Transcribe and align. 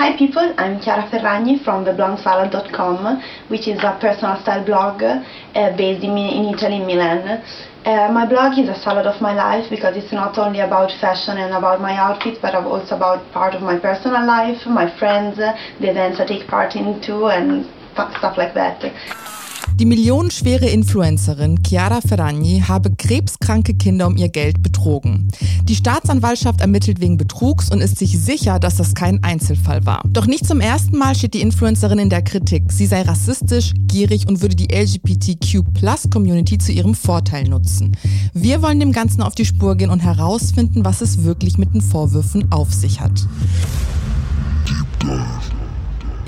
Hi 0.00 0.16
people, 0.16 0.54
I'm 0.56 0.80
Chiara 0.80 1.06
Ferragni 1.10 1.62
from 1.62 1.84
theblondesalad.com, 1.84 3.22
which 3.48 3.68
is 3.68 3.80
a 3.80 3.98
personal 4.00 4.40
style 4.40 4.64
blog 4.64 5.02
uh, 5.02 5.76
based 5.76 6.02
in, 6.02 6.16
in 6.16 6.54
Italy, 6.54 6.76
in 6.76 6.86
Milan. 6.86 7.44
Uh, 7.84 8.10
my 8.10 8.24
blog 8.24 8.58
is 8.58 8.70
a 8.70 8.80
salad 8.80 9.04
of 9.04 9.20
my 9.20 9.34
life 9.34 9.68
because 9.68 9.98
it's 9.98 10.10
not 10.10 10.38
only 10.38 10.60
about 10.60 10.90
fashion 11.02 11.36
and 11.36 11.52
about 11.52 11.82
my 11.82 11.94
outfits, 11.98 12.38
but 12.40 12.54
also 12.54 12.96
about 12.96 13.30
part 13.32 13.54
of 13.54 13.60
my 13.60 13.78
personal 13.78 14.24
life, 14.24 14.64
my 14.64 14.88
friends, 14.98 15.36
the 15.36 15.54
events 15.90 16.18
I 16.18 16.24
take 16.24 16.48
part 16.48 16.76
in 16.76 17.02
too, 17.02 17.26
and 17.26 17.66
stuff 17.92 18.38
like 18.38 18.54
that. 18.54 18.80
Die 19.80 19.86
millionenschwere 19.86 20.68
Influencerin 20.68 21.62
Chiara 21.66 22.02
Ferragni 22.02 22.62
habe 22.68 22.94
krebskranke 22.94 23.72
Kinder 23.72 24.08
um 24.08 24.18
ihr 24.18 24.28
Geld 24.28 24.62
betrogen. 24.62 25.28
Die 25.62 25.74
Staatsanwaltschaft 25.74 26.60
ermittelt 26.60 27.00
wegen 27.00 27.16
Betrugs 27.16 27.70
und 27.70 27.80
ist 27.80 27.98
sich 27.98 28.18
sicher, 28.18 28.58
dass 28.58 28.76
das 28.76 28.92
kein 28.94 29.24
Einzelfall 29.24 29.86
war. 29.86 30.02
Doch 30.06 30.26
nicht 30.26 30.46
zum 30.46 30.60
ersten 30.60 30.98
Mal 30.98 31.14
steht 31.14 31.32
die 31.32 31.40
Influencerin 31.40 31.98
in 31.98 32.10
der 32.10 32.20
Kritik. 32.20 32.70
Sie 32.70 32.84
sei 32.84 33.00
rassistisch, 33.00 33.72
gierig 33.86 34.28
und 34.28 34.42
würde 34.42 34.54
die 34.54 34.68
LGBTQ-Plus-Community 34.70 36.58
zu 36.58 36.72
ihrem 36.72 36.94
Vorteil 36.94 37.44
nutzen. 37.44 37.96
Wir 38.34 38.60
wollen 38.60 38.80
dem 38.80 38.92
Ganzen 38.92 39.22
auf 39.22 39.34
die 39.34 39.46
Spur 39.46 39.76
gehen 39.76 39.88
und 39.88 40.00
herausfinden, 40.00 40.84
was 40.84 41.00
es 41.00 41.24
wirklich 41.24 41.56
mit 41.56 41.72
den 41.72 41.80
Vorwürfen 41.80 42.52
auf 42.52 42.70
sich 42.74 43.00
hat. 43.00 43.26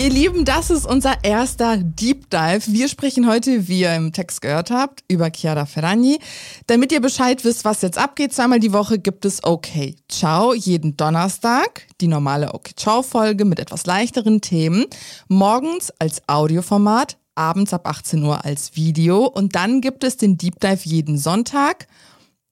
Ihr 0.02 0.10
Lieben, 0.10 0.44
das 0.44 0.70
ist 0.70 0.84
unser 0.84 1.22
erster 1.22 1.76
Deep 1.76 2.28
Dive. 2.28 2.62
Wir 2.66 2.88
sprechen 2.88 3.28
heute, 3.28 3.68
wie 3.68 3.82
ihr 3.82 3.94
im 3.94 4.12
Text 4.12 4.42
gehört 4.42 4.72
habt, 4.72 5.04
über 5.06 5.30
Chiara 5.32 5.64
Ferragni. 5.64 6.18
Damit 6.66 6.90
ihr 6.90 7.00
Bescheid 7.00 7.44
wisst, 7.44 7.64
was 7.64 7.82
jetzt 7.82 7.98
abgeht, 7.98 8.32
zweimal 8.32 8.58
die 8.58 8.72
Woche 8.72 8.98
gibt 8.98 9.24
es 9.24 9.44
Okay 9.44 9.94
Ciao 10.08 10.54
jeden 10.54 10.96
Donnerstag, 10.96 11.86
die 12.00 12.08
normale 12.08 12.52
Okay 12.52 12.72
Ciao 12.74 13.02
Folge 13.02 13.44
mit 13.44 13.60
etwas 13.60 13.86
leichteren 13.86 14.40
Themen, 14.40 14.86
morgens 15.28 15.92
als 16.00 16.20
Audioformat, 16.26 17.16
abends 17.36 17.72
ab 17.72 17.86
18 17.86 18.24
Uhr 18.24 18.44
als 18.44 18.74
Video 18.74 19.26
und 19.26 19.54
dann 19.54 19.80
gibt 19.80 20.02
es 20.02 20.16
den 20.16 20.36
Deep 20.36 20.58
Dive 20.58 20.82
jeden 20.82 21.16
Sonntag, 21.16 21.86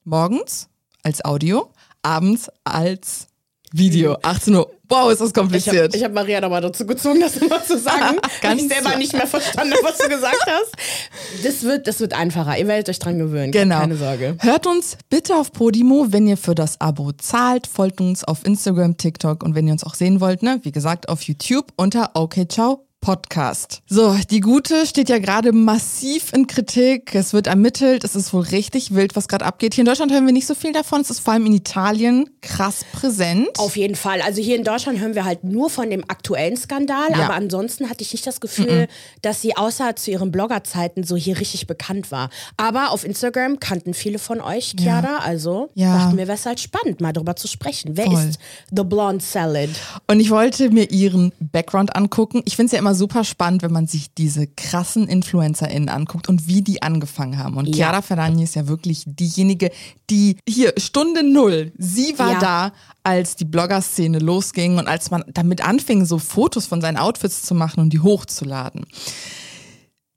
morgens 0.04 0.68
als 1.02 1.24
Audio, 1.24 1.72
abends 2.02 2.48
als 2.62 3.26
Video, 3.72 4.18
18 4.22 4.54
Uhr. 4.54 4.70
Wow, 4.90 5.10
ist 5.10 5.20
das 5.20 5.32
kompliziert. 5.32 5.94
Ich 5.94 6.02
habe 6.02 6.14
hab 6.14 6.24
Maria 6.24 6.40
nochmal 6.40 6.60
dazu 6.60 6.84
gezwungen, 6.84 7.20
das 7.20 7.36
immer 7.36 7.64
zu 7.64 7.78
sagen. 7.78 8.18
Ganz 8.42 8.62
ich 8.62 8.68
selber 8.68 8.96
nicht 8.96 9.12
mehr 9.12 9.26
verstanden 9.26 9.74
was 9.82 9.98
du 9.98 10.08
gesagt 10.08 10.46
hast. 10.46 11.44
Das 11.44 11.62
wird, 11.62 11.86
das 11.86 12.00
wird 12.00 12.12
einfacher. 12.12 12.58
Ihr 12.58 12.66
werdet 12.66 12.88
euch 12.88 12.98
dran 12.98 13.18
gewöhnen. 13.18 13.52
Genau. 13.52 13.78
Keine 13.78 13.96
Sorge. 13.96 14.36
Hört 14.40 14.66
uns 14.66 14.98
bitte 15.08 15.36
auf 15.36 15.52
Podimo, 15.52 16.08
wenn 16.10 16.26
ihr 16.26 16.36
für 16.36 16.54
das 16.54 16.80
Abo 16.80 17.12
zahlt. 17.12 17.66
Folgt 17.66 18.00
uns 18.00 18.24
auf 18.24 18.44
Instagram, 18.44 18.96
TikTok 18.96 19.42
und 19.42 19.54
wenn 19.54 19.66
ihr 19.66 19.72
uns 19.72 19.84
auch 19.84 19.94
sehen 19.94 20.20
wollt, 20.20 20.42
ne, 20.42 20.60
wie 20.62 20.72
gesagt, 20.72 21.08
auf 21.08 21.22
YouTube 21.22 21.72
unter 21.76 22.10
Okay 22.14 22.48
Ciao 22.48 22.89
Podcast. 23.00 23.80
So, 23.88 24.14
die 24.30 24.40
Gute 24.40 24.86
steht 24.86 25.08
ja 25.08 25.18
gerade 25.18 25.52
massiv 25.52 26.34
in 26.34 26.46
Kritik. 26.46 27.14
Es 27.14 27.32
wird 27.32 27.46
ermittelt. 27.46 28.04
Es 28.04 28.14
ist 28.14 28.34
wohl 28.34 28.42
richtig 28.42 28.94
wild, 28.94 29.16
was 29.16 29.26
gerade 29.26 29.46
abgeht. 29.46 29.74
Hier 29.74 29.82
in 29.82 29.86
Deutschland 29.86 30.12
hören 30.12 30.26
wir 30.26 30.34
nicht 30.34 30.46
so 30.46 30.54
viel 30.54 30.72
davon. 30.72 31.00
Es 31.00 31.08
ist 31.08 31.20
vor 31.20 31.32
allem 31.32 31.46
in 31.46 31.54
Italien 31.54 32.28
krass 32.42 32.84
präsent. 32.92 33.48
Auf 33.58 33.76
jeden 33.76 33.96
Fall. 33.96 34.20
Also 34.20 34.42
hier 34.42 34.54
in 34.54 34.64
Deutschland 34.64 35.00
hören 35.00 35.14
wir 35.14 35.24
halt 35.24 35.44
nur 35.44 35.70
von 35.70 35.88
dem 35.88 36.04
aktuellen 36.08 36.58
Skandal. 36.58 37.10
Ja. 37.10 37.24
Aber 37.24 37.34
ansonsten 37.34 37.88
hatte 37.88 38.02
ich 38.02 38.12
nicht 38.12 38.26
das 38.26 38.38
Gefühl, 38.38 38.82
mhm. 38.82 38.86
dass 39.22 39.40
sie 39.40 39.56
außer 39.56 39.96
zu 39.96 40.10
ihren 40.10 40.30
Bloggerzeiten 40.30 41.02
so 41.02 41.16
hier 41.16 41.40
richtig 41.40 41.66
bekannt 41.66 42.10
war. 42.10 42.28
Aber 42.58 42.90
auf 42.90 43.04
Instagram 43.04 43.60
kannten 43.60 43.94
viele 43.94 44.18
von 44.18 44.42
euch 44.42 44.74
Chiara. 44.78 45.02
Ja. 45.02 45.18
Also 45.20 45.70
ja. 45.74 45.96
dachten 45.96 46.18
wir, 46.18 46.28
wäre 46.28 46.36
es 46.36 46.44
halt 46.44 46.60
spannend, 46.60 47.00
mal 47.00 47.14
darüber 47.14 47.34
zu 47.34 47.48
sprechen. 47.48 47.96
Wer 47.96 48.06
Voll. 48.06 48.28
ist 48.28 48.38
The 48.70 48.84
Blonde 48.84 49.24
Salad? 49.24 49.70
Und 50.06 50.20
ich 50.20 50.28
wollte 50.30 50.68
mir 50.68 50.90
ihren 50.90 51.32
Background 51.40 51.96
angucken. 51.96 52.42
Ich 52.44 52.56
finde 52.56 52.66
es 52.66 52.72
ja 52.72 52.78
immer 52.78 52.89
immer 52.90 52.94
super 52.96 53.22
spannend, 53.22 53.62
wenn 53.62 53.72
man 53.72 53.86
sich 53.86 54.14
diese 54.14 54.48
krassen 54.48 55.06
InfluencerInnen 55.06 55.88
anguckt 55.88 56.28
und 56.28 56.48
wie 56.48 56.62
die 56.62 56.82
angefangen 56.82 57.38
haben. 57.38 57.56
Und 57.56 57.68
ja. 57.68 57.74
Chiara 57.74 58.02
Ferragni 58.02 58.42
ist 58.42 58.56
ja 58.56 58.66
wirklich 58.66 59.04
diejenige, 59.06 59.70
die 60.08 60.36
hier 60.48 60.74
Stunde 60.76 61.22
Null, 61.22 61.72
sie 61.78 62.18
war 62.18 62.32
ja. 62.32 62.38
da, 62.40 62.72
als 63.04 63.36
die 63.36 63.44
Blogger-Szene 63.44 64.18
losging 64.18 64.78
und 64.78 64.88
als 64.88 65.10
man 65.10 65.22
damit 65.32 65.64
anfing, 65.64 66.04
so 66.04 66.18
Fotos 66.18 66.66
von 66.66 66.80
seinen 66.80 66.96
Outfits 66.96 67.42
zu 67.42 67.54
machen 67.54 67.80
und 67.80 67.92
die 67.92 68.00
hochzuladen. 68.00 68.86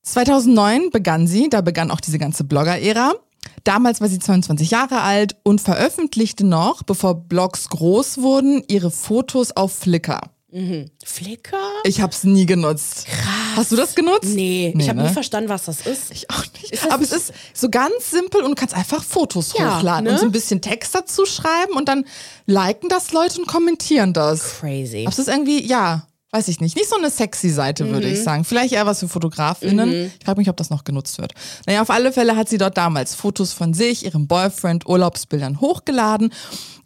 2009 0.02 0.90
begann 0.92 1.28
sie, 1.28 1.50
da 1.50 1.62
begann 1.62 1.92
auch 1.92 2.02
diese 2.02 2.18
ganze 2.18 2.44
Blogger-Ära. 2.44 3.14
Damals 3.64 4.02
war 4.02 4.10
sie 4.10 4.20
22 4.20 4.72
Jahre 4.72 5.02
alt 5.02 5.36
und 5.44 5.62
veröffentlichte 5.62 6.44
noch, 6.44 6.82
bevor 6.82 7.16
Blogs 7.16 7.70
groß 7.70 8.18
wurden, 8.22 8.64
ihre 8.68 8.90
Fotos 8.90 9.52
auf 9.52 9.74
Flickr. 9.74 10.22
Mhm. 10.54 10.92
Flickr? 11.04 11.58
Ich 11.84 12.00
hab's 12.00 12.24
nie 12.24 12.46
genutzt. 12.46 13.08
Krass. 13.08 13.56
Hast 13.56 13.72
du 13.72 13.76
das 13.76 13.96
genutzt? 13.96 14.36
Nee, 14.36 14.72
nee 14.76 14.84
ich 14.84 14.90
habe 14.90 15.00
ne? 15.02 15.08
nie 15.08 15.14
verstanden, 15.14 15.50
was 15.50 15.66
das 15.66 15.88
ist. 15.88 16.12
Ich 16.12 16.30
auch 16.30 16.46
nicht. 16.62 16.92
Aber 16.92 17.02
es 17.02 17.12
ist 17.12 17.34
so 17.54 17.70
ganz 17.70 18.12
simpel 18.12 18.42
und 18.44 18.52
du 18.52 18.56
kannst 18.56 18.76
einfach 18.76 19.04
Fotos 19.04 19.54
ja, 19.58 19.78
hochladen 19.78 20.06
ne? 20.06 20.12
und 20.12 20.20
so 20.20 20.26
ein 20.26 20.32
bisschen 20.32 20.62
Text 20.62 20.94
dazu 20.94 21.26
schreiben 21.26 21.74
und 21.76 21.90
dann 21.90 22.06
liken 22.46 22.88
das 22.88 23.12
Leute 23.12 23.40
und 23.40 23.48
kommentieren 23.48 24.14
das. 24.14 24.60
Crazy. 24.60 25.02
Aber 25.02 25.10
es 25.10 25.20
ist 25.20 25.28
irgendwie, 25.28 25.66
ja, 25.66 26.08
weiß 26.34 26.48
ich 26.48 26.60
nicht. 26.60 26.76
Nicht 26.76 26.90
so 26.90 26.98
eine 26.98 27.12
sexy 27.12 27.50
Seite, 27.50 27.90
würde 27.90 28.08
mhm. 28.08 28.14
ich 28.14 28.24
sagen. 28.24 28.44
Vielleicht 28.44 28.74
eher 28.74 28.88
was 28.88 29.00
für 29.00 29.08
Fotografinnen. 29.08 29.90
Mhm. 29.90 30.12
Ich 30.18 30.26
frage 30.26 30.40
mich, 30.40 30.50
ob 30.50 30.58
das 30.58 30.72
noch 30.72 30.84
genutzt 30.84 31.20
wird. 31.20 31.34
Naja, 31.68 31.84
auf 31.84 31.92
alle 31.92 32.12
Fälle 32.12 32.36
hat 32.36 32.50
sie 32.50 32.58
dort 32.58 32.76
damals 32.76 33.14
Fotos 33.14 33.54
von 33.54 33.74
sich, 33.74 34.04
ihrem 34.04 34.28
Boyfriend, 34.28 34.88
Urlaubsbildern 34.88 35.62
hochgeladen 35.62 36.32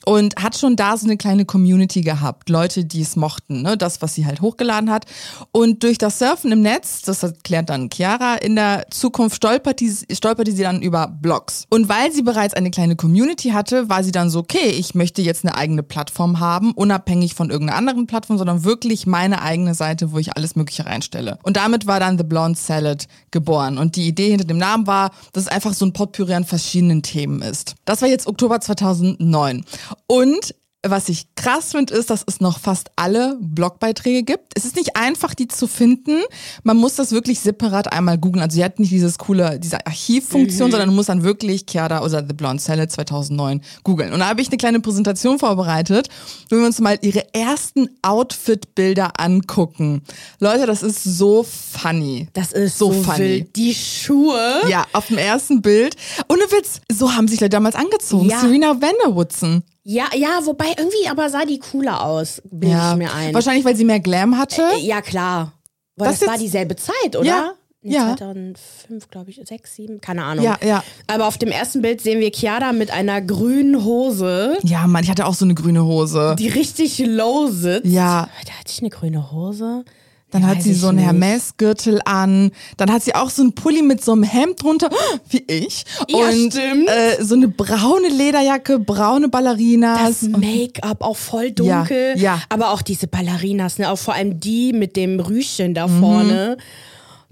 und 0.07 0.41
hat 0.41 0.57
schon 0.57 0.77
da 0.77 0.95
so 0.95 1.05
eine 1.05 1.17
kleine 1.17 1.43
Community 1.43 1.99
gehabt. 1.99 2.47
Leute, 2.47 2.85
die 2.85 3.01
es 3.01 3.17
mochten, 3.17 3.61
ne? 3.61 3.75
das, 3.75 4.01
was 4.01 4.15
sie 4.15 4.25
halt 4.25 4.39
hochgeladen 4.39 4.89
hat. 4.89 5.05
Und 5.51 5.83
durch 5.83 5.97
das 5.97 6.17
Surfen 6.17 6.53
im 6.53 6.61
Netz, 6.61 7.01
das 7.01 7.23
erklärt 7.23 7.69
dann 7.69 7.89
Chiara, 7.91 8.35
in 8.35 8.55
der 8.55 8.85
Zukunft 8.89 9.35
stolpert 9.35 9.81
die, 9.81 9.93
stolperte 10.13 10.53
sie 10.53 10.63
dann 10.63 10.81
über 10.81 11.07
Blogs. 11.07 11.65
Und 11.69 11.89
weil 11.89 12.13
sie 12.13 12.21
bereits 12.21 12.53
eine 12.53 12.71
kleine 12.71 12.95
Community 12.95 13.49
hatte, 13.49 13.89
war 13.89 14.01
sie 14.01 14.13
dann 14.13 14.29
so, 14.29 14.39
okay, 14.39 14.69
ich 14.69 14.95
möchte 14.95 15.21
jetzt 15.21 15.43
eine 15.43 15.55
eigene 15.55 15.83
Plattform 15.83 16.39
haben, 16.39 16.71
unabhängig 16.71 17.35
von 17.35 17.49
irgendeiner 17.49 17.77
anderen 17.77 18.07
Plattform, 18.07 18.37
sondern 18.37 18.63
wirklich 18.63 19.07
meine 19.07 19.36
eigene 19.41 19.73
Seite, 19.73 20.11
wo 20.11 20.19
ich 20.19 20.35
alles 20.35 20.55
Mögliche 20.55 20.85
reinstelle. 20.85 21.37
Und 21.43 21.57
damit 21.57 21.87
war 21.87 21.99
dann 21.99 22.17
The 22.17 22.23
Blonde 22.23 22.57
Salad 22.57 23.07
geboren. 23.31 23.77
Und 23.77 23.95
die 23.95 24.07
Idee 24.07 24.29
hinter 24.29 24.45
dem 24.45 24.57
Namen 24.57 24.87
war, 24.87 25.11
dass 25.33 25.43
es 25.43 25.49
einfach 25.49 25.73
so 25.73 25.85
ein 25.85 25.93
Potpourri 25.93 26.33
an 26.33 26.45
verschiedenen 26.45 27.03
Themen 27.03 27.41
ist. 27.41 27.75
Das 27.85 28.01
war 28.01 28.09
jetzt 28.09 28.27
Oktober 28.27 28.59
2009. 28.59 29.65
Und 30.07 30.55
was 30.85 31.09
ich 31.09 31.33
krass 31.35 31.71
finde, 31.71 31.93
ist, 31.93 32.09
dass 32.09 32.23
es 32.27 32.39
noch 32.39 32.59
fast 32.59 32.91
alle 32.95 33.37
Blogbeiträge 33.41 34.23
gibt. 34.23 34.53
Es 34.55 34.63
ist 34.63 34.75
nicht 34.75 34.95
einfach, 34.95 35.33
die 35.33 35.47
zu 35.47 35.67
finden. 35.67 36.21
Man 36.63 36.77
muss 36.77 36.95
das 36.95 37.11
wirklich 37.11 37.39
separat 37.39 37.91
einmal 37.91 38.17
googeln. 38.17 38.43
Also 38.43 38.55
sie 38.55 38.63
hat 38.63 38.79
nicht 38.79 38.91
dieses 38.91 39.17
coole, 39.17 39.59
diese 39.59 39.85
Archivfunktion, 39.85 40.67
mhm. 40.67 40.71
sondern 40.71 40.89
du 40.89 40.95
musst 40.95 41.09
dann 41.09 41.23
wirklich 41.23 41.65
Chiara 41.67 42.03
oder 42.03 42.25
The 42.25 42.33
Blonde 42.33 42.61
Salad 42.61 42.91
2009 42.91 43.61
googeln. 43.83 44.13
Und 44.13 44.19
da 44.19 44.27
habe 44.27 44.41
ich 44.41 44.49
eine 44.49 44.57
kleine 44.57 44.79
Präsentation 44.79 45.39
vorbereitet, 45.39 46.09
wo 46.49 46.57
wir 46.57 46.65
uns 46.65 46.79
mal 46.79 46.97
ihre 47.01 47.33
ersten 47.33 47.89
Outfit-Bilder 48.03 49.19
angucken. 49.19 50.03
Leute, 50.39 50.67
das 50.67 50.83
ist 50.83 51.03
so 51.03 51.43
funny. 51.43 52.27
Das 52.33 52.51
ist 52.51 52.77
so, 52.77 52.93
so 52.93 53.03
funny. 53.03 53.19
Wild. 53.19 53.55
Die 53.55 53.73
Schuhe. 53.73 54.61
Ja, 54.69 54.85
auf 54.93 55.07
dem 55.07 55.17
ersten 55.17 55.61
Bild. 55.61 55.95
Ohne 56.29 56.43
Witz, 56.43 56.81
so 56.91 57.13
haben 57.13 57.27
sich 57.27 57.39
Leute 57.39 57.49
damals 57.49 57.75
angezogen. 57.75 58.29
Ja. 58.29 58.39
Serena 58.39 58.79
Vanderwoodson. 58.79 59.63
Ja, 59.89 60.07
ja, 60.13 60.41
wobei 60.43 60.73
irgendwie 60.77 61.07
aber 61.09 61.29
sah 61.29 61.45
die 61.45 61.59
cooler 61.59 62.03
aus, 62.03 62.41
bilde 62.51 62.75
ja. 62.75 62.91
ich 62.91 62.97
mir 62.97 63.13
ein. 63.13 63.33
Wahrscheinlich, 63.33 63.63
weil 63.63 63.77
sie 63.77 63.85
mehr 63.85 64.01
Glam 64.01 64.37
hatte. 64.37 64.61
Äh, 64.75 64.81
ja, 64.81 65.01
klar. 65.01 65.53
Weil 65.95 66.09
das, 66.09 66.19
das 66.19 66.27
war 66.27 66.37
dieselbe 66.37 66.75
Zeit, 66.75 67.15
oder? 67.15 67.25
Ja. 67.25 67.53
Ja. 67.81 68.17
2005, 68.17 69.09
glaube 69.09 69.29
ich, 69.29 69.39
6, 69.41 69.75
7, 69.75 70.01
keine 70.01 70.25
Ahnung. 70.25 70.43
Ja, 70.43 70.57
ja. 70.61 70.83
Aber 71.07 71.25
auf 71.25 71.37
dem 71.37 71.51
ersten 71.51 71.81
Bild 71.81 72.01
sehen 72.01 72.19
wir 72.19 72.31
Chiara 72.33 72.73
mit 72.73 72.91
einer 72.91 73.21
grünen 73.21 73.85
Hose. 73.85 74.57
Ja, 74.63 74.87
Mann, 74.87 75.05
ich 75.05 75.09
hatte 75.09 75.25
auch 75.25 75.35
so 75.35 75.45
eine 75.45 75.53
grüne 75.55 75.85
Hose. 75.85 76.35
Die 76.37 76.49
richtig 76.49 76.99
low 76.99 77.47
sitzt. 77.47 77.85
Ja. 77.85 78.27
Da 78.45 78.51
hatte 78.59 78.71
ich 78.73 78.81
eine 78.81 78.89
grüne 78.89 79.31
Hose. 79.31 79.85
Dann 80.31 80.45
hat 80.45 80.61
sie 80.61 80.73
so 80.73 80.89
einen 80.89 80.97
Hermes-Gürtel 80.97 82.01
an. 82.03 82.51
Dann 82.75 82.91
hat 82.91 83.01
sie 83.01 83.15
auch 83.15 83.29
so 83.29 83.41
einen 83.41 83.53
Pulli 83.53 83.81
mit 83.81 84.03
so 84.03 84.11
einem 84.11 84.23
Hemd 84.23 84.61
drunter, 84.61 84.89
wie 85.29 85.43
ich. 85.47 85.85
Ja, 86.09 86.17
und 86.17 86.53
stimmt. 86.53 86.89
Äh, 86.89 87.23
so 87.23 87.35
eine 87.35 87.47
braune 87.47 88.09
Lederjacke, 88.09 88.77
braune 88.79 89.29
Ballerinas. 89.29 90.19
Das 90.19 90.29
Make-up 90.29 91.01
auch 91.01 91.15
voll 91.15 91.51
dunkel. 91.51 92.13
Ja, 92.17 92.35
ja. 92.35 92.41
Aber 92.49 92.71
auch 92.71 92.81
diese 92.81 93.07
Ballerinas, 93.07 93.77
ne? 93.77 93.89
Auch 93.89 93.97
vor 93.97 94.15
allem 94.15 94.39
die 94.39 94.73
mit 94.73 94.97
dem 94.97 95.21
Rüschen 95.21 95.73
da 95.73 95.87
mhm. 95.87 95.99
vorne. 96.01 96.57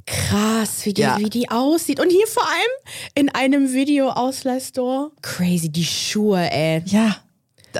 Krass, 0.05 0.85
wie 0.85 0.93
die, 0.93 1.01
ja. 1.01 1.17
wie 1.17 1.29
die 1.29 1.49
aussieht. 1.49 1.99
Und 1.99 2.11
hier 2.11 2.27
vor 2.27 2.43
allem 2.43 3.15
in 3.15 3.29
einem 3.29 3.73
Video-Ausleihstore. 3.73 5.11
Crazy, 5.21 5.69
die 5.69 5.83
Schuhe, 5.83 6.49
ey. 6.51 6.83
Ja. 6.85 7.17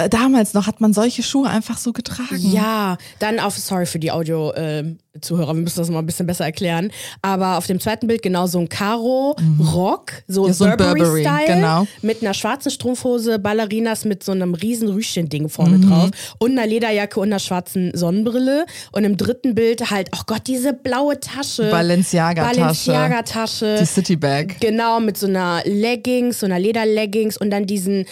Damals 0.10 0.54
noch 0.54 0.68
hat 0.68 0.82
man 0.82 0.94
solche 0.94 1.24
Schuhe 1.24 1.50
einfach 1.50 1.78
so 1.78 1.94
getragen. 1.94 2.40
Ja, 2.40 2.98
dann 3.20 3.40
auf, 3.40 3.58
sorry 3.58 3.86
für 3.86 4.00
die 4.00 4.12
Audio-Zuhörer, 4.12 5.54
wir 5.56 5.62
müssen 5.62 5.80
das 5.80 5.90
mal 5.90 6.00
ein 6.00 6.06
bisschen 6.06 6.28
besser 6.28 6.46
erklären. 6.46 6.92
Aber 7.22 7.58
auf 7.58 7.68
dem 7.68 7.80
zweiten 7.80 8.08
Bild 8.08 8.22
genau 8.22 8.48
so 8.48 8.60
ein 8.60 8.70
Karo-Rock, 8.70 10.12
so, 10.28 10.48
Ja, 10.48 10.54
so 10.54 10.66
ein 10.66 10.78
Burberry, 10.78 11.00
Burberry-Style, 11.00 11.56
genau. 11.56 11.88
mit 12.02 12.22
einer 12.22 12.34
schwarzen 12.34 12.72
Strumpfhose, 12.72 13.40
Ballerinas 13.40 14.06
mit 14.06 14.24
so 14.24 14.32
einem 14.32 14.54
riesen 14.54 14.90
Rüschen-Ding 14.90 15.50
vorne 15.50 15.78
Mhm. 15.78 15.90
drauf 15.90 16.10
und 16.40 16.52
einer 16.52 16.68
Lederjacke 16.68 17.20
und 17.20 17.28
einer 17.30 17.40
schwarzen 17.40 17.92
Sonnenbrille. 17.96 18.66
Und 18.92 19.04
im 19.04 19.18
dritten 19.18 19.56
Bild 19.56 19.90
halt, 19.92 20.10
oh 20.16 20.22
Gott, 20.28 20.44
diese 20.48 20.74
blaue 20.74 21.20
Tasche. 21.20 21.70
Balenciaga-Tasche. 21.72 22.60
Balenciaga-Tasche. 22.60 23.78
Die 23.80 23.86
City 23.86 24.16
Bag. 24.16 24.60
Genau, 24.60 25.00
mit 25.00 25.18
so 25.18 25.28
einer 25.28 25.62
Leggings, 25.66 26.40
so 26.40 26.46
einer 26.46 26.60
Lederleggings 26.60 27.38
und 27.38 27.50
dann 27.52 27.66
diesen 27.66 28.06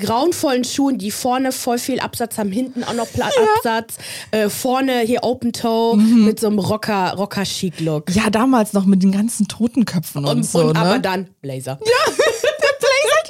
grauenvollen 0.00 0.64
Schuhen, 0.64 0.98
die 0.98 1.10
vorne 1.10 1.52
voll 1.52 1.78
viel 1.78 2.00
Absatz 2.00 2.38
haben, 2.38 2.50
hinten 2.52 2.82
auch 2.84 2.94
noch 2.94 3.10
Pla 3.12 3.28
Absatz, 3.56 3.96
äh, 4.30 4.48
vorne 4.48 5.00
hier 5.00 5.22
Open 5.22 5.52
Toe 5.52 5.96
Mhm. 5.96 6.24
mit 6.24 6.40
so 6.40 6.46
einem 6.48 6.58
Rocker, 6.58 7.14
Rocker 7.16 7.44
Chic 7.44 7.78
Look. 7.80 8.10
Ja, 8.14 8.30
damals 8.30 8.72
noch 8.72 8.84
mit 8.86 9.02
den 9.02 9.12
ganzen 9.12 9.46
Totenköpfen 9.48 10.24
und, 10.24 10.30
und, 10.38 10.42
so, 10.46 10.60
und 10.60 10.72
ne? 10.74 10.78
aber 10.80 10.98
dann 10.98 11.28
Blazer. 11.42 11.78
Ja, 11.84 12.12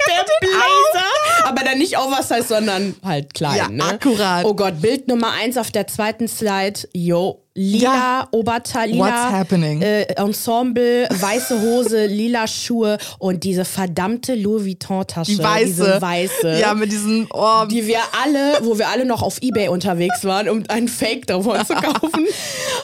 der. 0.07 1.47
Aber 1.49 1.63
dann 1.63 1.77
nicht 1.79 1.97
Oversize, 1.97 2.43
sondern 2.47 2.95
halt 3.03 3.33
klein. 3.33 3.57
Ja, 3.57 3.67
ne? 3.69 3.83
akkurat. 3.83 4.45
Oh 4.45 4.53
Gott, 4.53 4.81
Bild 4.81 5.07
Nummer 5.07 5.31
eins 5.31 5.57
auf 5.57 5.71
der 5.71 5.87
zweiten 5.87 6.27
Slide. 6.27 6.79
Yo, 6.93 7.41
lila 7.55 7.93
Ja. 7.93 8.27
Oberteil, 8.31 8.91
lila 8.91 9.05
What's 9.05 9.33
happening? 9.33 9.81
Äh, 9.81 10.03
Ensemble, 10.15 11.07
weiße 11.09 11.61
Hose, 11.61 12.05
lila 12.07 12.47
Schuhe 12.47 12.97
und 13.19 13.43
diese 13.43 13.65
verdammte 13.65 14.35
Louis 14.35 14.65
Vuitton 14.65 15.05
Tasche. 15.07 15.31
die 15.31 15.39
weiße. 15.39 15.65
Diese 15.65 16.01
weiße. 16.01 16.59
Ja, 16.59 16.73
mit 16.73 16.91
diesen, 16.91 17.27
oh, 17.31 17.65
die 17.69 17.87
wir 17.87 17.99
alle, 18.23 18.59
wo 18.61 18.77
wir 18.77 18.89
alle 18.89 19.05
noch 19.05 19.21
auf 19.21 19.41
Ebay 19.41 19.67
unterwegs 19.69 20.23
waren, 20.23 20.47
um 20.47 20.63
einen 20.67 20.87
Fake 20.87 21.27
davon 21.27 21.65
zu 21.65 21.73
kaufen. 21.75 22.27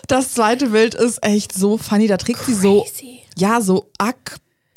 Das 0.08 0.34
zweite 0.34 0.68
Bild 0.68 0.96
ist 0.96 1.24
echt 1.24 1.54
so 1.54 1.78
funny. 1.78 2.08
Da 2.08 2.18
trägt 2.18 2.44
sie 2.46 2.54
so, 2.56 2.82
Crazy. 2.84 3.22
ja, 3.38 3.62
so 3.62 3.86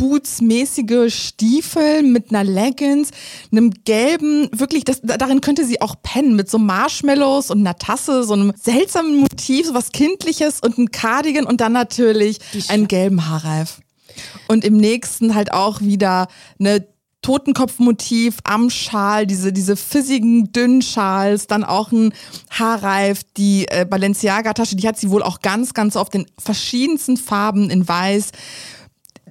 Ack-Boots-mäßige 0.01 1.13
Stiefel 1.15 2.03
mit 2.03 2.31
einer 2.31 2.45
Leggings, 2.45 3.11
einem 3.53 3.71
gelben, 3.85 4.49
wirklich, 4.53 4.85
das, 4.85 5.01
darin 5.03 5.41
könnte 5.41 5.65
sie 5.65 5.81
auch 5.81 5.97
pennen, 6.03 6.37
mit 6.37 6.51
so 6.51 6.59
Marshmallows 6.59 7.51
und 7.51 7.61
einer 7.61 7.77
Tasse, 7.77 8.25
so 8.25 8.33
einem 8.33 8.53
seltsamen 8.61 9.19
Motiv, 9.19 9.67
so 9.67 9.75
was 9.75 9.93
Kindliches 9.93 10.61
und 10.61 10.79
ein 10.79 10.91
Cardigan 10.91 11.45
und 11.45 11.61
dann 11.61 11.73
natürlich 11.73 12.39
einen 12.69 12.89
gelben 12.89 13.29
Haarreif. 13.29 13.81
Und 14.49 14.65
im 14.65 14.77
nächsten 14.77 15.35
halt 15.35 15.53
auch 15.53 15.81
wieder 15.81 16.29
eine 16.59 16.87
Totenkopfmotiv 17.23 18.39
am 18.45 18.71
Schal, 18.71 19.27
diese, 19.27 19.53
diese 19.53 19.77
fissigen, 19.77 20.53
dünnen 20.53 20.81
Schals, 20.81 21.47
dann 21.47 21.65
auch 21.65 21.93
ein 21.93 22.15
Haarreif, 22.49 23.21
die 23.37 23.69
äh, 23.69 23.85
Balenciaga-Tasche, 23.85 24.77
die 24.77 24.89
hat 24.89 24.99
sie 24.99 25.11
wohl 25.11 25.23
auch 25.23 25.41
ganz, 25.41 25.75
ganz 25.75 25.97
oft 25.97 26.15
in 26.15 26.25
verschiedensten 26.39 27.19
Farben, 27.19 27.69
in 27.69 27.87
weiß. 27.87 28.31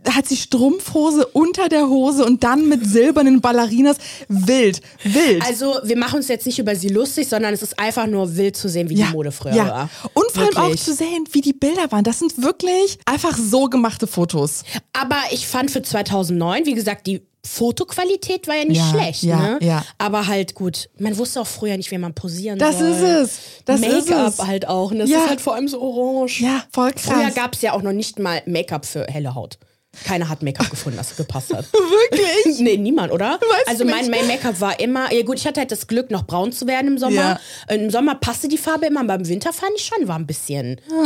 Hat 0.07 0.27
sie 0.27 0.37
Strumpfhose 0.37 1.25
unter 1.27 1.69
der 1.69 1.87
Hose 1.89 2.25
und 2.25 2.43
dann 2.43 2.67
mit 2.69 2.85
silbernen 2.85 3.41
Ballerinas. 3.41 3.97
Wild, 4.27 4.81
wild. 5.03 5.43
Also, 5.45 5.75
wir 5.83 5.97
machen 5.97 6.17
uns 6.17 6.27
jetzt 6.27 6.45
nicht 6.45 6.59
über 6.59 6.75
sie 6.75 6.89
lustig, 6.89 7.27
sondern 7.27 7.53
es 7.53 7.61
ist 7.61 7.79
einfach 7.79 8.07
nur 8.07 8.35
wild 8.37 8.55
zu 8.57 8.69
sehen, 8.69 8.89
wie 8.89 8.95
die 8.95 9.03
Mode 9.03 9.31
früher 9.31 9.53
ja. 9.53 9.67
war. 9.67 9.89
Und 10.13 10.31
vor 10.31 10.43
allem 10.43 10.57
auch 10.57 10.63
Wirklich. 10.69 10.83
zu 10.83 10.93
sehen, 10.93 11.25
wie 11.31 11.41
die 11.41 11.53
Bilder 11.53 11.91
waren. 11.91 12.03
Das 12.03 12.19
sind 12.19 12.41
wirklich 12.41 12.99
einfach 13.05 13.37
so 13.37 13.65
gemachte 13.65 14.07
Fotos. 14.07 14.63
Aber 14.93 15.17
ich 15.31 15.47
fand 15.47 15.71
für 15.71 15.81
2009, 15.81 16.65
wie 16.65 16.73
gesagt, 16.75 17.07
die 17.07 17.21
Fotoqualität 17.45 18.47
war 18.47 18.55
ja 18.55 18.65
nicht 18.65 18.77
Ja, 18.77 18.89
schlecht, 18.89 19.23
ja, 19.23 19.39
ne? 19.39 19.59
ja. 19.61 19.83
Aber 19.97 20.27
halt 20.27 20.55
gut, 20.55 20.89
man 20.99 21.17
wusste 21.17 21.39
auch 21.41 21.47
früher 21.47 21.77
nicht, 21.77 21.89
wie 21.89 21.97
man 21.97 22.13
posieren 22.13 22.59
Das 22.59 22.79
soll. 22.79 22.89
ist 22.89 23.01
es. 23.01 23.39
Das 23.65 23.79
ist 23.81 24.09
Make-up 24.09 24.45
halt 24.45 24.67
auch. 24.67 24.91
Und 24.91 24.99
das 24.99 25.09
Ja. 25.09 25.23
ist 25.23 25.29
halt 25.29 25.41
vor 25.41 25.55
allem 25.55 25.67
so 25.67 25.81
orange. 25.81 26.41
Ja, 26.41 26.63
voll 26.71 26.91
krass. 26.91 27.03
Früher 27.13 27.31
gab 27.31 27.53
es 27.55 27.61
ja 27.61 27.73
auch 27.73 27.81
noch 27.81 27.93
nicht 27.93 28.19
mal 28.19 28.41
Make-up 28.45 28.85
für 28.85 29.05
helle 29.05 29.35
Haut. 29.35 29.57
Keiner 30.05 30.29
hat 30.29 30.43
Make-up 30.43 30.69
gefunden, 30.69 30.97
das 30.97 31.15
gepasst 31.15 31.53
hat. 31.53 31.65
Wirklich? 31.73 32.59
Nee, 32.59 32.77
niemand, 32.77 33.11
oder? 33.11 33.39
Weiß 33.41 33.67
also 33.67 33.85
mein, 33.85 34.09
mein 34.09 34.27
Make-up 34.27 34.61
war 34.61 34.79
immer, 34.79 35.11
ja 35.13 35.23
gut, 35.23 35.37
ich 35.39 35.47
hatte 35.47 35.59
halt 35.59 35.71
das 35.71 35.87
Glück, 35.87 36.11
noch 36.11 36.25
braun 36.25 36.51
zu 36.51 36.67
werden 36.67 36.87
im 36.87 36.97
Sommer. 36.99 37.39
Ja. 37.69 37.75
Im 37.75 37.89
Sommer 37.89 38.15
passte 38.15 38.47
die 38.47 38.57
Farbe 38.57 38.85
immer, 38.85 39.01
aber 39.01 39.15
im 39.15 39.27
Winter 39.27 39.51
fand 39.51 39.71
ich 39.75 39.85
schon, 39.85 40.07
war 40.07 40.15
ein 40.15 40.27
bisschen 40.27 40.79
Ah, 40.91 41.03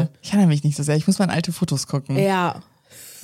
dunkel. 0.00 0.08
ich 0.22 0.28
erinnere 0.30 0.48
mich 0.48 0.64
nicht 0.64 0.76
so 0.76 0.82
sehr. 0.82 0.96
Ich 0.96 1.06
muss 1.06 1.18
mal 1.18 1.26
in 1.26 1.30
alte 1.30 1.52
Fotos 1.52 1.86
gucken. 1.86 2.18
Ja. 2.18 2.62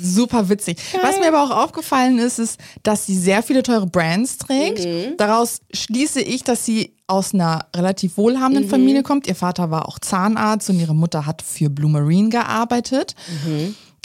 Super 0.01 0.49
witzig. 0.49 0.79
Was 1.03 1.19
mir 1.19 1.27
aber 1.35 1.43
auch 1.43 1.65
aufgefallen 1.65 2.21
ist, 2.21 2.39
ist, 2.39 2.61
dass 2.85 3.07
sie 3.07 3.19
sehr 3.19 3.43
viele 3.43 3.65
teure 3.65 3.87
Brands 3.87 4.37
trägt. 4.39 4.85
Mhm. 4.85 5.17
Daraus 5.17 5.61
schließe 5.75 6.21
ich, 6.21 6.45
dass 6.45 6.65
sie 6.65 6.95
aus 7.09 7.35
einer 7.35 7.67
relativ 7.75 8.17
wohlhabenden 8.17 8.67
Mhm. 8.67 8.69
Familie 8.71 9.03
kommt. 9.03 9.27
Ihr 9.27 9.35
Vater 9.35 9.73
war 9.73 9.89
auch 9.89 9.99
Zahnarzt 9.99 10.71
und 10.71 10.79
ihre 10.79 10.95
Mutter 10.95 11.27
hat 11.27 11.43
für 11.43 11.69
Blue 11.71 11.91
Marine 11.91 12.29
gearbeitet. 12.29 13.17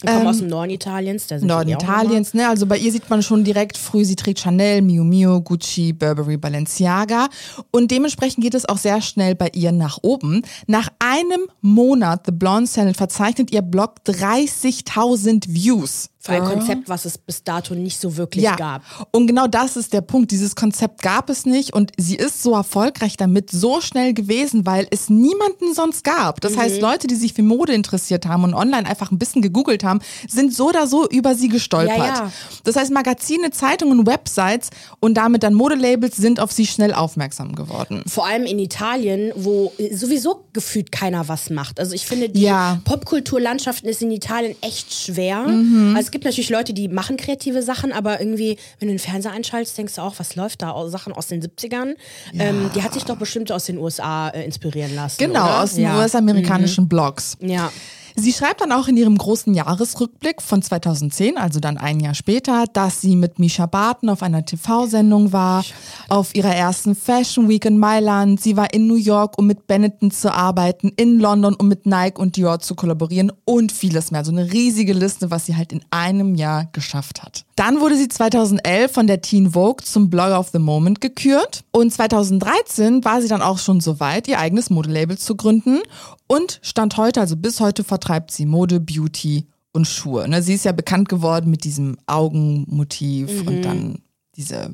Ich 0.01 0.09
komme 0.09 0.29
aus 0.29 0.39
dem 0.39 0.47
Norden 0.47 0.71
Italiens. 0.71 1.27
Da 1.27 1.39
sind 1.39 1.47
Norden 1.47 1.69
Italiens, 1.69 2.33
ne? 2.33 2.49
Also 2.49 2.65
bei 2.65 2.77
ihr 2.77 2.91
sieht 2.91 3.09
man 3.09 3.23
schon 3.23 3.43
direkt 3.43 3.77
früh, 3.77 4.03
sie 4.03 4.15
trägt 4.15 4.39
Chanel, 4.39 4.81
Miu 4.81 5.03
Miu, 5.03 5.39
Gucci, 5.41 5.93
Burberry, 5.93 6.35
Balenciaga. 6.35 7.29
Und 7.71 7.89
dementsprechend 7.89 8.43
geht 8.43 8.53
es 8.53 8.67
auch 8.67 8.77
sehr 8.77 9.01
schnell 9.01 9.35
bei 9.35 9.49
ihr 9.53 9.71
nach 9.71 9.99
oben. 10.01 10.41
Nach 10.67 10.89
einem 10.99 11.47
Monat, 11.61 12.23
The 12.25 12.33
Blonde 12.33 12.69
Channel, 12.69 12.93
verzeichnet 12.93 13.51
ihr 13.51 13.61
Blog 13.61 13.95
30.000 14.05 15.45
Views. 15.47 16.09
Für 16.25 16.31
ein 16.31 16.45
Konzept, 16.45 16.87
was 16.87 17.03
es 17.03 17.17
bis 17.17 17.43
dato 17.43 17.75
nicht 17.75 17.99
so 17.99 18.15
wirklich 18.15 18.45
Ja, 18.45 18.55
gab. 18.55 18.81
und 19.11 19.27
genau 19.27 19.45
das 19.47 19.75
ist 19.75 19.91
der 19.91 19.99
Punkt. 19.99 20.31
Dieses 20.31 20.55
Konzept 20.55 21.01
gab 21.01 21.29
es 21.29 21.45
nicht 21.45 21.73
und 21.73 21.91
sie 21.97 22.15
ist 22.15 22.41
so 22.41 22.53
erfolgreich 22.55 23.17
damit 23.17 23.51
so 23.51 23.81
schnell 23.81 24.13
gewesen, 24.13 24.65
weil 24.65 24.87
es 24.89 25.09
niemanden 25.09 25.73
sonst 25.73 26.05
gab. 26.05 26.39
Das 26.39 26.53
Mhm. 26.53 26.59
heißt, 26.59 26.79
Leute, 26.81 27.07
die 27.07 27.15
sich 27.15 27.33
für 27.33 27.43
Mode 27.43 27.73
interessiert 27.73 28.25
haben 28.25 28.45
und 28.45 28.53
online 28.53 28.87
einfach 28.87 29.11
ein 29.11 29.19
bisschen 29.19 29.41
gegoogelt 29.41 29.83
haben, 29.83 29.99
sind 30.29 30.53
so 30.53 30.69
oder 30.69 30.87
so 30.87 31.09
über 31.09 31.35
sie 31.35 31.49
gestolpert. 31.49 31.97
Ja, 31.97 32.05
ja. 32.05 32.31
Das 32.63 32.77
heißt, 32.77 32.91
Magazine, 32.93 33.51
Zeitungen, 33.51 34.07
Websites 34.07 34.69
und 35.01 35.15
damit 35.15 35.43
dann 35.43 35.53
Modelabels 35.53 36.15
sind 36.15 36.39
auf 36.39 36.53
sie 36.53 36.65
schnell 36.65 36.93
aufmerksam 36.93 37.53
geworden. 37.53 38.01
Vor 38.07 38.25
allem 38.27 38.45
in 38.45 38.59
Italien, 38.59 39.33
wo 39.35 39.73
sowieso 39.91 40.45
gefühlt 40.53 40.89
keiner 40.93 41.27
was 41.27 41.49
macht. 41.49 41.81
Also 41.81 41.93
ich 41.93 42.05
finde, 42.05 42.29
die. 42.29 42.49
Popkulturlandschaften 42.85 43.89
ist 43.89 44.01
in 44.01 44.11
Italien 44.11 44.55
echt 44.61 44.93
schwer. 44.93 45.47
Mhm. 45.47 45.95
Also 45.97 46.11
gibt 46.13 46.23
natürlich 46.23 46.49
Leute, 46.49 46.73
die 46.73 46.87
machen 46.87 47.17
kreative 47.17 47.61
Sachen, 47.61 47.91
aber 47.91 48.21
irgendwie, 48.21 48.57
wenn 48.79 48.87
du 48.87 48.93
den 48.93 48.99
Fernseher 48.99 49.33
einschaltest, 49.33 49.77
denkst 49.77 49.95
du 49.95 50.01
auch, 50.01 50.13
was 50.17 50.35
läuft 50.37 50.61
da? 50.61 50.71
Aus- 50.71 50.93
Sachen 50.93 51.11
aus 51.11 51.27
den 51.27 51.41
70ern. 51.41 51.95
Ähm, 52.37 52.69
die 52.75 52.83
hat 52.83 52.93
sich 52.93 53.03
doch 53.03 53.17
bestimmt 53.17 53.51
aus 53.51 53.65
den 53.65 53.77
USA 53.79 54.29
äh, 54.29 54.45
inspirieren 54.45 54.93
lassen. 54.95 55.17
Genau, 55.17 55.43
oder? 55.43 55.63
aus 55.63 55.73
den 55.73 55.83
ja. 55.85 55.93
Mhm. 55.93 55.99
US-amerikanischen 55.99 56.87
Blogs. 56.87 57.35
Ja. 57.41 57.71
Sie 58.15 58.31
schreibt 58.31 58.61
dann 58.61 58.71
auch 58.71 58.87
in 58.87 58.97
ihrem 58.97 59.17
großen 59.17 59.53
Jahresrückblick 59.53 60.41
von 60.41 60.61
2010, 60.61 61.37
also 61.37 61.59
dann 61.59 61.77
ein 61.77 61.99
Jahr 61.99 62.13
später, 62.13 62.65
dass 62.71 63.01
sie 63.01 63.15
mit 63.15 63.39
Misha 63.39 63.65
Barton 63.65 64.09
auf 64.09 64.21
einer 64.21 64.45
TV-Sendung 64.45 65.33
war, 65.33 65.65
auf 66.09 66.35
ihrer 66.35 66.53
ersten 66.53 66.95
Fashion 66.95 67.49
Week 67.49 67.65
in 67.65 67.77
Mailand. 67.77 68.39
Sie 68.39 68.55
war 68.55 68.73
in 68.73 68.87
New 68.87 68.95
York, 68.95 69.37
um 69.37 69.47
mit 69.47 69.65
Benetton 69.67 70.11
zu 70.11 70.31
arbeiten, 70.31 70.91
in 70.95 71.19
London, 71.19 71.55
um 71.55 71.67
mit 71.67 71.85
Nike 71.85 72.19
und 72.19 72.35
Dior 72.35 72.59
zu 72.59 72.75
kollaborieren 72.75 73.31
und 73.45 73.71
vieles 73.71 74.11
mehr. 74.11 74.23
So 74.23 74.31
eine 74.31 74.51
riesige 74.53 74.93
Liste, 74.93 75.31
was 75.31 75.45
sie 75.47 75.55
halt 75.55 75.73
in 75.73 75.83
einem 75.89 76.35
Jahr 76.35 76.69
geschafft 76.71 77.23
hat. 77.23 77.45
Dann 77.55 77.79
wurde 77.79 77.95
sie 77.97 78.07
2011 78.07 78.91
von 78.91 79.05
der 79.05 79.21
Teen 79.21 79.51
Vogue 79.51 79.83
zum 79.83 80.09
Blogger 80.09 80.39
of 80.39 80.49
the 80.51 80.59
Moment 80.59 81.01
gekürt 81.01 81.63
und 81.71 81.93
2013 81.93 83.05
war 83.05 83.21
sie 83.21 83.27
dann 83.27 83.43
auch 83.43 83.59
schon 83.59 83.79
so 83.79 83.99
weit, 83.99 84.27
ihr 84.27 84.39
eigenes 84.39 84.69
Modelabel 84.71 85.17
zu 85.19 85.35
gründen 85.35 85.79
und 86.27 86.59
stand 86.63 86.97
heute, 86.97 87.19
also 87.21 87.35
bis 87.37 87.59
heute 87.59 87.83
vertreibt 87.83 88.31
sie 88.31 88.47
Mode, 88.47 88.79
Beauty 88.79 89.45
und 89.71 89.85
Schuhe. 89.87 90.27
Ne, 90.27 90.41
sie 90.41 90.55
ist 90.55 90.65
ja 90.65 90.71
bekannt 90.71 91.09
geworden 91.09 91.51
mit 91.51 91.63
diesem 91.63 91.97
Augenmotiv 92.07 93.29
und 93.45 93.61
dann 93.61 93.99
diese 94.35 94.73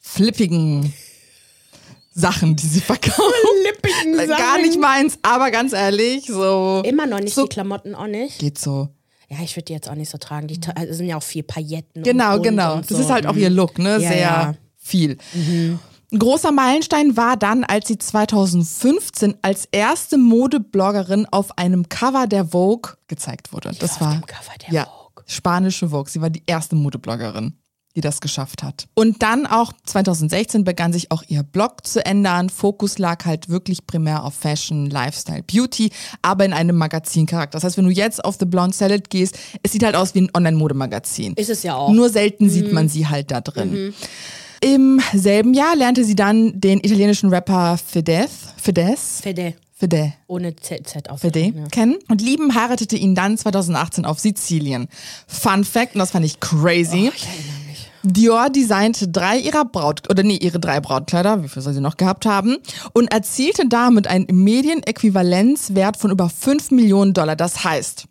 flippigen 0.00 0.92
Sachen, 2.14 2.56
die 2.56 2.66
sie 2.66 2.80
verkauft. 2.80 3.18
Lippigen 3.64 4.28
Gar 4.28 4.58
nicht 4.58 4.78
meins, 4.80 5.18
aber 5.22 5.50
ganz 5.50 5.72
ehrlich, 5.72 6.26
so 6.26 6.82
Immer 6.84 7.06
noch 7.06 7.20
nicht 7.20 7.34
So- 7.34 7.44
die 7.44 7.48
Klamotten 7.50 7.94
auch 7.94 8.06
nicht. 8.08 8.38
geht 8.38 8.58
so. 8.58 8.88
Ja, 9.32 9.38
ich 9.42 9.56
würde 9.56 9.64
die 9.64 9.72
jetzt 9.72 9.88
auch 9.88 9.94
nicht 9.94 10.10
so 10.10 10.18
tragen. 10.18 10.46
Die 10.46 10.60
ta- 10.60 10.72
also 10.76 10.92
sind 10.92 11.06
ja 11.06 11.16
auch 11.16 11.22
viel 11.22 11.42
Pailletten. 11.42 12.02
Genau, 12.02 12.32
und 12.36 12.42
bunt 12.42 12.44
genau. 12.44 12.74
Und 12.76 12.90
Das 12.90 12.98
so. 12.98 13.02
ist 13.04 13.10
halt 13.10 13.26
auch 13.26 13.34
ihr 13.36 13.48
Look, 13.50 13.78
ne? 13.78 13.92
Ja, 13.92 13.98
Sehr 13.98 14.18
ja. 14.20 14.54
viel. 14.76 15.16
Ein 15.34 16.18
großer 16.18 16.52
Meilenstein 16.52 17.16
war 17.16 17.38
dann, 17.38 17.64
als 17.64 17.88
sie 17.88 17.96
2015 17.96 19.36
als 19.42 19.66
erste 19.72 20.18
Modebloggerin 20.18 21.26
auf 21.30 21.56
einem 21.56 21.88
Cover 21.88 22.26
der 22.26 22.46
Vogue 22.48 22.92
gezeigt 23.08 23.52
wurde. 23.52 23.72
Das 23.78 23.92
auf 23.94 24.00
war 24.02 24.20
Cover 24.26 24.52
der 24.66 24.74
ja, 24.74 24.84
Vogue. 24.84 25.24
spanische 25.26 25.88
Vogue. 25.88 26.10
Sie 26.10 26.20
war 26.20 26.28
die 26.30 26.42
erste 26.46 26.76
Modebloggerin, 26.76 27.54
die 27.94 28.00
das 28.00 28.20
geschafft 28.20 28.62
hat. 28.62 28.86
Und 28.94 29.22
dann 29.22 29.46
auch 29.46 29.72
2016 29.84 30.64
begann 30.64 30.92
sich 30.92 31.10
auch 31.10 31.22
ihr 31.28 31.42
Blog 31.42 31.86
zu 31.86 32.04
ändern. 32.04 32.48
Fokus 32.48 32.98
lag 32.98 33.24
halt 33.24 33.48
wirklich 33.48 33.86
primär 33.86 34.24
auf 34.24 34.34
Fashion, 34.34 34.86
Lifestyle, 34.88 35.42
Beauty, 35.42 35.90
aber 36.22 36.44
in 36.44 36.52
einem 36.52 36.76
Magazincharakter. 36.76 37.56
Das 37.56 37.64
heißt, 37.64 37.76
wenn 37.76 37.84
du 37.84 37.90
jetzt 37.90 38.24
auf 38.24 38.36
The 38.38 38.46
Blonde 38.46 38.74
Salad 38.74 39.10
gehst, 39.10 39.38
es 39.62 39.72
sieht 39.72 39.82
halt 39.84 39.94
aus 39.96 40.14
wie 40.14 40.22
ein 40.22 40.30
Online-Modemagazin. 40.34 41.34
Ist 41.34 41.50
es 41.50 41.62
ja 41.62 41.74
auch. 41.76 41.90
Nur 41.90 42.08
selten 42.08 42.48
sieht 42.48 42.72
man 42.72 42.88
sie 42.88 43.06
halt 43.08 43.30
da 43.30 43.40
drin. 43.40 43.92
Im 44.62 45.00
selben 45.12 45.54
Jahr 45.54 45.74
lernte 45.76 46.04
sie 46.04 46.14
dann 46.14 46.60
den 46.60 46.78
italienischen 46.78 47.30
Rapper 47.30 47.76
Fedez, 47.78 48.30
Fedez, 48.56 49.20
Fede. 49.20 49.54
Fede, 49.74 50.12
Ohne 50.28 50.54
ZZ 50.54 51.08
auf. 51.08 51.22
Fede 51.22 51.40
Ja. 51.56 51.66
kennen 51.72 51.96
und 52.08 52.22
Lieben 52.22 52.54
heiratete 52.54 52.94
ihn 52.94 53.16
dann 53.16 53.36
2018 53.36 54.04
auf 54.04 54.20
Sizilien. 54.20 54.86
Fun 55.26 55.64
Fact, 55.64 55.96
und 55.96 55.98
das 55.98 56.12
fand 56.12 56.24
ich 56.24 56.38
crazy. 56.38 57.10
Ich 57.12 57.26
erinnere 57.26 57.46
mich. 57.58 57.61
Dior 58.04 58.50
designte 58.50 59.08
drei 59.08 59.38
ihrer 59.38 59.64
Braut 59.64 60.10
oder 60.10 60.22
nee, 60.22 60.36
ihre 60.36 60.58
drei 60.58 60.80
Brautkleider, 60.80 61.42
wie 61.42 61.48
viel 61.48 61.62
soll 61.62 61.74
sie 61.74 61.80
noch 61.80 61.96
gehabt 61.96 62.26
haben, 62.26 62.58
und 62.92 63.12
erzielte 63.12 63.68
damit 63.68 64.06
einen 64.06 64.26
Medienäquivalenzwert 64.30 65.96
von 65.96 66.10
über 66.10 66.28
5 66.28 66.72
Millionen 66.72 67.14
Dollar. 67.14 67.36
Das 67.36 67.64
heißt, 67.64 68.06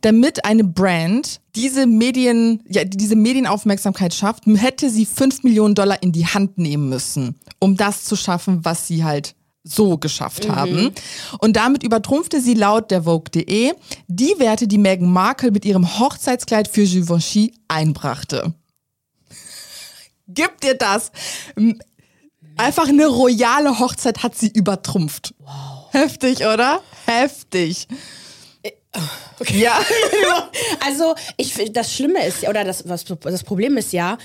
damit 0.00 0.44
eine 0.44 0.64
Brand 0.64 1.40
diese 1.56 1.86
Medien, 1.86 2.62
ja, 2.68 2.84
diese 2.84 3.16
Medienaufmerksamkeit 3.16 4.14
schafft, 4.14 4.46
hätte 4.46 4.90
sie 4.90 5.06
5 5.06 5.42
Millionen 5.42 5.74
Dollar 5.74 6.02
in 6.02 6.12
die 6.12 6.26
Hand 6.26 6.58
nehmen 6.58 6.88
müssen, 6.88 7.34
um 7.58 7.76
das 7.76 8.04
zu 8.04 8.16
schaffen, 8.16 8.64
was 8.64 8.86
sie 8.86 9.04
halt 9.04 9.34
so 9.64 9.96
geschafft 9.96 10.48
haben. 10.48 10.92
Und 11.38 11.56
damit 11.56 11.84
übertrumpfte 11.84 12.40
sie 12.40 12.54
laut 12.54 12.90
der 12.90 13.04
Vogue.de 13.04 13.72
die 14.08 14.34
Werte, 14.38 14.66
die 14.66 14.78
Meghan 14.78 15.12
Markle 15.12 15.52
mit 15.52 15.64
ihrem 15.64 15.98
Hochzeitskleid 15.98 16.68
für 16.68 16.84
Givenchy 16.84 17.54
einbrachte. 17.68 18.54
Gib 20.28 20.60
dir 20.60 20.74
das. 20.74 21.12
Einfach 22.56 22.88
eine 22.88 23.06
royale 23.06 23.78
Hochzeit 23.78 24.22
hat 24.22 24.36
sie 24.36 24.48
übertrumpft. 24.48 25.34
Heftig, 25.90 26.40
oder? 26.46 26.80
Heftig. 27.06 27.86
Ja. 29.50 29.80
Also, 30.84 31.14
ich 31.36 31.72
das 31.72 31.94
Schlimme 31.94 32.26
ist, 32.26 32.46
oder 32.46 32.64
das, 32.64 32.88
was, 32.88 33.04
das 33.04 33.44
Problem 33.44 33.76
ist 33.76 33.92
ja, 33.92 34.18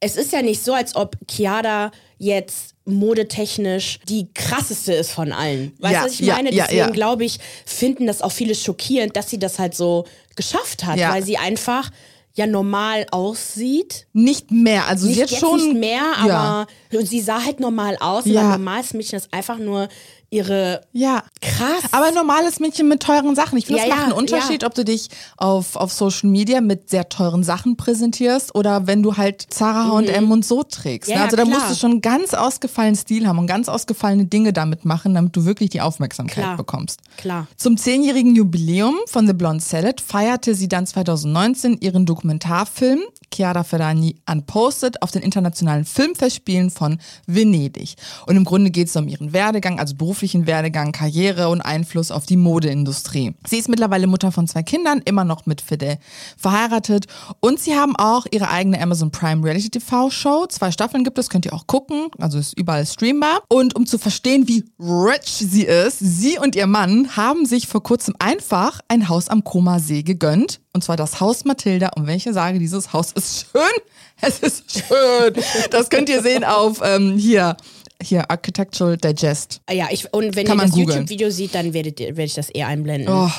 es 0.00 0.16
ist 0.16 0.32
ja 0.32 0.40
nicht 0.40 0.62
so, 0.62 0.72
als 0.72 0.94
ob 0.94 1.16
Chiara 1.28 1.90
jetzt 2.16 2.74
modetechnisch 2.84 3.98
die 4.08 4.32
krasseste 4.32 4.92
ist 4.94 5.10
von 5.10 5.32
allen. 5.32 5.72
Weißt 5.80 5.92
du, 5.92 5.98
Ja, 5.98 6.04
was 6.04 6.12
ich 6.20 6.26
meine? 6.26 6.52
ja, 6.54 6.64
Deswegen 6.64 6.78
ja. 6.80 6.90
glaube 6.90 7.24
ich, 7.24 7.38
finden 7.66 8.06
das 8.06 8.22
auch 8.22 8.32
viele 8.32 8.54
schockierend, 8.54 9.16
dass 9.16 9.28
sie 9.28 9.38
das 9.38 9.58
halt 9.58 9.74
so 9.74 10.06
geschafft 10.36 10.84
hat, 10.84 10.98
weil 10.98 11.22
sie 11.24 11.36
einfach 11.38 11.90
ja 12.36 12.46
normal 12.46 13.06
aussieht. 13.10 14.06
Nicht 14.12 14.50
mehr. 14.50 14.86
Also 14.86 15.06
Nicht, 15.06 15.16
sie 15.16 15.22
hat 15.22 15.30
jetzt 15.30 15.40
schon. 15.40 15.56
nicht 15.56 15.74
mehr, 15.76 16.02
Ja. 16.26 16.66
aber 16.92 16.98
und 16.98 17.06
sie 17.08 17.20
sah 17.20 17.42
halt 17.44 17.60
normal 17.60 17.96
aus. 18.00 18.24
Ja. 18.26 18.42
ein 18.42 18.50
normales 18.50 18.92
Mädchen 18.94 19.16
ist 19.18 19.32
einfach 19.32 19.58
nur 19.58 19.88
ihre 20.36 20.82
Ja. 20.92 21.22
krass. 21.40 21.82
Aber 21.92 22.06
ein 22.06 22.14
normales 22.14 22.60
Mädchen 22.60 22.88
mit 22.88 23.02
teuren 23.02 23.34
Sachen. 23.34 23.58
Ich 23.58 23.66
finde, 23.66 23.82
Ja, 23.82 23.86
das 23.88 23.96
macht 23.96 24.06
ja, 24.08 24.12
einen 24.12 24.18
Unterschied, 24.20 24.62
ja. 24.62 24.68
ob 24.68 24.74
du 24.74 24.84
dich 24.84 25.08
auf, 25.36 25.76
auf 25.76 25.92
Social 25.92 26.30
Media 26.30 26.60
mit 26.60 26.90
sehr 26.90 27.08
teuren 27.08 27.42
Sachen 27.42 27.76
präsentierst 27.76 28.54
oder 28.54 28.86
wenn 28.86 29.02
du 29.02 29.16
halt 29.16 29.46
Zara 29.50 29.88
H&M 29.90 30.30
und 30.30 30.44
so 30.44 30.62
trägst. 30.62 31.08
Mhm. 31.10 31.16
Ne? 31.16 31.22
also 31.22 31.36
da 31.36 31.44
klar. 31.44 31.58
musst 31.58 31.70
du 31.70 31.74
schon 31.74 31.90
einen 31.92 32.00
ganz 32.02 32.34
ausgefallenen 32.34 32.96
Stil 32.96 33.26
haben 33.26 33.38
und 33.38 33.46
ganz 33.46 33.68
ausgefallene 33.68 34.26
Dinge 34.26 34.52
damit 34.52 34.84
machen, 34.84 35.14
damit 35.14 35.34
du 35.36 35.44
wirklich 35.44 35.70
die 35.70 35.80
Aufmerksamkeit 35.80 36.44
Klar. 36.44 36.56
bekommst. 36.56 37.00
Klar. 37.16 37.46
Zum 37.56 37.76
zehnjährigen 37.76 38.34
Jubiläum 38.36 38.96
von 39.06 39.26
The 39.26 39.32
Blonde 39.32 39.62
Salad 39.62 40.00
feierte 40.00 40.54
sie 40.54 40.68
dann 40.68 40.86
2019 40.86 41.78
ihren 41.80 42.06
Dokumentarfilm 42.06 43.00
Chiara 43.34 43.64
Ferragni 43.64 44.16
Unposted 44.30 45.02
auf 45.02 45.10
den 45.10 45.22
internationalen 45.22 45.84
Filmfestspielen 45.84 46.70
von 46.70 46.98
Venedig. 47.26 47.96
Und 48.26 48.36
im 48.36 48.44
Grunde 48.44 48.70
geht 48.70 48.88
es 48.88 48.96
um 48.96 49.08
ihren 49.08 49.32
Werdegang, 49.32 49.78
also 49.78 49.94
beruflichen 50.26 50.46
Werdegang, 50.48 50.90
Karriere 50.90 51.48
und 51.50 51.60
Einfluss 51.60 52.10
auf 52.10 52.26
die 52.26 52.36
Modeindustrie. 52.36 53.34
Sie 53.46 53.58
ist 53.58 53.68
mittlerweile 53.68 54.08
Mutter 54.08 54.32
von 54.32 54.48
zwei 54.48 54.64
Kindern, 54.64 55.00
immer 55.04 55.22
noch 55.22 55.46
mit 55.46 55.60
Fidel 55.60 55.98
verheiratet 56.36 57.06
und 57.38 57.60
sie 57.60 57.76
haben 57.76 57.94
auch 57.94 58.26
ihre 58.32 58.50
eigene 58.50 58.80
Amazon 58.80 59.12
Prime 59.12 59.44
Reality 59.44 59.70
TV 59.70 60.10
Show. 60.10 60.46
Zwei 60.48 60.72
Staffeln 60.72 61.04
gibt 61.04 61.16
es, 61.18 61.30
könnt 61.30 61.46
ihr 61.46 61.52
auch 61.52 61.68
gucken, 61.68 62.08
also 62.18 62.38
ist 62.38 62.58
überall 62.58 62.84
streambar. 62.86 63.42
Und 63.48 63.76
um 63.76 63.86
zu 63.86 63.98
verstehen, 63.98 64.48
wie 64.48 64.64
rich 64.80 65.28
sie 65.28 65.62
ist, 65.62 66.00
sie 66.00 66.38
und 66.40 66.56
ihr 66.56 66.66
Mann 66.66 67.16
haben 67.16 67.46
sich 67.46 67.68
vor 67.68 67.84
kurzem 67.84 68.14
einfach 68.18 68.80
ein 68.88 69.08
Haus 69.08 69.28
am 69.28 69.44
Koma 69.44 69.78
See 69.78 70.02
gegönnt. 70.02 70.60
Und 70.72 70.82
zwar 70.82 70.96
das 70.96 71.20
Haus 71.20 71.44
Mathilda. 71.44 71.90
Und 71.96 72.06
wenn 72.06 72.16
ich 72.16 72.24
sage, 72.24 72.58
dieses 72.58 72.92
Haus 72.92 73.12
ist 73.12 73.46
schön, 73.52 73.62
es 74.20 74.40
ist 74.40 74.72
schön. 74.72 75.32
Das 75.70 75.88
könnt 75.88 76.08
ihr 76.08 76.20
sehen 76.20 76.44
auf 76.44 76.80
ähm, 76.82 77.16
hier, 77.16 77.56
hier 78.06 78.30
Architectural 78.30 78.96
Digest. 78.96 79.60
Ah 79.66 79.72
Ja, 79.72 79.88
ich, 79.90 80.12
und 80.12 80.36
wenn 80.36 80.46
Kann 80.46 80.58
ihr 80.58 80.66
das. 80.66 80.76
YouTube-Video 80.76 81.30
seht, 81.30 81.54
dann 81.54 81.72
werdet 81.72 81.98
werde 82.00 82.22
ich 82.22 82.34
das 82.34 82.50
eher 82.50 82.68
einblenden. 82.68 83.12
Oh. 83.12 83.30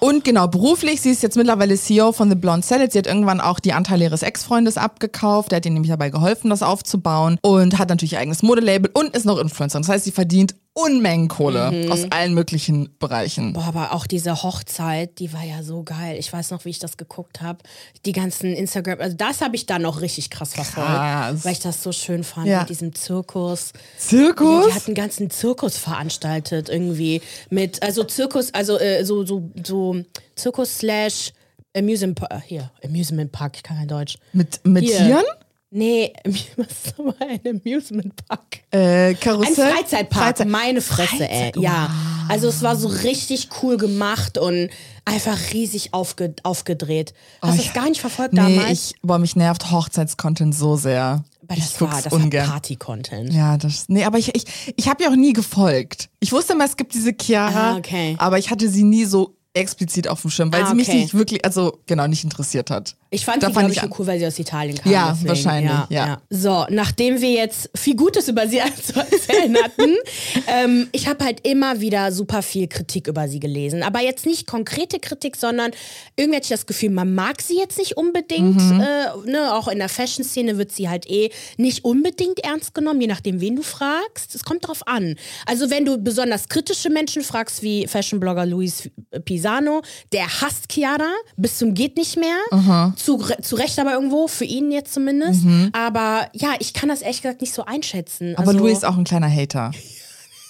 Und 0.00 0.24
genau, 0.24 0.46
beruflich, 0.48 1.00
sie 1.00 1.10
ist 1.10 1.22
jetzt 1.22 1.36
mittlerweile 1.36 1.76
CEO 1.76 2.12
von 2.12 2.28
The 2.28 2.36
Blonde 2.36 2.66
Salad. 2.66 2.92
Sie 2.92 2.98
hat 2.98 3.06
irgendwann 3.06 3.40
auch 3.40 3.60
die 3.60 3.72
Anteile 3.72 4.04
ihres 4.04 4.22
Ex-Freundes 4.22 4.76
abgekauft. 4.76 5.50
Der 5.50 5.56
hat 5.56 5.66
ihr 5.66 5.72
nämlich 5.72 5.90
dabei 5.90 6.10
geholfen, 6.10 6.50
das 6.50 6.62
aufzubauen. 6.62 7.38
Und 7.42 7.78
hat 7.78 7.88
natürlich 7.88 8.12
ihr 8.14 8.20
eigenes 8.20 8.42
Modelabel 8.42 8.90
und 8.94 9.14
ist 9.16 9.26
noch 9.26 9.38
Influencer. 9.38 9.78
Das 9.80 9.88
heißt, 9.88 10.04
sie 10.04 10.12
verdient 10.12 10.54
Unmengen 10.76 11.28
Kohle 11.28 11.86
aus 11.90 12.04
allen 12.10 12.34
möglichen 12.34 12.88
Bereichen. 12.98 13.52
Boah, 13.52 13.62
aber 13.66 13.92
auch 13.94 14.08
diese 14.08 14.42
Hochzeit, 14.42 15.20
die 15.20 15.32
war 15.32 15.44
ja 15.44 15.62
so 15.62 15.84
geil. 15.84 16.16
Ich 16.18 16.32
weiß 16.32 16.50
noch, 16.50 16.64
wie 16.64 16.70
ich 16.70 16.80
das 16.80 16.96
geguckt 16.96 17.40
habe. 17.40 17.60
Die 18.04 18.10
ganzen 18.10 18.52
Instagram, 18.54 19.00
also 19.00 19.16
das 19.16 19.40
habe 19.40 19.54
ich 19.54 19.66
dann 19.66 19.82
noch 19.82 20.00
richtig 20.00 20.30
krass 20.30 20.52
verfolgt, 20.54 20.88
Krass. 20.90 21.44
weil 21.44 21.52
ich 21.52 21.60
das 21.60 21.80
so 21.80 21.92
schön 21.92 22.24
fand 22.24 22.48
Ja. 22.48 22.60
mit 22.60 22.70
diesem 22.70 22.92
Zirkus. 22.92 23.72
Zirkus? 23.98 24.66
Die 24.66 24.72
hat 24.74 24.86
einen 24.86 24.96
ganzen 24.96 25.30
Zirkus 25.30 25.76
veranstaltet 25.78 26.68
irgendwie 26.68 27.22
mit, 27.50 27.80
also 27.84 28.02
Zirkus, 28.02 28.52
also 28.52 28.76
äh, 28.80 29.04
so 29.04 29.24
so 29.24 29.48
so 29.64 29.96
Zirkus 30.34 30.78
slash 30.78 31.32
Amusement 31.76 32.16
Park, 32.16 32.42
hier 32.46 32.70
Amusement 32.84 33.30
Park, 33.30 33.54
ich 33.56 33.62
kann 33.62 33.76
kein 33.76 33.88
Deutsch. 33.88 34.16
Mit, 34.32 34.60
mit 34.64 34.84
Hier. 34.84 34.96
Tieren? 34.98 35.24
Nee, 35.76 36.12
was 36.56 36.66
ist 36.68 36.94
aber 37.00 37.14
ein 37.20 37.40
Amusement 37.64 38.14
Park? 38.28 38.60
Äh, 38.70 39.08
Ein 39.08 39.18
Karussell? 39.20 39.72
Freizeitpark, 39.72 40.36
Freizeit- 40.38 40.48
meine 40.48 40.80
Fresse, 40.80 41.28
ey. 41.28 41.50
Freizeit- 41.52 41.56
Ja, 41.56 41.90
also 42.28 42.46
es 42.46 42.62
war 42.62 42.76
so 42.76 42.86
richtig 42.86 43.48
cool 43.60 43.76
gemacht 43.76 44.38
und 44.38 44.70
einfach 45.04 45.36
riesig 45.52 45.92
aufge 45.92 46.34
aufgedreht. 46.44 47.12
Hast 47.42 47.56
du 47.58 47.60
ich- 47.60 47.66
das 47.66 47.74
gar 47.74 47.88
nicht 47.88 48.00
verfolgt 48.00 48.34
Nee, 48.34 48.56
damals? 48.56 48.70
ich, 48.70 48.94
boah, 49.02 49.18
mich 49.18 49.34
nervt 49.34 49.72
Hochzeitscontent 49.72 50.54
so 50.54 50.76
sehr. 50.76 51.24
Aber 51.42 51.58
ich 51.58 51.64
das 51.64 51.80
war, 51.80 51.88
guck's 51.90 52.02
das 52.04 52.12
war 52.12 52.20
ungern. 52.20 52.46
Party-Content. 52.48 53.32
Ja, 53.32 53.56
das, 53.58 53.86
nee, 53.88 54.04
aber 54.04 54.18
ich, 54.18 54.32
ich, 54.34 54.44
ich 54.76 54.88
habe 54.88 55.02
ja 55.02 55.10
auch 55.10 55.16
nie 55.16 55.32
gefolgt. 55.32 56.08
Ich 56.20 56.30
wusste 56.30 56.52
immer, 56.52 56.64
es 56.66 56.76
gibt 56.76 56.94
diese 56.94 57.12
Chiara, 57.20 57.72
Ah, 57.72 57.76
okay. 57.76 58.14
aber 58.18 58.38
ich 58.38 58.48
hatte 58.50 58.68
sie 58.68 58.84
nie 58.84 59.04
so 59.06 59.36
explizit 59.52 60.08
auf 60.08 60.20
dem 60.22 60.30
Schirm, 60.30 60.52
weil 60.52 60.62
Ah, 60.62 60.68
sie 60.68 60.74
mich 60.74 60.88
okay. 60.88 61.00
nicht 61.02 61.14
wirklich, 61.14 61.44
also 61.44 61.78
genau, 61.86 62.06
nicht 62.06 62.24
interessiert 62.24 62.70
hat. 62.70 62.96
Ich 63.14 63.24
fand 63.24 63.42
Da 63.42 63.48
sie, 63.48 63.54
fand 63.54 63.70
ich 63.70 63.80
nur 63.80 63.98
cool, 63.98 64.06
weil 64.08 64.18
sie 64.18 64.26
aus 64.26 64.38
Italien 64.38 64.76
kam. 64.76 64.90
Ja, 64.90 65.10
deswegen. 65.12 65.28
wahrscheinlich, 65.28 65.72
ja. 65.90 66.20
So, 66.30 66.66
nachdem 66.68 67.20
wir 67.20 67.30
jetzt 67.30 67.70
viel 67.74 67.94
Gutes 67.94 68.28
über 68.28 68.48
sie 68.48 68.60
zu 68.82 68.98
erzählen 68.98 69.56
hatten, 69.62 69.94
ähm, 70.48 70.88
ich 70.90 71.06
habe 71.06 71.24
halt 71.24 71.46
immer 71.46 71.80
wieder 71.80 72.10
super 72.10 72.42
viel 72.42 72.66
Kritik 72.66 73.06
über 73.06 73.28
sie 73.28 73.38
gelesen. 73.38 73.84
Aber 73.84 74.00
jetzt 74.00 74.26
nicht 74.26 74.48
konkrete 74.48 74.98
Kritik, 74.98 75.36
sondern 75.36 75.70
irgendwie 76.16 76.36
hatte 76.36 76.46
ich 76.46 76.50
das 76.50 76.66
Gefühl, 76.66 76.90
man 76.90 77.14
mag 77.14 77.40
sie 77.40 77.56
jetzt 77.56 77.78
nicht 77.78 77.96
unbedingt. 77.96 78.56
Mhm. 78.56 78.80
Äh, 78.80 79.30
ne, 79.30 79.54
auch 79.54 79.68
in 79.68 79.78
der 79.78 79.88
Fashion-Szene 79.88 80.58
wird 80.58 80.72
sie 80.72 80.88
halt 80.88 81.08
eh 81.08 81.30
nicht 81.56 81.84
unbedingt 81.84 82.40
ernst 82.40 82.74
genommen, 82.74 83.00
je 83.00 83.06
nachdem, 83.06 83.40
wen 83.40 83.54
du 83.54 83.62
fragst. 83.62 84.34
Es 84.34 84.44
kommt 84.44 84.66
drauf 84.66 84.86
an. 84.88 85.14
Also, 85.46 85.70
wenn 85.70 85.84
du 85.84 85.98
besonders 85.98 86.48
kritische 86.48 86.90
Menschen 86.90 87.22
fragst, 87.22 87.62
wie 87.62 87.86
Fashion-Blogger 87.86 88.44
Luis 88.44 88.90
Pisano, 89.24 89.82
der 90.12 90.26
hasst 90.40 90.72
Chiara 90.72 91.12
bis 91.36 91.58
zum 91.58 91.74
geht 91.74 91.96
nicht 91.96 92.16
mehr. 92.16 92.38
Zu, 93.04 93.18
zu 93.42 93.56
Recht 93.56 93.78
aber 93.78 93.92
irgendwo, 93.92 94.28
für 94.28 94.44
ihn 94.44 94.72
jetzt 94.72 94.94
zumindest. 94.94 95.44
Aber 95.72 96.28
ja, 96.32 96.54
ich 96.58 96.72
kann 96.72 96.88
das 96.88 97.02
ehrlich 97.02 97.20
gesagt 97.20 97.42
nicht 97.42 97.52
so 97.52 97.64
einschätzen. 97.64 98.30
Mhm. 98.30 98.36
Aber 98.36 98.48
also, 98.48 98.58
Louis 98.60 98.78
ist 98.78 98.84
auch 98.84 98.96
ein 98.96 99.04
kleiner 99.04 99.28
Hater. 99.30 99.72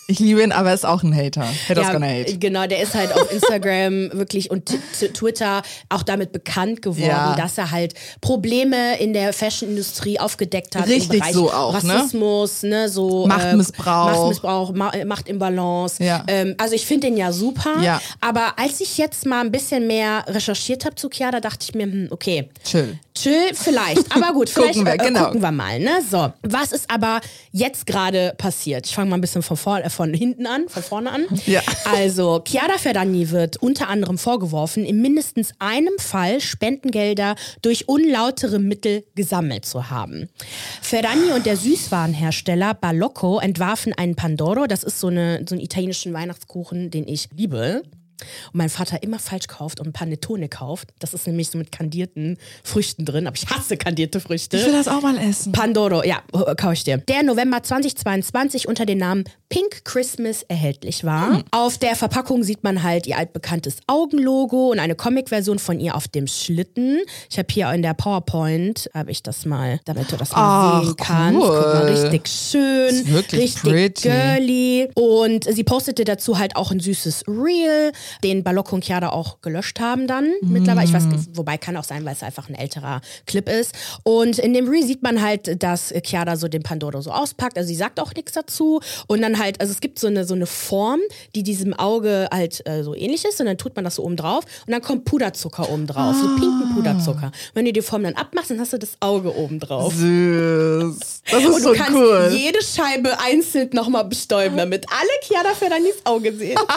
Ich 0.06 0.18
liebe 0.18 0.42
ihn, 0.42 0.52
aber 0.52 0.68
er 0.68 0.74
ist 0.74 0.84
auch 0.84 1.02
ein 1.02 1.14
Hater. 1.14 1.46
Haters 1.68 1.86
ja, 1.86 1.92
gonna 1.92 2.06
hate. 2.06 2.38
Genau, 2.38 2.66
der 2.66 2.82
ist 2.82 2.94
halt 2.94 3.12
auf 3.14 3.32
Instagram 3.32 4.10
wirklich 4.12 4.50
und 4.50 4.70
Twitter 5.14 5.62
auch 5.88 6.02
damit 6.02 6.32
bekannt 6.32 6.82
geworden, 6.82 7.06
Ja. 7.06 7.34
dass 7.36 7.56
er 7.58 7.70
halt 7.70 7.94
Probleme 8.20 8.98
in 8.98 9.12
der 9.14 9.32
Fashion-Industrie 9.32 10.20
aufgedeckt 10.20 10.76
hat. 10.76 10.86
Richtig 10.88 11.24
im 11.26 11.32
so 11.32 11.50
auch, 11.50 11.82
ne? 11.82 11.94
Rassismus, 11.94 12.62
ne? 12.62 12.88
so 12.88 13.26
Machtmissbrauch. 13.26 14.08
Äh, 14.08 14.12
Machtmissbrauch, 14.12 14.72
Ma 14.72 14.90
äh, 14.90 15.04
Machtimbalance. 15.04 16.02
Ja. 16.04 16.24
Ähm, 16.26 16.54
also 16.58 16.74
ich 16.74 16.86
finde 16.86 17.06
den 17.08 17.16
ja 17.16 17.32
super. 17.32 17.80
Ja. 17.82 18.00
Aber 18.20 18.58
als 18.58 18.80
ich 18.80 18.98
jetzt 18.98 19.24
mal 19.26 19.40
ein 19.40 19.50
bisschen 19.52 19.86
mehr 19.86 20.24
recherchiert 20.28 20.84
habe 20.84 20.96
zu 20.96 21.08
Chiara, 21.08 21.40
dachte 21.40 21.66
ich 21.68 21.74
mir, 21.74 21.84
hm, 21.84 22.08
okay, 22.10 22.48
Chill. 22.64 22.98
Chill, 23.16 23.54
vielleicht. 23.54 24.14
Aber 24.14 24.32
gut, 24.32 24.48
vielleicht 24.50 24.74
Gucken 24.74 24.86
wir, 24.86 24.94
äh, 24.94 24.96
genau. 24.96 25.26
gucken 25.26 25.40
wir 25.40 25.52
mal. 25.52 25.78
Ne? 25.78 26.02
So, 26.08 26.32
was 26.42 26.72
ist 26.72 26.90
aber 26.90 27.20
jetzt 27.52 27.86
gerade 27.86 28.34
passiert? 28.36 28.86
Ich 28.86 28.94
fange 28.94 29.10
mal 29.10 29.16
ein 29.18 29.20
bisschen 29.20 29.42
von, 29.42 29.56
vor, 29.56 29.78
äh, 29.78 29.88
von 29.88 30.12
hinten 30.12 30.46
an, 30.46 30.68
von 30.68 30.82
vorne 30.82 31.10
an. 31.10 31.26
Ja. 31.46 31.60
Also, 31.84 32.42
Chiara 32.44 32.78
Ferragni 32.78 33.30
wird 33.30 33.58
unter 33.58 33.88
anderem 33.88 34.16
vorgeworfen, 34.18 34.84
in 34.84 35.02
mindestens 35.02 35.52
einem 35.58 35.92
Fall 35.98 36.40
Spendengelder 36.40 37.36
durch 37.60 37.86
unlautere 37.86 38.58
Mittel 38.58 39.04
gesammelt 39.14 39.66
zu 39.66 39.90
haben. 39.90 40.28
Ferragni 40.80 41.32
und 41.32 41.44
der 41.44 41.56
Süßwarenhersteller 41.56 42.74
Balocco 42.74 43.38
entwarfen 43.40 43.92
einen 43.92 44.16
Pandoro. 44.16 44.66
Das 44.66 44.82
ist 44.82 45.00
so, 45.00 45.08
eine, 45.08 45.44
so 45.46 45.54
ein 45.54 45.60
italienischen 45.60 46.14
Weihnachtskuchen, 46.14 46.90
den 46.90 47.06
ich 47.06 47.28
liebe. 47.36 47.82
Und 48.52 48.54
mein 48.58 48.68
Vater 48.68 49.02
immer 49.02 49.18
falsch 49.18 49.46
kauft 49.48 49.80
und 49.80 49.92
Panettone 49.92 50.48
kauft. 50.48 50.90
Das 50.98 51.14
ist 51.14 51.26
nämlich 51.26 51.50
so 51.50 51.58
mit 51.58 51.72
kandierten 51.72 52.38
Früchten 52.62 53.04
drin, 53.04 53.26
aber 53.26 53.36
ich 53.36 53.46
hasse 53.48 53.76
kandierte 53.76 54.20
Früchte. 54.20 54.56
Ich 54.56 54.64
will 54.64 54.72
das 54.72 54.88
auch 54.88 55.02
mal 55.02 55.18
essen. 55.18 55.52
Pandoro, 55.52 56.02
ja, 56.04 56.22
kaufe 56.56 56.74
ich 56.74 56.84
dir. 56.84 56.98
Der 56.98 57.22
November 57.22 57.62
2022 57.62 58.68
unter 58.68 58.86
dem 58.86 58.98
Namen 58.98 59.24
Pink 59.48 59.84
Christmas 59.84 60.42
erhältlich 60.42 61.04
war. 61.04 61.34
Hm. 61.36 61.44
Auf 61.50 61.78
der 61.78 61.96
Verpackung 61.96 62.42
sieht 62.42 62.64
man 62.64 62.82
halt 62.82 63.06
ihr 63.06 63.18
altbekanntes 63.18 63.76
Augenlogo 63.86 64.70
und 64.72 64.78
eine 64.78 64.94
Comic-Version 64.94 65.58
von 65.58 65.78
ihr 65.80 65.94
auf 65.94 66.08
dem 66.08 66.26
Schlitten. 66.26 67.00
Ich 67.30 67.38
habe 67.38 67.48
hier 67.52 67.70
in 67.72 67.82
der 67.82 67.94
PowerPoint, 67.94 68.90
habe 68.94 69.10
ich 69.10 69.22
das 69.22 69.44
mal, 69.46 69.80
damit 69.84 70.10
du 70.10 70.16
das 70.16 70.32
mal 70.32 70.80
Ach, 70.80 70.84
sehen 70.84 70.96
kannst. 70.96 71.40
cool. 71.40 71.48
Guck 71.48 71.74
mal, 71.74 71.86
richtig 71.92 72.28
schön, 72.28 72.88
ist 72.88 73.12
wirklich 73.12 73.40
richtig 73.42 73.72
pretty. 73.72 74.08
girly. 74.08 74.88
Und 74.94 75.44
sie 75.44 75.64
postete 75.64 76.04
dazu 76.04 76.38
halt 76.38 76.56
auch 76.56 76.70
ein 76.70 76.80
süßes 76.80 77.24
Reel, 77.28 77.92
den 78.22 78.42
Balocco 78.44 78.74
und 78.74 78.84
Chiara 78.84 79.10
auch 79.10 79.40
gelöscht 79.40 79.80
haben 79.80 80.06
dann 80.06 80.32
mittlerweile. 80.42 80.86
Ich 80.86 80.92
weiß, 80.92 81.04
wobei 81.34 81.58
kann 81.58 81.76
auch 81.76 81.84
sein, 81.84 82.04
weil 82.04 82.12
es 82.14 82.22
einfach 82.22 82.48
ein 82.48 82.54
älterer 82.54 83.00
Clip 83.26 83.48
ist. 83.48 83.74
Und 84.02 84.38
in 84.38 84.52
dem 84.54 84.68
Reel 84.68 84.84
sieht 84.84 85.02
man 85.02 85.22
halt, 85.22 85.62
dass 85.62 85.92
Chiara 86.04 86.36
so 86.36 86.48
den 86.48 86.62
Pandoro 86.62 87.00
so 87.00 87.10
auspackt. 87.10 87.56
Also 87.56 87.68
sie 87.68 87.74
sagt 87.76 88.00
auch 88.00 88.14
nichts 88.14 88.32
dazu. 88.32 88.80
Und 89.06 89.22
dann 89.22 89.38
halt, 89.38 89.60
also 89.60 89.72
es 89.72 89.80
gibt 89.80 89.98
so 89.98 90.06
eine, 90.06 90.24
so 90.24 90.34
eine 90.34 90.46
Form, 90.46 91.00
die 91.34 91.42
diesem 91.42 91.74
Auge 91.74 92.28
halt 92.32 92.66
äh, 92.66 92.82
so 92.82 92.94
ähnlich 92.94 93.24
ist. 93.24 93.40
Und 93.40 93.46
dann 93.46 93.58
tut 93.58 93.74
man 93.76 93.84
das 93.84 93.96
so 93.96 94.04
oben 94.04 94.16
drauf. 94.16 94.44
Und 94.66 94.72
dann 94.72 94.82
kommt 94.82 95.04
Puderzucker 95.04 95.70
oben 95.70 95.86
drauf. 95.86 96.14
So 96.16 96.26
pinken 96.36 96.72
Puderzucker. 96.74 97.32
Wenn 97.54 97.64
du 97.64 97.72
die 97.72 97.82
Form 97.82 98.02
dann 98.04 98.14
abmachst, 98.14 98.50
dann 98.50 98.60
hast 98.60 98.72
du 98.72 98.78
das 98.78 98.96
Auge 99.00 99.34
oben 99.36 99.60
drauf. 99.60 99.92
Süß. 99.94 101.22
Das 101.30 101.40
ist 101.42 101.46
Und 101.48 101.62
so 101.62 101.72
du 101.72 101.78
kannst 101.78 101.94
cool. 101.94 102.30
jede 102.32 102.62
Scheibe 102.62 103.18
einzeln 103.20 103.70
nochmal 103.72 104.04
bestäuben, 104.04 104.56
damit 104.56 104.86
alle 104.90 105.08
Chiara 105.22 105.54
Ferranis 105.54 105.94
Auge 106.04 106.34
sehen. 106.34 106.58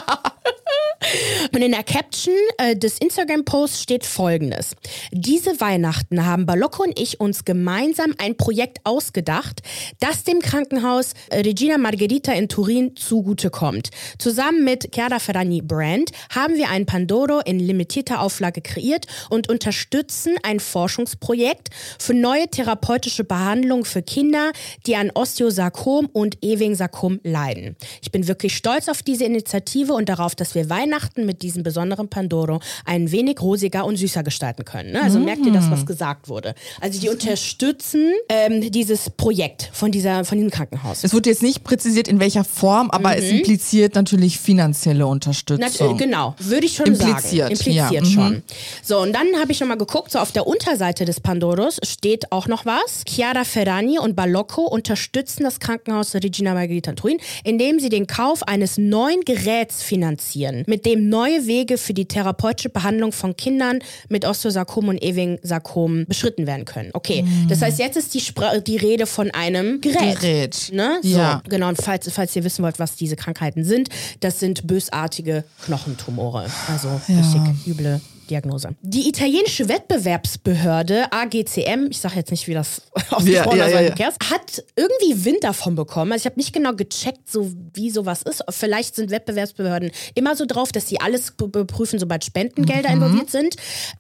Und 1.54 1.62
in 1.62 1.72
der 1.72 1.84
Caption 1.84 2.34
äh, 2.58 2.76
des 2.76 2.98
Instagram-Posts 2.98 3.82
steht 3.82 4.06
folgendes. 4.06 4.76
Diese 5.12 5.60
Weihnachten 5.62 6.26
haben 6.26 6.46
Balocco 6.46 6.84
und 6.84 7.00
ich 7.00 7.20
uns 7.20 7.46
gemeinsam 7.46 8.14
ein 8.18 8.36
Projekt 8.36 8.80
ausgedacht, 8.84 9.62
das 10.00 10.24
dem 10.24 10.40
Krankenhaus 10.40 11.14
äh, 11.30 11.42
Regina 11.42 11.78
Margherita 11.78 12.34
in 12.34 12.50
Turin 12.50 12.96
zugutekommt. 12.96 13.90
Zusammen 14.18 14.64
mit 14.64 14.90
Chiara 14.94 15.20
Ferragni 15.20 15.62
Brand 15.62 16.12
haben 16.34 16.56
wir 16.56 16.70
ein 16.70 16.86
Pandoro 16.86 17.40
in 17.40 17.60
limitierter 17.60 18.22
Auflage 18.22 18.62
kreiert 18.62 19.06
und 19.30 19.50
unterstützen 19.50 20.36
ein 20.44 20.60
Forschungsprojekt 20.60 21.70
für 22.00 22.14
neue 22.14 22.48
therapeutische 22.48 23.24
Behandlungen 23.24 23.86
für 23.86 24.02
Kinder, 24.02 24.52
die 24.86 24.96
an 24.96 25.12
Osteosarkom 25.14 26.08
und 26.12 26.44
Ewing-Sarkom 26.44 27.20
leiden. 27.24 27.76
Ich 28.02 28.12
bin 28.12 28.28
wirklich 28.28 28.56
stolz 28.56 28.90
auf 28.90 29.04
diese 29.04 29.26
Initiative 29.26 29.94
und 29.94 30.10
darauf, 30.10 30.36
dass 30.36 30.56
wir 30.56 30.70
Weihnachten 30.70 30.87
mit 31.26 31.42
diesem 31.42 31.64
besonderen 31.64 32.08
Pandoro 32.10 32.60
ein 32.86 33.12
wenig 33.12 33.42
rosiger 33.42 33.86
und 33.86 33.98
süßer 33.98 34.24
gestalten 34.24 34.66
können. 34.66 34.92
Ne? 34.92 35.02
Also 35.02 35.20
merkt 35.20 35.46
ihr 35.46 35.52
das, 35.52 35.70
was 35.70 35.86
gesagt 35.86 36.30
wurde. 36.30 36.56
Also 36.82 37.00
die 37.00 37.10
unterstützen 37.10 38.12
ähm, 38.30 38.72
dieses 38.72 39.10
Projekt 39.10 39.70
von, 39.74 39.92
dieser, 39.92 40.26
von 40.26 40.38
diesem 40.38 40.52
Krankenhaus. 40.52 41.04
Es 41.04 41.14
wurde 41.14 41.30
jetzt 41.30 41.44
nicht 41.44 41.64
präzisiert, 41.64 42.08
in 42.08 42.20
welcher 42.20 42.44
Form, 42.44 42.90
aber 42.92 43.18
es 43.18 43.30
impliziert 43.30 43.96
natürlich 43.96 44.40
finanzielle 44.40 45.00
Na, 45.00 45.06
Unterstützung. 45.06 45.96
äh, 45.96 45.98
genau, 45.98 46.36
würde 46.40 46.66
ich 46.66 46.76
schon 46.76 46.88
Impliziert, 46.88 47.50
sagen. 47.50 47.52
Impliziert 47.52 47.92
ja, 47.92 48.02
mhm. 48.02 48.06
schon. 48.06 48.44
So, 48.84 49.00
und 49.00 49.14
dann 49.14 49.28
habe 49.40 49.52
ich 49.52 49.60
noch 49.60 49.68
mal 49.68 49.78
geguckt, 49.78 50.12
so 50.12 50.20
auf 50.20 50.32
der 50.32 50.48
Unterseite 50.48 51.06
des 51.06 51.20
Pandoros 51.20 51.80
steht 51.84 52.32
auch 52.32 52.48
noch 52.48 52.66
was. 52.66 53.04
Chiara 53.08 53.44
Ferragni 53.44 54.00
und 54.00 54.16
Balocco 54.16 54.64
unterstützen 54.64 55.44
das 55.44 55.60
Krankenhaus 55.60 56.16
Regina 56.16 56.54
Margherita 56.54 56.92
in 56.92 56.96
Turin, 56.96 57.18
indem 57.44 57.80
sie 57.80 57.90
den 57.90 58.08
Kauf 58.08 58.44
eines 58.44 58.78
neuen 58.78 59.22
Geräts 59.22 59.84
finanzieren, 59.84 60.64
mit 60.68 60.77
dem 60.86 61.10
neue 61.10 61.48
Wege 61.48 61.78
für 61.78 61.94
die 61.94 62.06
therapeutische 62.06 62.70
Behandlung 62.70 63.12
von 63.12 63.36
Kindern 63.36 63.80
mit 64.10 64.26
Osteosarkom 64.26 64.88
und 64.90 65.02
Ewing-Sarkom 65.04 66.06
beschritten 66.06 66.48
werden 66.48 66.66
können. 66.66 66.92
Okay, 66.94 67.26
das 67.50 67.62
heißt, 67.62 67.80
jetzt 67.80 67.98
ist 67.98 68.14
die, 68.14 68.22
Spra 68.22 68.60
die 68.60 68.78
Rede 68.78 69.06
von 69.06 69.32
einem 69.32 69.82
Gerät. 69.82 70.18
Mhm. 70.18 70.20
Gerät. 70.20 70.70
Ne? 70.74 71.00
So, 71.02 71.10
Ja. 71.10 71.42
Genau, 71.50 71.70
und 71.70 71.82
falls, 71.82 72.12
falls 72.12 72.36
ihr 72.36 72.44
wissen 72.44 72.64
wollt, 72.64 72.80
was 72.80 72.96
diese 72.96 73.16
Krankheiten 73.16 73.64
sind, 73.64 73.90
das 74.20 74.40
sind 74.40 74.68
bösartige 74.68 75.44
Knochentumore. 75.66 76.48
Also 76.68 76.90
richtig 77.08 77.68
üble 77.68 78.02
Diagnose. 78.28 78.76
Die 78.82 79.08
italienische 79.08 79.68
Wettbewerbsbehörde 79.70 81.12
AGCM, 81.12 81.88
ich 81.90 82.00
sage 82.00 82.16
jetzt 82.16 82.32
nicht, 82.32 82.48
wie 82.48 82.54
das 82.54 82.82
ausgesprochen 83.12 83.58
ja, 83.58 83.66
ist, 83.68 83.74
ja, 83.74 83.82
ja. 83.82 83.96
kennst, 83.96 84.18
hat 84.30 84.64
irgendwie 84.76 85.26
Wind 85.26 85.44
davon 85.44 85.76
bekommen. 85.76 86.12
Also 86.12 86.24
ich 86.24 86.26
habe 86.26 86.38
nicht 86.40 86.54
genau 86.54 86.74
gecheckt, 86.74 87.30
so 87.30 87.52
wie 87.74 87.90
sowas 87.90 88.22
ist. 88.24 88.44
Vielleicht 88.50 88.96
sind 88.96 89.12
Wettbewerbsbehörden 89.12 89.92
immer 90.16 90.36
so 90.36 90.46
drauf, 90.46 90.72
dass 90.72 90.88
sie 90.88 91.00
alles 91.00 91.32
beprüfen, 91.38 92.00
sobald 92.00 92.26
Spendengelder 92.26 92.90
Mhm. 92.90 92.96
involviert 93.04 93.30
sind. 93.32 93.56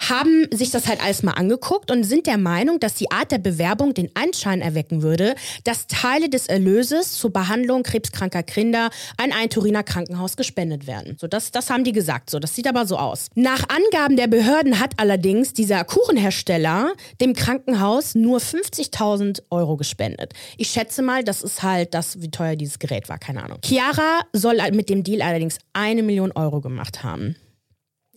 Haben 0.07 0.47
sich 0.51 0.71
das 0.71 0.87
halt 0.87 1.01
alles 1.03 1.23
mal 1.23 1.33
angeguckt 1.33 1.91
und 1.91 2.03
sind 2.03 2.27
der 2.27 2.37
Meinung, 2.37 2.79
dass 2.79 2.95
die 2.95 3.11
Art 3.11 3.31
der 3.31 3.37
Bewerbung 3.37 3.93
den 3.93 4.09
Anschein 4.15 4.61
erwecken 4.61 5.01
würde, 5.01 5.35
dass 5.63 5.87
Teile 5.87 6.29
des 6.29 6.47
Erlöses 6.47 7.13
zur 7.13 7.31
Behandlung 7.31 7.83
krebskranker 7.83 8.43
Kinder 8.43 8.89
an 9.17 9.31
ein 9.31 9.49
Turiner 9.49 9.83
Krankenhaus 9.83 10.35
gespendet 10.35 10.87
werden. 10.87 11.17
So, 11.19 11.27
das, 11.27 11.51
das 11.51 11.69
haben 11.69 11.83
die 11.83 11.91
gesagt. 11.93 12.29
So, 12.29 12.39
das 12.39 12.55
sieht 12.55 12.67
aber 12.67 12.85
so 12.85 12.97
aus. 12.97 13.27
Nach 13.35 13.63
Angaben 13.69 14.16
der 14.17 14.27
Behörden 14.27 14.79
hat 14.79 14.93
allerdings 14.97 15.53
dieser 15.53 15.83
Kuchenhersteller 15.83 16.93
dem 17.21 17.33
Krankenhaus 17.33 18.15
nur 18.15 18.39
50.000 18.39 19.43
Euro 19.49 19.77
gespendet. 19.77 20.33
Ich 20.57 20.69
schätze 20.69 21.01
mal, 21.01 21.23
das 21.23 21.43
ist 21.43 21.63
halt 21.63 21.93
das, 21.93 22.21
wie 22.21 22.31
teuer 22.31 22.55
dieses 22.55 22.79
Gerät 22.79 23.09
war, 23.09 23.17
keine 23.17 23.43
Ahnung. 23.43 23.59
Chiara 23.63 24.21
soll 24.33 24.57
mit 24.71 24.89
dem 24.89 25.03
Deal 25.03 25.21
allerdings 25.21 25.59
eine 25.73 26.03
Million 26.03 26.31
Euro 26.31 26.61
gemacht 26.61 27.03
haben. 27.03 27.35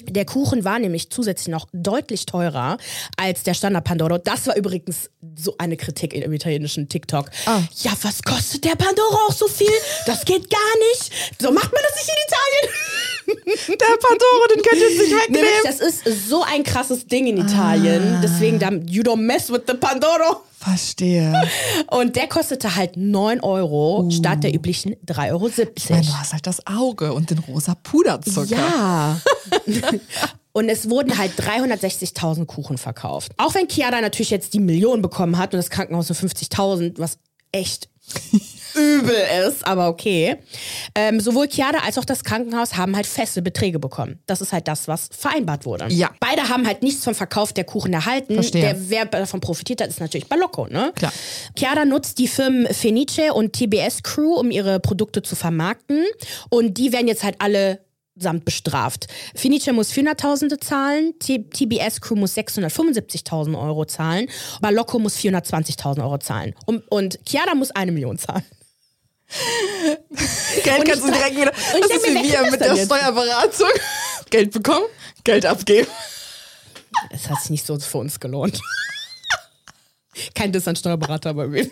Der 0.08 0.24
Kuchen 0.24 0.64
war 0.64 0.78
nämlich 0.78 1.10
zusätzlich 1.10 1.48
noch 1.48 1.68
deutlich 1.72 2.26
teurer 2.26 2.78
als 3.16 3.42
der 3.42 3.54
Standard 3.54 3.84
Pandoro. 3.84 4.18
Das 4.18 4.46
war 4.46 4.56
übrigens 4.56 5.10
so 5.36 5.54
eine 5.58 5.76
Kritik 5.76 6.14
im 6.14 6.32
italienischen 6.32 6.88
TikTok. 6.88 7.30
Ah. 7.46 7.62
Ja, 7.82 7.92
was 8.02 8.22
kostet 8.22 8.64
der 8.64 8.76
Pandoro 8.76 9.16
auch 9.28 9.32
so 9.32 9.46
viel? 9.46 9.72
Das 10.06 10.24
geht 10.24 10.48
gar 10.48 10.78
nicht. 10.90 11.12
So 11.38 11.52
macht 11.52 11.72
man 11.72 11.82
das 11.86 11.96
nicht 11.96 12.08
in 12.08 12.14
Italien. 12.26 12.74
Der 13.68 13.76
Pandoro, 13.76 14.46
den 14.54 14.62
könnt 14.62 14.80
ihr 14.80 14.90
jetzt 14.90 15.00
nicht 15.00 15.12
wegnehmen. 15.12 15.48
Das 15.64 15.80
ist 15.80 16.28
so 16.28 16.42
ein 16.42 16.62
krasses 16.64 17.06
Ding 17.06 17.26
in 17.26 17.38
Italien. 17.38 18.20
Deswegen, 18.22 18.58
da, 18.58 18.70
you 18.70 19.02
don't 19.02 19.16
mess 19.16 19.50
with 19.50 19.62
the 19.66 19.74
Pandoro. 19.74 20.42
Verstehe. 20.58 21.32
Und 21.90 22.16
der 22.16 22.28
kostete 22.28 22.76
halt 22.76 22.96
9 22.96 23.40
Euro 23.40 24.08
statt 24.10 24.44
der 24.44 24.54
üblichen 24.54 24.94
3,70 25.06 25.30
Euro. 25.30 25.50
Ich 25.74 25.90
meine, 25.90 26.02
du 26.02 26.12
hast 26.12 26.32
halt 26.32 26.46
das 26.46 26.66
Auge 26.66 27.14
und 27.14 27.30
den 27.30 27.38
rosa 27.38 27.74
Puderzucker. 27.74 28.56
Ja. 28.56 29.20
Und 30.52 30.68
es 30.68 30.90
wurden 30.90 31.16
halt 31.16 31.32
360.000 31.32 32.44
Kuchen 32.44 32.76
verkauft. 32.76 33.32
Auch 33.36 33.54
wenn 33.54 33.68
Chiara 33.68 34.00
natürlich 34.00 34.30
jetzt 34.30 34.52
die 34.52 34.58
Million 34.58 35.00
bekommen 35.00 35.38
hat 35.38 35.54
und 35.54 35.58
das 35.58 35.70
Krankenhaus 35.70 36.08
nur 36.08 36.16
50.000, 36.16 36.98
was 36.98 37.18
echt 37.52 37.88
übel 38.74 39.16
ist, 39.46 39.66
aber 39.66 39.88
okay. 39.88 40.36
Ähm, 40.94 41.20
sowohl 41.20 41.48
Chiara 41.48 41.78
als 41.84 41.98
auch 41.98 42.04
das 42.04 42.24
Krankenhaus 42.24 42.76
haben 42.76 42.96
halt 42.96 43.06
feste 43.06 43.42
Beträge 43.42 43.78
bekommen. 43.78 44.20
Das 44.26 44.40
ist 44.40 44.52
halt 44.52 44.68
das, 44.68 44.88
was 44.88 45.08
vereinbart 45.10 45.66
wurde. 45.66 45.86
Ja. 45.88 46.10
Beide 46.20 46.48
haben 46.48 46.66
halt 46.66 46.82
nichts 46.82 47.04
vom 47.04 47.14
Verkauf 47.14 47.52
der 47.52 47.64
Kuchen 47.64 47.92
erhalten. 47.92 48.34
Verstehe. 48.34 48.62
Der, 48.62 48.90
wer 48.90 49.04
davon 49.06 49.40
profitiert 49.40 49.80
hat, 49.80 49.88
ist 49.88 50.00
natürlich 50.00 50.28
Balocco, 50.28 50.66
ne? 50.66 50.92
Klar. 50.94 51.12
Chiara 51.56 51.84
nutzt 51.84 52.18
die 52.18 52.28
Firmen 52.28 52.66
Fenice 52.72 53.30
und 53.34 53.52
TBS 53.52 54.02
Crew, 54.02 54.34
um 54.34 54.50
ihre 54.50 54.80
Produkte 54.80 55.22
zu 55.22 55.36
vermarkten. 55.36 56.04
Und 56.48 56.78
die 56.78 56.92
werden 56.92 57.08
jetzt 57.08 57.24
halt 57.24 57.36
alle 57.38 57.80
samt 58.20 58.44
bestraft. 58.44 59.06
Fenice 59.34 59.72
muss 59.72 59.92
400.000 59.92 60.60
zahlen, 60.60 61.14
TBS 61.18 62.00
Crew 62.00 62.16
muss 62.16 62.36
675.000 62.36 63.60
Euro 63.60 63.84
zahlen, 63.86 64.28
Balocco 64.60 64.98
muss 64.98 65.16
420.000 65.16 66.02
Euro 66.02 66.18
zahlen. 66.18 66.54
Und, 66.66 66.86
und 66.90 67.18
Chiara 67.26 67.54
muss 67.54 67.70
eine 67.70 67.92
Million 67.92 68.18
zahlen. 68.18 68.44
Geld 70.64 70.84
kannst 70.84 71.04
du 71.04 71.10
direkt 71.10 71.36
wieder. 71.36 71.52
und 71.74 71.82
Das 71.82 71.90
ist 71.90 72.04
wie 72.04 72.14
wir 72.14 72.50
mit 72.50 72.60
der 72.60 72.74
jetzt? 72.74 72.86
Steuerberatung. 72.86 73.68
Geld 74.30 74.52
bekommen, 74.52 74.86
Geld 75.24 75.46
abgeben. 75.46 75.88
Es 77.10 77.28
hat 77.30 77.40
sich 77.40 77.50
nicht 77.50 77.66
so 77.66 77.78
für 77.78 77.98
uns 77.98 78.18
gelohnt. 78.18 78.60
Kein 80.34 80.52
Diss 80.52 80.66
an 80.66 80.76
Steuerberater, 80.76 81.30
aber 81.30 81.52
wir 81.52 81.64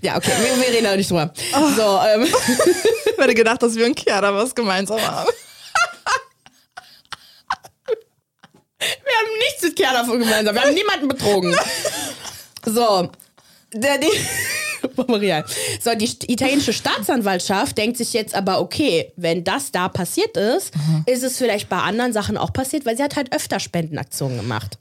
Ja, 0.00 0.16
okay, 0.16 0.30
wir, 0.38 0.62
wir 0.62 0.72
reden 0.72 0.84
da 0.84 0.96
nicht 0.96 1.10
drüber. 1.10 1.32
So, 1.76 2.00
ähm, 2.06 2.24
Ich 2.24 3.18
hätte 3.18 3.34
gedacht, 3.34 3.62
dass 3.62 3.74
wir 3.74 3.86
und 3.86 3.98
Chiara 3.98 4.34
was 4.34 4.54
gemeinsam 4.54 5.00
haben. 5.00 5.30
Wir 8.78 9.14
haben 9.14 9.38
nichts 9.38 9.62
mit 9.62 9.78
Chiara 9.78 10.02
gemeinsam. 10.02 10.54
Wir 10.54 10.62
haben 10.62 10.74
niemanden 10.74 11.08
betrogen. 11.08 11.56
So. 12.64 13.10
Der, 13.72 13.98
die, 13.98 14.10
Maria. 15.08 15.44
So, 15.80 15.94
die 15.94 16.08
italienische 16.30 16.72
Staatsanwaltschaft 16.72 17.76
denkt 17.76 17.96
sich 17.96 18.12
jetzt 18.12 18.34
aber, 18.34 18.60
okay, 18.60 19.12
wenn 19.16 19.44
das 19.44 19.72
da 19.72 19.88
passiert 19.88 20.36
ist, 20.36 20.72
ist 21.06 21.22
es 21.22 21.38
vielleicht 21.38 21.68
bei 21.68 21.78
anderen 21.78 22.12
Sachen 22.12 22.36
auch 22.36 22.52
passiert, 22.52 22.86
weil 22.86 22.96
sie 22.96 23.02
hat 23.02 23.16
halt 23.16 23.34
öfter 23.34 23.60
Spendenaktionen 23.60 24.36
gemacht. 24.36 24.78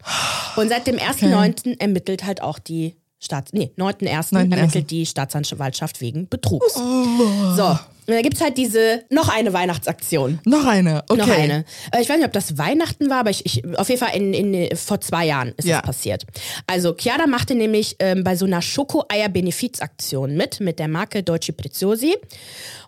Und 0.55 0.69
seit 0.69 0.87
dem 0.87 0.97
1.9. 0.97 1.79
ermittelt 1.79 2.23
halt 2.25 2.41
auch 2.41 2.59
die 2.59 2.95
Staats... 3.25 3.51
Nee, 3.53 3.71
9.1. 3.77 4.33
9.1.. 4.33 4.51
ermittelt 4.51 4.91
die 4.91 5.05
Staatsanwaltschaft 5.05 5.99
wegen 6.01 6.27
Betrugs. 6.29 6.75
So, 6.75 7.77
Und 8.07 8.13
da 8.13 8.21
gibt 8.21 8.35
es 8.35 8.41
halt 8.41 8.57
diese, 8.57 9.03
noch 9.09 9.29
eine 9.29 9.53
Weihnachtsaktion. 9.53 10.39
Noch 10.45 10.65
eine, 10.65 11.03
okay. 11.09 11.19
Noch 11.19 11.29
eine. 11.29 11.65
Äh, 11.91 12.01
Ich 12.01 12.09
weiß 12.09 12.17
nicht, 12.17 12.25
ob 12.25 12.33
das 12.33 12.57
Weihnachten 12.57 13.09
war, 13.09 13.19
aber 13.21 13.29
ich, 13.31 13.45
ich 13.45 13.63
auf 13.77 13.89
jeden 13.89 13.99
Fall 13.99 14.15
in, 14.15 14.33
in, 14.33 14.75
vor 14.77 15.01
zwei 15.01 15.25
Jahren 15.25 15.53
ist 15.57 15.67
Ja. 15.67 15.77
das 15.77 15.85
passiert. 15.87 16.25
Also 16.67 16.95
Chiara 16.95 17.27
machte 17.27 17.55
nämlich 17.55 17.95
ähm, 17.99 18.23
bei 18.23 18.35
so 18.35 18.45
einer 18.45 18.61
Schoko-Eier-Benefizaktion 18.61 20.35
mit, 20.35 20.59
mit 20.59 20.79
der 20.79 20.87
Marke 20.87 21.23
Dolce 21.23 21.53
Preziosi. 21.53 22.15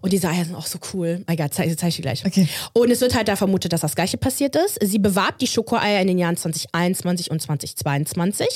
Und 0.02 0.14
diese 0.14 0.30
Eier 0.30 0.46
sind 0.46 0.56
auch 0.56 0.66
so 0.68 0.78
cool. 0.94 1.24
Egal, 1.28 1.50
zeige 1.50 1.76
zeig 1.76 1.90
ich 1.90 1.96
dir 1.98 2.02
gleich. 2.04 2.24
Okay. 2.26 2.48
Und 2.74 2.92
es 2.92 3.02
wird 3.02 3.16
halt 3.16 3.28
da 3.28 3.36
vermutet, 3.36 3.74
dass 3.74 3.82
das 3.82 3.96
gleiche 3.96 4.18
passiert 4.18 4.56
ist. 4.56 4.78
Sie 4.82 5.00
bewarb 5.00 5.40
die 5.40 5.48
Schokoeier 5.48 6.02
in 6.02 6.08
den 6.08 6.18
Jahren 6.20 6.38
2021 6.38 7.32
und 7.32 7.42
2022. 7.42 8.48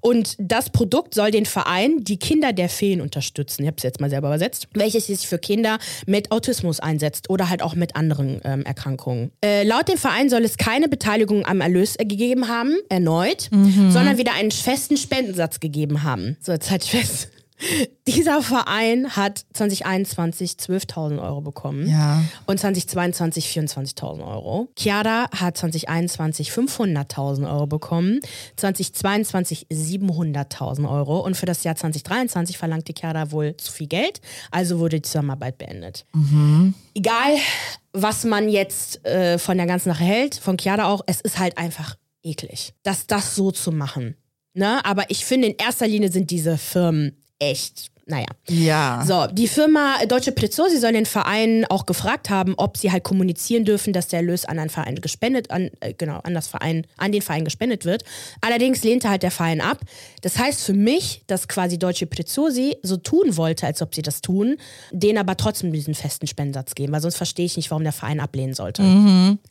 Und 0.00 0.34
das 0.38 0.70
Produkt 0.70 1.14
soll 1.14 1.30
den 1.30 1.46
Verein 1.46 2.04
Die 2.04 2.16
Kinder 2.18 2.52
der 2.52 2.68
Feen 2.68 3.00
unterstützen. 3.00 3.62
Ich 3.62 3.66
habe 3.66 3.76
es 3.76 3.82
jetzt 3.82 4.00
mal 4.00 4.08
selber 4.10 4.28
übersetzt. 4.28 4.68
Welches 4.72 5.06
sich 5.06 5.26
für 5.26 5.38
Kinder 5.38 5.78
mit 6.06 6.30
Autismus 6.30 6.80
einsetzt 6.80 7.30
oder 7.30 7.48
halt 7.48 7.62
auch 7.62 7.74
mit 7.74 7.96
anderen 7.96 8.40
ähm, 8.44 8.64
Erkrankungen. 8.64 9.30
Äh, 9.44 9.64
laut 9.64 9.88
dem 9.88 9.98
Verein 9.98 10.28
soll 10.30 10.44
es 10.44 10.56
keine 10.56 10.88
Beteiligung 10.88 11.46
am 11.46 11.60
Erlös 11.60 11.96
gegeben 11.98 12.48
haben, 12.48 12.74
erneut, 12.88 13.48
sondern 13.90 14.18
wieder 14.18 14.32
einen 14.34 14.50
festen 14.50 14.96
Spendensatz 14.96 15.60
gegeben 15.60 16.02
haben. 16.02 16.36
So, 16.40 16.52
jetzt 16.52 16.70
halt 16.70 16.84
fest. 16.84 17.28
Dieser 18.06 18.40
Verein 18.42 19.16
hat 19.16 19.44
2021 19.54 20.52
12.000 20.52 21.20
Euro 21.22 21.40
bekommen 21.40 21.88
Ja. 21.88 22.22
und 22.46 22.58
2022 22.60 23.46
24.000 23.48 24.26
Euro. 24.26 24.68
Chiara 24.78 25.28
hat 25.32 25.56
2021 25.58 26.50
500.000 26.52 27.50
Euro 27.50 27.66
bekommen, 27.66 28.20
2022 28.56 29.66
700.000 29.70 30.88
Euro 30.88 31.20
und 31.20 31.36
für 31.36 31.46
das 31.46 31.64
Jahr 31.64 31.76
2023 31.76 32.56
verlangte 32.58 32.92
Chiara 32.98 33.30
wohl 33.32 33.56
zu 33.56 33.72
viel 33.72 33.88
Geld, 33.88 34.20
also 34.50 34.78
wurde 34.78 34.96
die 34.96 35.02
Zusammenarbeit 35.02 35.58
beendet. 35.58 36.06
Egal, 36.94 37.36
was 37.92 38.24
man 38.24 38.48
jetzt 38.48 39.04
äh, 39.04 39.38
von 39.38 39.56
der 39.56 39.66
ganzen 39.66 39.90
Sache 39.90 40.04
hält, 40.04 40.36
von 40.36 40.56
Chiara 40.58 40.86
auch, 40.92 41.02
es 41.06 41.20
ist 41.20 41.38
halt 41.38 41.58
einfach 41.58 41.96
eklig, 42.22 42.72
das, 42.82 43.06
das 43.06 43.34
so 43.34 43.50
zu 43.50 43.72
machen. 43.72 44.16
Ne? 44.54 44.84
Aber 44.84 45.10
ich 45.10 45.24
finde, 45.24 45.48
in 45.48 45.56
erster 45.56 45.86
Linie 45.86 46.10
sind 46.10 46.30
diese 46.30 46.56
Firmen 46.58 47.16
echt, 47.38 47.90
naja. 48.08 48.26
Ja. 48.48 49.04
So, 49.06 49.26
die 49.26 49.46
Firma 49.48 49.96
Deutsche 50.06 50.32
Preziosi 50.32 50.78
soll 50.78 50.92
den 50.92 51.06
Verein 51.06 51.64
auch 51.68 51.86
gefragt 51.86 52.30
haben, 52.30 52.54
ob 52.56 52.76
sie 52.76 52.90
halt 52.90 53.04
kommunizieren 53.04 53.64
dürfen, 53.64 53.92
dass 53.92 54.08
der 54.08 54.20
Erlös 54.20 54.44
an 54.44 54.58
einen 54.58 54.70
Verein 54.70 54.96
gespendet, 54.96 55.50
an, 55.50 55.70
äh, 55.80 55.92
genau, 55.94 56.18
an 56.24 56.34
das 56.34 56.48
Verein, 56.48 56.86
an 56.96 57.12
den 57.12 57.22
Verein 57.22 57.44
gespendet 57.44 57.84
wird. 57.84 58.04
Allerdings 58.40 58.82
lehnte 58.82 59.08
halt 59.08 59.22
der 59.22 59.30
Verein 59.30 59.60
ab. 59.60 59.78
Das 60.22 60.38
heißt 60.38 60.62
für 60.64 60.72
mich, 60.72 61.22
dass 61.26 61.48
quasi 61.48 61.78
Deutsche 61.78 62.06
Preziosi 62.06 62.76
so 62.82 62.96
tun 62.96 63.36
wollte, 63.36 63.66
als 63.66 63.82
ob 63.82 63.94
sie 63.94 64.02
das 64.02 64.20
tun, 64.22 64.56
denen 64.90 65.18
aber 65.18 65.36
trotzdem 65.36 65.72
diesen 65.72 65.94
festen 65.94 66.26
Spendensatz 66.26 66.74
geben, 66.74 66.92
weil 66.92 67.00
sonst 67.02 67.16
verstehe 67.16 67.44
ich 67.46 67.56
nicht, 67.56 67.70
warum 67.70 67.82
der 67.84 67.92
Verein 67.92 68.20
ablehnen 68.20 68.54
sollte. 68.54 68.82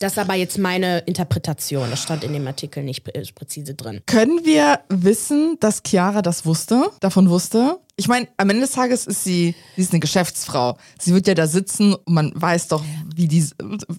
Das 0.00 0.12
ist 0.12 0.18
aber 0.18 0.34
jetzt 0.34 0.58
meine 0.58 0.98
Interpretation. 1.06 1.88
Das 1.90 2.02
stand 2.02 2.24
in 2.24 2.32
dem 2.32 2.46
Artikel 2.46 2.82
nicht 2.82 3.06
prä- 3.06 3.32
präzise 3.34 3.74
drin. 3.74 4.00
Können 4.06 4.44
wir 4.44 4.80
wissen, 4.88 5.56
dass 5.60 5.82
Chiara 5.86 6.22
das 6.22 6.44
wusste, 6.44 6.90
davon 7.00 7.30
wusste? 7.30 7.78
Ich 8.00 8.06
meine, 8.06 8.28
am 8.36 8.48
Ende 8.48 8.62
des 8.62 8.70
Tages 8.70 9.08
ist 9.08 9.24
sie, 9.24 9.56
sie 9.74 9.82
ist 9.82 9.92
eine 9.92 9.98
Geschäftsfrau. 9.98 10.78
Sie 11.00 11.12
wird 11.14 11.26
ja 11.26 11.34
da 11.34 11.48
sitzen 11.48 11.94
und 11.94 12.14
man 12.14 12.32
weiß 12.32 12.68
doch, 12.68 12.84
wie 13.16 13.26
die. 13.26 13.44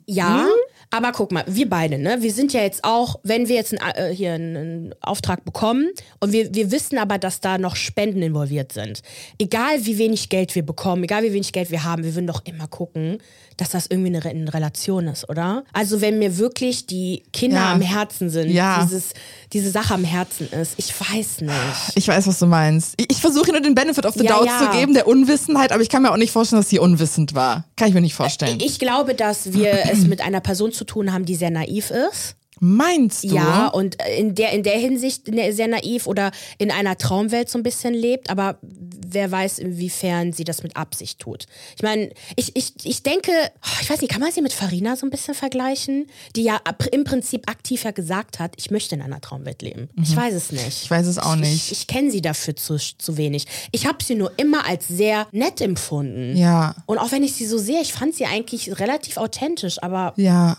Ja, 0.06 0.48
aber 0.92 1.12
guck 1.12 1.32
mal, 1.32 1.44
wir 1.48 1.70
beide, 1.70 2.00
ne? 2.00 2.18
Wir 2.22 2.34
sind 2.34 2.52
ja 2.52 2.62
jetzt 2.62 2.84
auch, 2.84 3.20
wenn 3.24 3.48
wir 3.48 3.56
jetzt 3.56 3.80
einen, 3.80 3.96
äh, 3.96 4.14
hier 4.14 4.34
einen, 4.34 4.96
Auftrag 5.02 5.46
bekommen 5.46 5.90
und 6.20 6.32
wir, 6.32 6.54
wir 6.54 6.72
wissen 6.72 6.98
aber, 6.98 7.18
dass 7.20 7.42
da 7.42 7.58
noch 7.58 7.76
Spenden 7.76 8.22
involviert 8.22 8.72
sind. 8.72 9.02
Egal 9.38 9.86
wie 9.86 9.98
wenig 10.00 10.30
Geld 10.30 10.56
wir 10.56 10.66
bekommen, 10.66 11.04
egal 11.04 11.24
wie 11.24 11.34
wenig 11.34 11.52
Geld 11.52 11.70
wir 11.70 11.84
haben, 11.84 12.04
wir 12.04 12.16
würden 12.16 12.28
doch 12.28 12.44
immer 12.46 12.68
gucken, 12.68 13.20
dass 13.58 13.70
das 13.70 13.88
irgendwie 13.88 14.16
eine, 14.16 14.26
eine 14.26 14.54
Relation 14.54 15.08
ist, 15.08 15.30
oder? 15.30 15.64
Also 15.74 16.02
wenn 16.02 16.18
mir 16.18 16.38
wirklich 16.38 16.88
die 16.88 17.24
Kinder 17.34 17.58
Ja. 17.58 17.74
am 17.74 17.82
Herzen 17.82 18.30
sind, 18.30 18.50
Ja. 18.50 18.84
dieses, 18.84 19.14
diese 19.54 19.70
Sache 19.70 19.94
am 19.94 20.04
Herzen 20.04 20.50
ist, 20.52 20.74
ich 20.78 20.94
weiß 21.00 21.42
nicht. 21.42 21.54
Ich 21.96 22.08
weiß, 22.08 22.26
was 22.26 22.40
du 22.40 22.48
meinst. 22.48 22.96
Ich, 22.98 23.12
ich 23.12 23.18
versuche 23.22 23.52
nur 23.52 23.62
den 23.62 23.76
Benefit 23.76 24.06
of 24.06 24.16
the 24.16 24.24
Ja, 24.24 24.38
Doubt 24.40 24.50
zu 24.60 24.78
geben, 24.78 24.94
der 24.94 25.08
Unwissenheit, 25.08 25.72
aber 25.72 25.82
ich 25.84 25.90
kann 25.90 26.02
mir 26.02 26.12
auch 26.12 26.18
nicht 26.18 26.32
vorstellen, 26.32 26.62
dass 26.62 26.70
sie 26.70 26.80
unwissend 26.80 27.36
war. 27.36 27.66
Kann 27.80 27.88
ich 27.88 27.94
mir 27.94 28.02
nicht 28.02 28.14
vorstellen. 28.14 28.58
Ich 28.62 28.78
glaube, 28.78 29.16
dass 29.16 29.54
wir 29.54 29.72
es 29.90 30.06
mit 30.06 30.20
einer 30.20 30.42
Person 30.42 30.74
zu 30.74 30.84
tun 30.84 31.14
haben, 31.14 31.24
die 31.24 31.36
sehr 31.36 31.50
naiv 31.50 31.92
ist. 31.92 32.36
Meinst 32.60 33.24
du? 33.24 33.36
Ja, 33.36 33.68
und 33.68 33.98
in 34.18 34.36
der, 34.36 34.52
in 34.52 34.64
der 34.64 34.78
Hinsicht 34.78 35.28
ne- 35.30 35.54
sehr 35.54 35.68
naiv 35.68 36.08
oder 36.08 36.32
in 36.58 36.72
einer 36.72 36.98
Traumwelt 36.98 37.50
so 37.50 37.58
ein 37.58 37.64
bisschen 37.64 37.94
lebt, 37.94 38.30
aber 38.30 38.58
wer 38.62 39.32
weiß, 39.32 39.60
inwiefern 39.60 40.34
sie 40.34 40.44
das 40.44 40.62
mit 40.62 40.76
Absicht 40.78 41.20
tut. 41.20 41.46
Ich 41.76 41.82
meine, 41.84 42.10
ich, 42.36 42.56
ich, 42.56 42.74
ich 42.84 43.02
denke, 43.04 43.32
ich 43.82 43.90
weiß 43.90 44.02
nicht, 44.02 44.12
kann 44.12 44.22
man 44.22 44.32
sie 44.32 44.42
mit 44.42 44.54
Farina 44.54 44.96
so 44.96 45.06
ein 45.06 45.10
bisschen 45.10 45.34
vergleichen? 45.34 46.06
Die 46.36 46.44
ja 46.44 46.60
im 46.92 47.04
Prinzip 47.06 47.50
aktiv 47.50 47.84
ja 47.84 47.92
gesagt 47.92 48.40
hat, 48.40 48.54
ich 48.58 48.70
möchte 48.72 48.94
in 48.96 49.02
einer 49.02 49.20
Traumwelt 49.22 49.62
leben. 49.62 49.90
Ich 50.02 50.16
weiß 50.16 50.34
es 50.36 50.52
nicht. 50.52 50.64
Mhm. 50.64 50.70
Ich 50.84 50.92
weiß 50.92 51.08
es 51.08 51.18
auch 51.18 51.36
Ich, 51.36 51.42
nicht. 51.42 51.72
ich 51.72 51.88
kenne 51.88 52.12
sie 52.12 52.22
dafür 52.22 52.56
zu, 52.56 52.78
zu 52.78 53.18
wenig. 53.18 53.46
Ich 53.72 53.88
habe 53.88 54.04
sie 54.04 54.16
nur 54.16 54.32
immer 54.38 54.68
als 54.68 54.88
sehr 54.88 55.28
nett 55.32 55.60
empfunden. 55.62 56.36
Ja. 56.38 56.76
Und 56.86 56.98
auch 57.00 57.12
wenn 57.12 57.24
ich 57.24 57.34
sie 57.34 57.46
so 57.48 57.58
sehe, 57.58 57.82
ich 57.82 57.94
fand 57.94 58.14
sie 58.16 58.26
eigentlich 58.26 58.80
relativ 58.80 59.18
authentisch, 59.18 59.82
aber 59.82 60.14
Ja. 60.18 60.58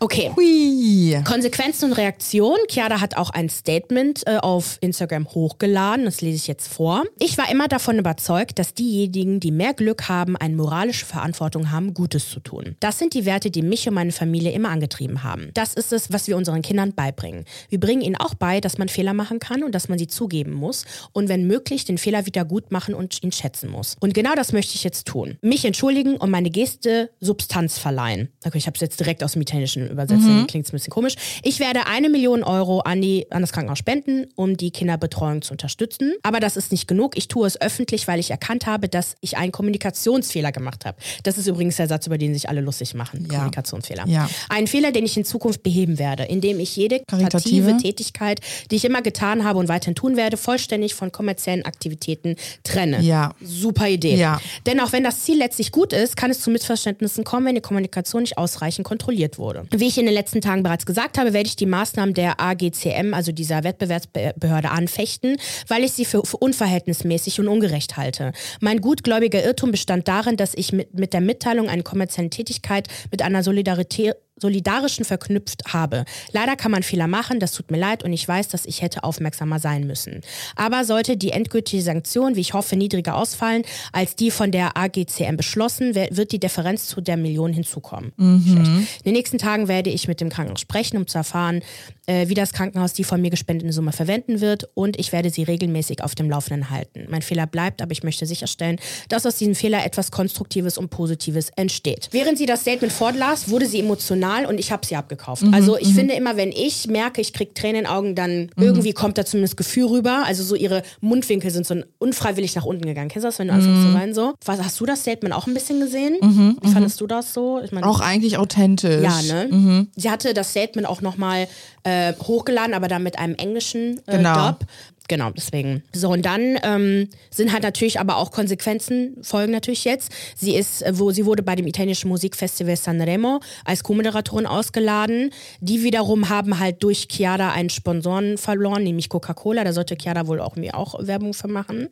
Okay. 0.00 0.30
Hui. 0.36 1.20
Konsequenzen 1.24 1.86
und 1.86 1.92
Reaktionen. 1.94 2.58
Chiara 2.68 3.00
hat 3.00 3.16
auch 3.16 3.30
ein 3.30 3.48
Statement 3.48 4.26
äh, 4.26 4.36
auf 4.36 4.78
Instagram 4.80 5.28
hochgeladen. 5.28 6.04
Das 6.04 6.20
lese 6.20 6.36
ich 6.36 6.46
jetzt 6.46 6.72
vor. 6.72 7.04
Ich 7.18 7.38
war 7.38 7.50
immer 7.50 7.68
davon 7.68 7.98
überzeugt, 7.98 8.58
dass 8.58 8.74
diejenigen, 8.74 9.40
die 9.40 9.50
mehr 9.50 9.74
Glück 9.74 10.08
haben, 10.08 10.36
eine 10.36 10.54
moralische 10.54 11.06
Verantwortung 11.06 11.70
haben, 11.70 11.94
Gutes 11.94 12.30
zu 12.30 12.40
tun. 12.40 12.76
Das 12.80 12.98
sind 12.98 13.14
die 13.14 13.24
Werte, 13.24 13.50
die 13.50 13.62
mich 13.62 13.88
und 13.88 13.94
meine 13.94 14.12
Familie 14.12 14.52
immer 14.52 14.70
angetrieben 14.70 15.22
haben. 15.22 15.50
Das 15.54 15.74
ist 15.74 15.92
es, 15.92 16.12
was 16.12 16.26
wir 16.28 16.36
unseren 16.36 16.62
Kindern 16.62 16.94
beibringen. 16.94 17.44
Wir 17.68 17.80
bringen 17.80 18.02
ihnen 18.02 18.16
auch 18.16 18.34
bei, 18.34 18.60
dass 18.60 18.78
man 18.78 18.88
Fehler 18.88 19.14
machen 19.14 19.38
kann 19.38 19.62
und 19.62 19.74
dass 19.74 19.88
man 19.88 19.98
sie 19.98 20.06
zugeben 20.06 20.52
muss 20.52 20.84
und 21.12 21.28
wenn 21.28 21.46
möglich 21.46 21.84
den 21.84 21.98
Fehler 21.98 22.26
wieder 22.26 22.44
gut 22.44 22.70
machen 22.70 22.94
und 22.94 23.22
ihn 23.22 23.32
schätzen 23.32 23.70
muss. 23.70 23.96
Und 24.00 24.14
genau 24.14 24.34
das 24.34 24.52
möchte 24.52 24.74
ich 24.74 24.84
jetzt 24.84 25.06
tun. 25.06 25.38
Mich 25.42 25.64
entschuldigen 25.64 26.16
und 26.16 26.30
meine 26.30 26.50
Geste 26.50 27.10
Substanz 27.20 27.78
verleihen. 27.78 28.28
Okay, 28.44 28.58
ich 28.58 28.66
habe 28.66 28.74
es 28.74 28.80
jetzt 28.80 29.00
direkt 29.00 29.24
aus 29.24 29.32
dem 29.32 29.42
Italienischen 29.42 29.87
übersetzt, 29.88 30.24
klingt 30.48 30.66
es 30.66 30.72
ein 30.72 30.76
bisschen 30.76 30.90
komisch. 30.92 31.14
Ich 31.42 31.60
werde 31.60 31.86
eine 31.86 32.08
Million 32.08 32.42
Euro 32.42 32.80
an, 32.80 33.00
die, 33.00 33.30
an 33.30 33.40
das 33.40 33.52
Krankenhaus 33.52 33.78
spenden, 33.78 34.26
um 34.34 34.56
die 34.56 34.70
Kinderbetreuung 34.70 35.42
zu 35.42 35.52
unterstützen. 35.52 36.14
Aber 36.22 36.40
das 36.40 36.56
ist 36.56 36.72
nicht 36.72 36.88
genug. 36.88 37.16
Ich 37.16 37.28
tue 37.28 37.46
es 37.46 37.60
öffentlich, 37.60 38.08
weil 38.08 38.20
ich 38.20 38.30
erkannt 38.30 38.66
habe, 38.66 38.88
dass 38.88 39.16
ich 39.20 39.36
einen 39.36 39.52
Kommunikationsfehler 39.52 40.52
gemacht 40.52 40.84
habe. 40.84 40.98
Das 41.22 41.38
ist 41.38 41.46
übrigens 41.46 41.76
der 41.76 41.88
Satz, 41.88 42.06
über 42.06 42.18
den 42.18 42.34
sich 42.34 42.48
alle 42.48 42.60
lustig 42.60 42.94
machen. 42.94 43.22
Ja. 43.22 43.28
Kommunikationsfehler. 43.28 44.06
Ja. 44.06 44.28
Ein 44.48 44.66
Fehler, 44.66 44.92
den 44.92 45.04
ich 45.04 45.16
in 45.16 45.24
Zukunft 45.24 45.62
beheben 45.62 45.98
werde, 45.98 46.24
indem 46.24 46.60
ich 46.60 46.76
jede 46.76 47.00
Karitative? 47.06 47.38
karitative 47.38 47.76
Tätigkeit, 47.76 48.40
die 48.70 48.76
ich 48.76 48.84
immer 48.84 49.02
getan 49.02 49.44
habe 49.44 49.58
und 49.58 49.68
weiterhin 49.68 49.94
tun 49.94 50.16
werde, 50.16 50.36
vollständig 50.36 50.94
von 50.94 51.12
kommerziellen 51.12 51.64
Aktivitäten 51.64 52.36
trenne. 52.64 53.00
Ja. 53.00 53.34
Super 53.42 53.88
Idee. 53.88 54.16
Ja. 54.16 54.40
Denn 54.66 54.80
auch 54.80 54.92
wenn 54.92 55.04
das 55.04 55.20
Ziel 55.22 55.38
letztlich 55.38 55.72
gut 55.72 55.92
ist, 55.92 56.16
kann 56.16 56.30
es 56.30 56.40
zu 56.40 56.50
Missverständnissen 56.50 57.24
kommen, 57.24 57.46
wenn 57.46 57.54
die 57.54 57.60
Kommunikation 57.60 58.22
nicht 58.22 58.38
ausreichend 58.38 58.86
kontrolliert 58.86 59.38
wurde. 59.38 59.66
Wie 59.78 59.86
ich 59.86 59.96
in 59.96 60.06
den 60.06 60.14
letzten 60.14 60.40
Tagen 60.40 60.64
bereits 60.64 60.86
gesagt 60.86 61.18
habe, 61.18 61.32
werde 61.32 61.46
ich 61.46 61.54
die 61.54 61.64
Maßnahmen 61.64 62.12
der 62.12 62.40
AGCM, 62.40 63.14
also 63.14 63.30
dieser 63.30 63.62
Wettbewerbsbehörde, 63.62 64.70
anfechten, 64.70 65.36
weil 65.68 65.84
ich 65.84 65.92
sie 65.92 66.04
für, 66.04 66.22
unverhältnismäßig 66.22 67.38
und 67.38 67.46
ungerecht 67.46 67.96
halte. 67.96 68.32
Mein 68.60 68.80
gutgläubiger 68.80 69.44
Irrtum 69.44 69.70
bestand 69.70 70.08
darin, 70.08 70.36
dass 70.36 70.54
ich 70.54 70.72
mit, 70.72 70.98
mit 70.98 71.12
der 71.12 71.20
Mitteilung 71.20 71.68
einer 71.68 71.84
kommerziellen 71.84 72.32
Tätigkeit 72.32 72.88
mit 73.12 73.22
einer 73.22 73.44
Solidarität 73.44 74.16
solidarischen 74.40 75.04
verknüpft 75.04 75.72
habe. 75.72 76.04
Leider 76.32 76.56
kann 76.56 76.70
man 76.70 76.82
Fehler 76.82 77.06
machen, 77.06 77.40
das 77.40 77.52
tut 77.52 77.70
mir 77.70 77.78
leid 77.78 78.02
und 78.04 78.12
ich 78.12 78.26
weiß, 78.26 78.48
dass 78.48 78.66
ich 78.66 78.82
hätte 78.82 79.04
aufmerksamer 79.04 79.58
sein 79.58 79.86
müssen. 79.86 80.20
Aber 80.56 80.84
sollte 80.84 81.16
die 81.16 81.30
endgültige 81.30 81.82
Sanktion, 81.82 82.36
wie 82.36 82.40
ich 82.40 82.54
hoffe, 82.54 82.76
niedriger 82.76 83.16
ausfallen 83.16 83.62
als 83.92 84.16
die 84.16 84.30
von 84.30 84.52
der 84.52 84.76
AGCM 84.76 85.36
beschlossen, 85.36 85.94
wird 85.94 86.32
die 86.32 86.40
Differenz 86.40 86.86
zu 86.86 87.00
der 87.00 87.16
Million 87.16 87.52
hinzukommen. 87.52 88.12
Schlecht. 88.18 88.68
In 88.98 89.04
den 89.04 89.14
nächsten 89.14 89.38
Tagen 89.38 89.68
werde 89.68 89.90
ich 89.90 90.08
mit 90.08 90.20
dem 90.20 90.28
Krankenhaus 90.28 90.60
sprechen, 90.60 90.96
um 90.96 91.06
zu 91.06 91.18
erfahren, 91.18 91.62
äh, 92.06 92.28
wie 92.28 92.34
das 92.34 92.52
Krankenhaus 92.52 92.92
die 92.92 93.04
von 93.04 93.20
mir 93.20 93.30
gespendete 93.30 93.72
Summe 93.72 93.92
verwenden 93.92 94.40
wird 94.40 94.68
und 94.74 94.98
ich 94.98 95.12
werde 95.12 95.30
sie 95.30 95.42
regelmäßig 95.42 96.02
auf 96.02 96.14
dem 96.14 96.30
Laufenden 96.30 96.70
halten. 96.70 97.06
Mein 97.08 97.22
Fehler 97.22 97.46
bleibt, 97.46 97.82
aber 97.82 97.92
ich 97.92 98.02
möchte 98.02 98.26
sicherstellen, 98.26 98.78
dass 99.08 99.26
aus 99.26 99.36
diesem 99.36 99.54
Fehler 99.54 99.84
etwas 99.84 100.10
Konstruktives 100.10 100.78
und 100.78 100.90
Positives 100.90 101.50
entsteht. 101.56 102.08
Während 102.12 102.38
sie 102.38 102.46
das 102.46 102.62
Statement 102.62 102.92
fortlas, 102.92 103.50
wurde 103.50 103.66
sie 103.66 103.80
emotional 103.80 104.27
und 104.46 104.58
ich 104.58 104.72
habe 104.72 104.86
sie 104.86 104.96
abgekauft. 104.96 105.42
also 105.52 105.76
ich 105.78 105.94
finde 105.94 106.14
immer, 106.14 106.36
wenn 106.36 106.52
ich 106.52 106.86
merke, 106.88 107.20
ich 107.20 107.32
kriege 107.32 107.54
Tränen 107.54 107.76
in 107.76 107.84
den 107.84 107.90
Augen, 107.92 108.14
dann 108.14 108.50
irgendwie 108.56 108.92
kommt 108.92 109.18
da 109.18 109.24
zumindest 109.24 109.56
Gefühl 109.56 109.86
rüber. 109.86 110.22
Also 110.26 110.42
so 110.42 110.54
ihre 110.54 110.82
Mundwinkel 111.00 111.50
sind 111.50 111.66
so 111.66 111.74
unfreiwillig 111.98 112.54
nach 112.54 112.64
unten 112.64 112.84
gegangen. 112.86 113.08
Kennst 113.08 113.24
du 113.24 113.28
das, 113.28 113.38
wenn 113.38 113.48
du 113.48 113.54
anfängst 113.54 113.82
zu 113.82 113.94
weinen 113.94 114.14
so? 114.14 114.34
Was, 114.44 114.62
hast 114.62 114.80
du 114.80 114.86
das 114.86 115.00
Statement 115.00 115.34
auch 115.34 115.46
ein 115.46 115.54
bisschen 115.54 115.80
gesehen? 115.80 116.16
Wie 116.62 116.70
fandest 116.72 117.00
du 117.00 117.06
das 117.06 117.32
so? 117.34 117.60
Ich 117.64 117.72
meine, 117.72 117.86
Auch 117.86 118.00
eigentlich 118.00 118.38
authentisch. 118.38 119.02
ja, 119.02 119.20
ne? 119.22 119.86
Sie 119.96 120.10
hatte 120.10 120.34
das 120.34 120.50
Statement 120.50 120.88
auch 120.88 121.00
nochmal 121.00 121.48
äh, 121.84 122.12
hochgeladen, 122.14 122.74
aber 122.74 122.88
dann 122.88 123.02
mit 123.02 123.18
einem 123.18 123.34
englischen 123.34 123.98
äh, 124.06 124.16
Genau. 124.18 124.48
Dub. 124.48 124.66
Genau, 125.08 125.30
deswegen. 125.30 125.82
So, 125.92 126.10
und 126.10 126.24
dann 126.24 126.58
ähm, 126.62 127.08
sind 127.30 127.52
halt 127.52 127.62
natürlich 127.62 127.98
aber 127.98 128.16
auch 128.16 128.30
Konsequenzen, 128.30 129.16
folgen 129.22 129.52
natürlich 129.52 129.84
jetzt. 129.84 130.12
Sie 130.36 130.54
ist, 130.54 130.82
äh, 130.82 130.98
wo 130.98 131.10
sie 131.10 131.26
wurde 131.26 131.42
bei 131.42 131.56
dem 131.56 131.66
italienischen 131.66 132.08
Musikfestival 132.08 132.76
Sanremo 132.76 133.40
als 133.64 133.82
Co-Moderatorin 133.82 134.46
ausgeladen. 134.46 135.30
Die 135.60 135.82
wiederum 135.82 136.28
haben 136.28 136.58
halt 136.58 136.82
durch 136.82 137.08
Chiara 137.10 137.52
einen 137.52 137.70
Sponsoren 137.70 138.38
verloren, 138.38 138.84
nämlich 138.84 139.08
Coca-Cola. 139.08 139.64
Da 139.64 139.72
sollte 139.72 139.96
Chiara 140.00 140.26
wohl 140.26 140.40
auch 140.40 140.56
mir 140.56 140.76
auch 140.76 140.94
Werbung 141.06 141.34
für 141.34 141.48
machen. 141.48 141.88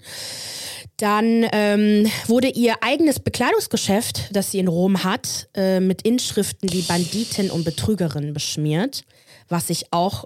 Dann 0.96 1.46
ähm, 1.52 2.10
wurde 2.26 2.48
ihr 2.48 2.76
eigenes 2.80 3.20
Bekleidungsgeschäft, 3.20 4.30
das 4.32 4.50
sie 4.50 4.58
in 4.58 4.68
Rom 4.68 5.04
hat, 5.04 5.48
äh, 5.54 5.80
mit 5.80 6.02
Inschriften 6.02 6.72
wie 6.72 6.82
Banditin 6.82 7.50
und 7.50 7.64
Betrügerin 7.64 8.32
beschmiert, 8.32 9.02
was 9.48 9.68
ich 9.68 9.92
auch 9.92 10.24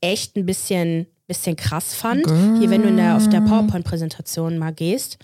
echt 0.00 0.36
ein 0.36 0.46
bisschen, 0.46 1.06
bisschen 1.26 1.56
krass 1.56 1.94
fand. 1.94 2.24
Girl. 2.24 2.58
Hier, 2.58 2.70
wenn 2.70 2.82
du 2.82 2.88
in 2.88 2.96
der, 2.96 3.16
auf 3.16 3.28
der 3.28 3.40
PowerPoint-Präsentation 3.40 4.58
mal 4.58 4.72
gehst, 4.72 5.18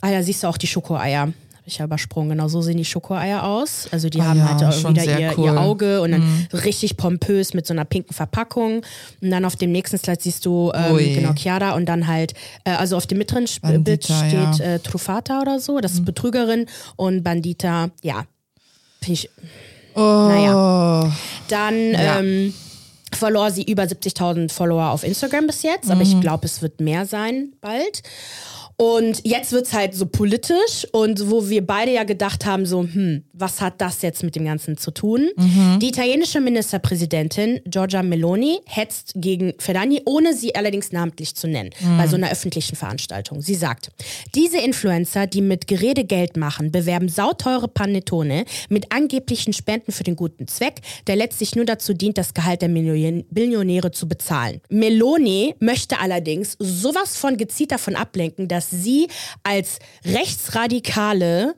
ah, 0.00 0.10
da 0.10 0.22
siehst 0.22 0.42
du 0.42 0.48
auch 0.48 0.56
die 0.56 0.66
Schokoeier. 0.66 1.20
Habe 1.60 1.68
ich 1.68 1.78
ja 1.78 1.84
übersprungen. 1.84 2.30
Genau 2.30 2.48
so 2.48 2.62
sehen 2.62 2.78
die 2.78 2.84
Schokoeier 2.84 3.44
aus. 3.44 3.86
Also 3.92 4.08
die 4.08 4.18
oh 4.18 4.22
haben 4.22 4.38
ja, 4.38 4.48
halt 4.48 4.64
auch 4.64 4.90
wieder 4.90 5.04
ihr, 5.04 5.34
cool. 5.36 5.44
ihr, 5.44 5.60
Auge 5.60 6.00
und 6.00 6.12
dann 6.12 6.22
mhm. 6.22 6.58
richtig 6.58 6.96
pompös 6.96 7.52
mit 7.52 7.66
so 7.66 7.74
einer 7.74 7.84
pinken 7.84 8.14
Verpackung. 8.14 8.82
Und 9.20 9.30
dann 9.30 9.44
auf 9.44 9.56
dem 9.56 9.70
nächsten 9.70 9.98
Slide 9.98 10.20
siehst 10.20 10.46
du 10.46 10.72
ähm, 10.74 10.96
genau 10.96 11.34
Chiara 11.34 11.72
und 11.74 11.86
dann 11.86 12.06
halt, 12.06 12.32
äh, 12.64 12.70
also 12.70 12.96
auf 12.96 13.06
dem 13.06 13.18
mittleren 13.18 13.46
Bild 13.84 14.04
steht 14.04 14.32
ja. 14.32 14.58
äh, 14.58 14.78
Trufata 14.78 15.42
oder 15.42 15.60
so, 15.60 15.80
das 15.80 15.92
ist 15.92 16.00
mhm. 16.00 16.06
Betrügerin 16.06 16.66
und 16.96 17.22
Bandita, 17.22 17.90
ja. 18.02 18.24
Finde 19.00 19.12
ich. 19.12 19.30
Oh. 19.94 20.00
Naja. 20.00 21.12
Dann, 21.48 21.74
ähm, 21.74 22.54
verlor 23.12 23.50
sie 23.50 23.64
über 23.64 23.82
70.000 23.82 24.52
Follower 24.52 24.90
auf 24.90 25.04
Instagram 25.04 25.46
bis 25.46 25.62
jetzt, 25.62 25.90
aber 25.90 26.02
ich 26.02 26.14
mhm. 26.14 26.20
glaube, 26.20 26.46
es 26.46 26.62
wird 26.62 26.80
mehr 26.80 27.06
sein 27.06 27.52
bald. 27.60 28.02
Und 28.80 29.20
jetzt 29.26 29.52
wird 29.52 29.66
es 29.66 29.74
halt 29.74 29.94
so 29.94 30.06
politisch 30.06 30.86
und 30.92 31.30
wo 31.30 31.50
wir 31.50 31.66
beide 31.66 31.92
ja 31.92 32.04
gedacht 32.04 32.46
haben, 32.46 32.64
so, 32.64 32.80
hm, 32.80 33.24
was 33.34 33.60
hat 33.60 33.78
das 33.82 34.00
jetzt 34.00 34.22
mit 34.22 34.36
dem 34.36 34.46
Ganzen 34.46 34.78
zu 34.78 34.90
tun? 34.90 35.28
Mhm. 35.36 35.80
Die 35.80 35.88
italienische 35.88 36.40
Ministerpräsidentin 36.40 37.60
Giorgia 37.66 38.02
Meloni 38.02 38.60
hetzt 38.64 39.12
gegen 39.16 39.52
Ferdani, 39.58 40.00
ohne 40.06 40.32
sie 40.34 40.54
allerdings 40.54 40.92
namentlich 40.92 41.34
zu 41.34 41.46
nennen, 41.46 41.68
mhm. 41.78 41.98
bei 41.98 42.06
so 42.06 42.16
einer 42.16 42.30
öffentlichen 42.30 42.74
Veranstaltung. 42.74 43.42
Sie 43.42 43.54
sagt, 43.54 43.90
diese 44.34 44.56
Influencer, 44.56 45.26
die 45.26 45.42
mit 45.42 45.66
Gerede 45.66 46.04
Geld 46.04 46.38
machen, 46.38 46.72
bewerben 46.72 47.10
sauteure 47.10 47.68
Panettone 47.68 48.46
mit 48.70 48.92
angeblichen 48.92 49.52
Spenden 49.52 49.92
für 49.92 50.04
den 50.04 50.16
guten 50.16 50.48
Zweck, 50.48 50.80
der 51.06 51.16
letztlich 51.16 51.54
nur 51.54 51.66
dazu 51.66 51.92
dient, 51.92 52.16
das 52.16 52.32
Gehalt 52.32 52.62
der 52.62 52.70
Millionäre 52.70 53.90
zu 53.90 54.08
bezahlen. 54.08 54.62
Meloni 54.70 55.54
möchte 55.60 56.00
allerdings 56.00 56.56
sowas 56.58 57.18
von 57.18 57.36
gezielt 57.36 57.72
davon 57.72 57.94
ablenken, 57.94 58.48
dass 58.48 58.69
sie 58.70 59.08
als 59.42 59.78
rechtsradikale 60.04 61.54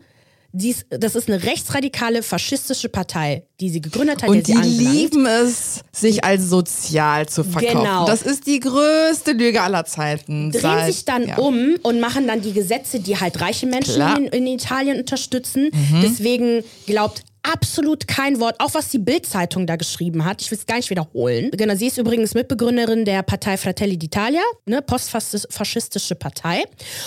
dies, 0.54 0.84
das 0.90 1.14
ist 1.14 1.28
eine 1.28 1.42
rechtsradikale 1.42 2.22
faschistische 2.22 2.90
Partei, 2.90 3.44
die 3.58 3.70
sie 3.70 3.80
gegründet 3.80 4.22
hat. 4.22 4.28
Und 4.28 4.46
die 4.46 4.52
lieben 4.52 5.24
es, 5.24 5.80
sich 5.92 6.24
als 6.24 6.48
sozial 6.50 7.26
zu 7.26 7.42
verkaufen. 7.42 7.78
Genau. 7.78 8.06
Das 8.06 8.20
ist 8.20 8.46
die 8.46 8.60
größte 8.60 9.32
Lüge 9.32 9.62
aller 9.62 9.86
Zeiten. 9.86 10.52
Drehen 10.52 10.60
Seit, 10.60 10.86
sich 10.92 11.04
dann 11.06 11.26
ja. 11.26 11.38
um 11.38 11.76
und 11.82 12.00
machen 12.00 12.26
dann 12.26 12.42
die 12.42 12.52
Gesetze, 12.52 13.00
die 13.00 13.18
halt 13.18 13.40
reiche 13.40 13.66
Menschen 13.66 14.02
in, 14.16 14.26
in, 14.26 14.46
Italien 14.46 14.98
unterstützen. 14.98 15.70
Mhm. 15.72 16.02
Deswegen 16.02 16.64
glaubt 16.86 17.22
absolut 17.42 18.06
kein 18.06 18.40
Wort, 18.40 18.56
auch 18.60 18.74
was 18.74 18.88
die 18.88 18.98
Bild-Zeitung 18.98 19.66
da 19.66 19.76
geschrieben 19.76 20.24
hat. 20.24 20.40
Ich 20.42 20.50
will 20.50 20.58
es 20.58 20.66
gar 20.66 20.76
nicht 20.76 20.90
wiederholen. 20.90 21.50
Genau, 21.52 21.74
sie 21.74 21.88
ist 21.88 21.98
übrigens 21.98 22.34
Mitbegründerin 22.34 23.04
der 23.04 23.22
Partei 23.22 23.56
Fratelli 23.56 23.96
d'Italia, 23.96 24.42
ne, 24.66 24.80
postfaschistische 24.82 26.14
Partei. 26.14 26.64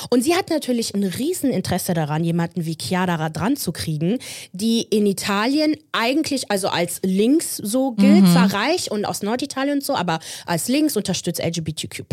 Und 0.10 0.24
sie 0.24 0.36
hat 0.36 0.50
natürlich 0.50 0.94
ein 0.94 1.04
Rieseninteresse 1.04 1.94
daran, 1.94 2.24
jemanden 2.24 2.66
wie 2.66 2.78
Chiara 2.80 3.30
dran 3.30 3.56
zu 3.56 3.72
kriegen, 3.72 4.20
die 4.52 4.82
in 4.82 5.06
Italien 5.06 5.76
eigentlich, 5.92 6.52
also 6.52 6.68
als 6.68 7.00
links 7.04 7.58
so 7.58 7.92
gilt, 7.92 8.24
mhm. 8.24 8.32
zwar 8.32 8.54
reich 8.54 8.92
und 8.92 9.06
aus 9.06 9.22
Norditalien 9.22 9.78
und 9.78 9.84
so, 9.84 9.96
aber 9.96 10.20
als 10.46 10.68
links 10.68 10.98
unterstützt 10.98 11.42
LGBTQ+, 11.42 12.04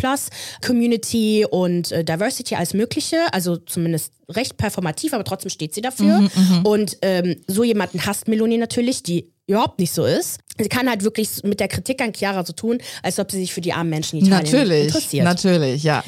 Community 0.64 1.44
und 1.50 1.90
äh, 1.90 2.04
Diversity 2.04 2.54
als 2.54 2.74
mögliche, 2.74 3.18
also 3.32 3.56
zumindest 3.56 4.12
recht 4.32 4.56
performativ, 4.56 5.12
aber 5.14 5.24
trotzdem 5.24 5.50
steht 5.50 5.74
sie 5.74 5.80
dafür. 5.80 6.20
Mhm, 6.20 6.30
mhm, 6.34 6.66
und 6.66 6.98
ähm, 7.02 7.36
so 7.46 7.64
jemanden 7.64 8.04
hasst 8.04 8.28
Meloni 8.28 8.58
natürlich, 8.58 9.02
die 9.02 9.32
überhaupt 9.46 9.78
nicht 9.78 9.92
so 9.92 10.04
ist. 10.04 10.40
Sie 10.58 10.68
kann 10.68 10.88
halt 10.88 11.02
wirklich 11.02 11.42
mit 11.44 11.60
der 11.60 11.68
Kritik 11.68 12.00
an 12.00 12.12
Chiara 12.14 12.44
so 12.44 12.52
tun, 12.52 12.78
als 13.02 13.18
ob 13.18 13.30
sie 13.30 13.38
sich 13.38 13.52
für 13.52 13.60
die 13.60 13.72
armen 13.72 13.90
Menschen 13.90 14.18
in 14.18 14.26
Italien 14.26 14.52
natürlich, 14.52 14.84
interessiert. 14.84 15.24
Natürlich, 15.24 15.82
ja. 15.82 16.04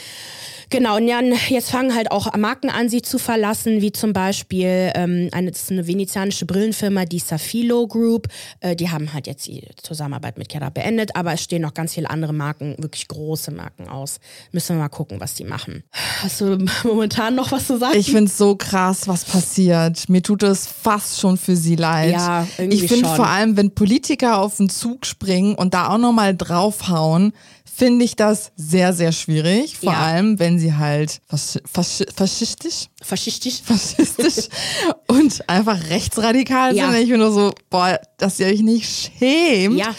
Genau, 0.71 0.97
und 0.97 1.07
dann, 1.07 1.33
jetzt 1.49 1.71
fangen 1.71 1.95
halt 1.95 2.11
auch 2.11 2.35
Marken 2.37 2.71
an, 2.71 2.89
sie 2.89 3.03
zu 3.03 3.19
verlassen, 3.19 3.81
wie 3.81 3.93
zum 3.93 4.13
Beispiel 4.13 4.93
ähm, 4.95 5.29
eine, 5.33 5.51
das 5.51 5.63
ist 5.63 5.73
eine 5.73 5.87
venezianische 5.87 6.47
Brillenfirma, 6.47 7.05
die 7.05 7.19
Safilo 7.19 7.87
Group. 7.87 8.29
Äh, 8.61 8.77
die 8.77 8.91
haben 8.91 9.13
halt 9.13 9.27
jetzt 9.27 9.47
die 9.47 9.63
Zusammenarbeit 9.83 10.39
mit 10.39 10.51
Chiara 10.51 10.71
beendet, 10.71 11.17
aber 11.17 11.33
es 11.33 11.43
stehen 11.43 11.63
noch 11.63 11.75
ganz 11.75 11.95
viele 11.95 12.11
andere 12.11 12.33
Marken, 12.33 12.77
wirklich 12.79 13.09
große 13.09 13.51
Marken 13.51 13.89
aus. 13.89 14.19
Müssen 14.53 14.77
wir 14.77 14.83
mal 14.83 14.89
gucken, 14.89 15.21
was 15.21 15.35
die 15.35 15.45
machen. 15.45 15.85
Hast 16.23 16.41
du 16.41 16.65
momentan 16.85 17.35
noch 17.35 17.53
was 17.53 17.67
zu 17.67 17.79
sagen? 17.79 17.99
Ich 17.99 18.07
finde 18.07 18.25
es 18.25 18.39
so 18.39 18.57
krass, 18.57 19.07
was 19.07 19.25
passiert. 19.25 20.09
Mir 20.09 20.23
tut 20.23 20.43
es 20.43 20.67
fast 20.67 21.21
schon 21.21 21.37
für 21.37 21.57
sie 21.57 21.77
leid. 21.77 22.13
Ja, 22.13 22.47
irgendwie 22.59 22.85
Ich 22.85 22.91
finde 22.91 23.09
vor 23.09 23.29
allem, 23.29 23.57
wenn 23.57 23.75
Politiker 23.75 24.39
auf 24.39 24.57
den 24.57 24.69
Zug 24.69 25.07
springen 25.07 25.55
und 25.55 25.75
da 25.75 25.89
auch 25.89 25.99
nochmal 25.99 26.37
draufhauen, 26.37 27.33
finde 27.75 28.05
ich 28.05 28.15
das 28.15 28.53
sehr, 28.57 28.93
sehr 28.93 29.13
schwierig. 29.13 29.79
Vor 29.79 29.93
ja. 29.93 29.99
allem, 30.01 30.39
wenn 30.39 30.59
sie 30.59 30.75
halt 30.75 31.21
fas 31.27 31.59
fas 31.71 32.05
faschistisch, 32.15 32.87
faschistisch, 33.03 33.63
faschistisch 33.63 34.49
und 35.09 35.49
einfach 35.49 35.91
rechtsradikal 35.91 36.77
ja. 36.77 36.91
sind. 36.91 37.03
Ich 37.03 37.09
bin 37.09 37.19
nur 37.19 37.33
so, 37.33 37.53
boah, 37.71 37.99
dass 38.19 38.39
ihr 38.39 38.47
euch 38.47 38.61
nicht 38.61 39.13
schämt. 39.19 39.77
Ja. 39.77 39.95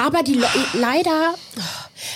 Aber 0.00 0.22
die 0.22 0.34
Le 0.34 0.46
leider, 0.74 1.34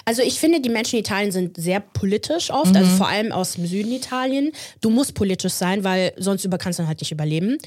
also 0.04 0.22
ich 0.22 0.38
finde, 0.38 0.60
die 0.60 0.68
Menschen 0.68 0.96
in 0.96 1.00
Italien 1.00 1.32
sind 1.32 1.56
sehr 1.56 1.80
politisch 1.80 2.50
oft, 2.50 2.68
also 2.68 2.78
mhm. 2.78 2.84
also 2.84 2.96
vor 2.96 3.08
allem 3.08 3.32
aus 3.32 3.54
dem 3.54 3.66
Süden 3.66 3.90
Italien. 3.90 4.52
Du 4.80 4.90
musst 4.90 5.14
politisch 5.14 5.54
sein, 5.54 5.82
weil 5.82 6.12
sonst 6.16 6.44
über 6.44 6.58
kannst 6.58 6.78
du 6.78 6.86
halt 6.86 7.00
nicht 7.00 7.10
überleben. 7.10 7.58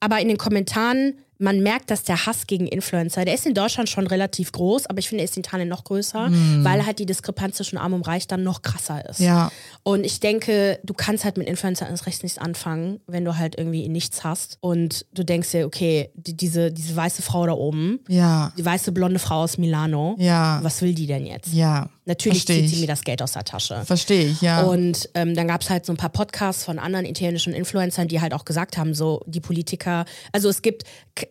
Aber 0.00 0.20
in 0.20 0.28
den 0.28 0.38
Kommentaren 0.38 1.18
man 1.38 1.60
merkt, 1.62 1.90
dass 1.90 2.02
der 2.02 2.26
Hass 2.26 2.46
gegen 2.46 2.66
Influencer, 2.66 3.24
der 3.24 3.34
ist 3.34 3.46
in 3.46 3.54
Deutschland 3.54 3.88
schon 3.88 4.06
relativ 4.06 4.52
groß, 4.52 4.86
aber 4.86 4.98
ich 4.98 5.08
finde, 5.08 5.22
er 5.22 5.26
ist 5.26 5.36
in 5.36 5.40
Italien 5.40 5.68
noch 5.68 5.84
größer, 5.84 6.28
mm. 6.28 6.64
weil 6.64 6.84
halt 6.84 6.98
die 6.98 7.06
Diskrepanz 7.06 7.56
zwischen 7.56 7.78
Arm 7.78 7.92
und 7.92 8.02
Reich 8.02 8.26
dann 8.26 8.42
noch 8.42 8.62
krasser 8.62 9.08
ist. 9.08 9.20
Ja. 9.20 9.50
Und 9.84 10.04
ich 10.04 10.20
denke, 10.20 10.80
du 10.82 10.94
kannst 10.94 11.24
halt 11.24 11.36
mit 11.36 11.48
Influencer 11.48 11.88
ins 11.88 12.06
Recht 12.06 12.22
nichts 12.22 12.38
anfangen, 12.38 13.00
wenn 13.06 13.24
du 13.24 13.36
halt 13.36 13.56
irgendwie 13.56 13.88
nichts 13.88 14.24
hast 14.24 14.58
und 14.60 15.06
du 15.12 15.24
denkst 15.24 15.52
dir, 15.52 15.66
okay, 15.66 16.10
die, 16.14 16.36
diese, 16.36 16.72
diese 16.72 16.96
weiße 16.96 17.22
Frau 17.22 17.46
da 17.46 17.52
oben, 17.52 18.00
ja. 18.08 18.52
die 18.58 18.64
weiße 18.64 18.92
blonde 18.92 19.18
Frau 19.18 19.42
aus 19.42 19.58
Milano, 19.58 20.16
ja. 20.18 20.58
was 20.62 20.82
will 20.82 20.94
die 20.94 21.06
denn 21.06 21.24
jetzt? 21.24 21.52
Ja. 21.52 21.88
Natürlich 22.08 22.44
Versteh 22.44 22.62
zieht 22.62 22.74
sie 22.74 22.80
mir 22.80 22.86
das 22.86 23.04
Geld 23.04 23.20
aus 23.20 23.32
der 23.32 23.44
Tasche. 23.44 23.82
Verstehe 23.84 24.30
ich, 24.30 24.40
ja. 24.40 24.62
Und 24.62 25.10
ähm, 25.12 25.34
dann 25.34 25.46
gab 25.46 25.60
es 25.60 25.68
halt 25.68 25.84
so 25.84 25.92
ein 25.92 25.98
paar 25.98 26.08
Podcasts 26.08 26.64
von 26.64 26.78
anderen 26.78 27.04
italienischen 27.04 27.52
Influencern, 27.52 28.08
die 28.08 28.22
halt 28.22 28.32
auch 28.32 28.46
gesagt 28.46 28.78
haben, 28.78 28.94
so 28.94 29.20
die 29.26 29.40
Politiker, 29.40 30.06
also 30.32 30.48
es 30.48 30.62
gibt 30.62 30.84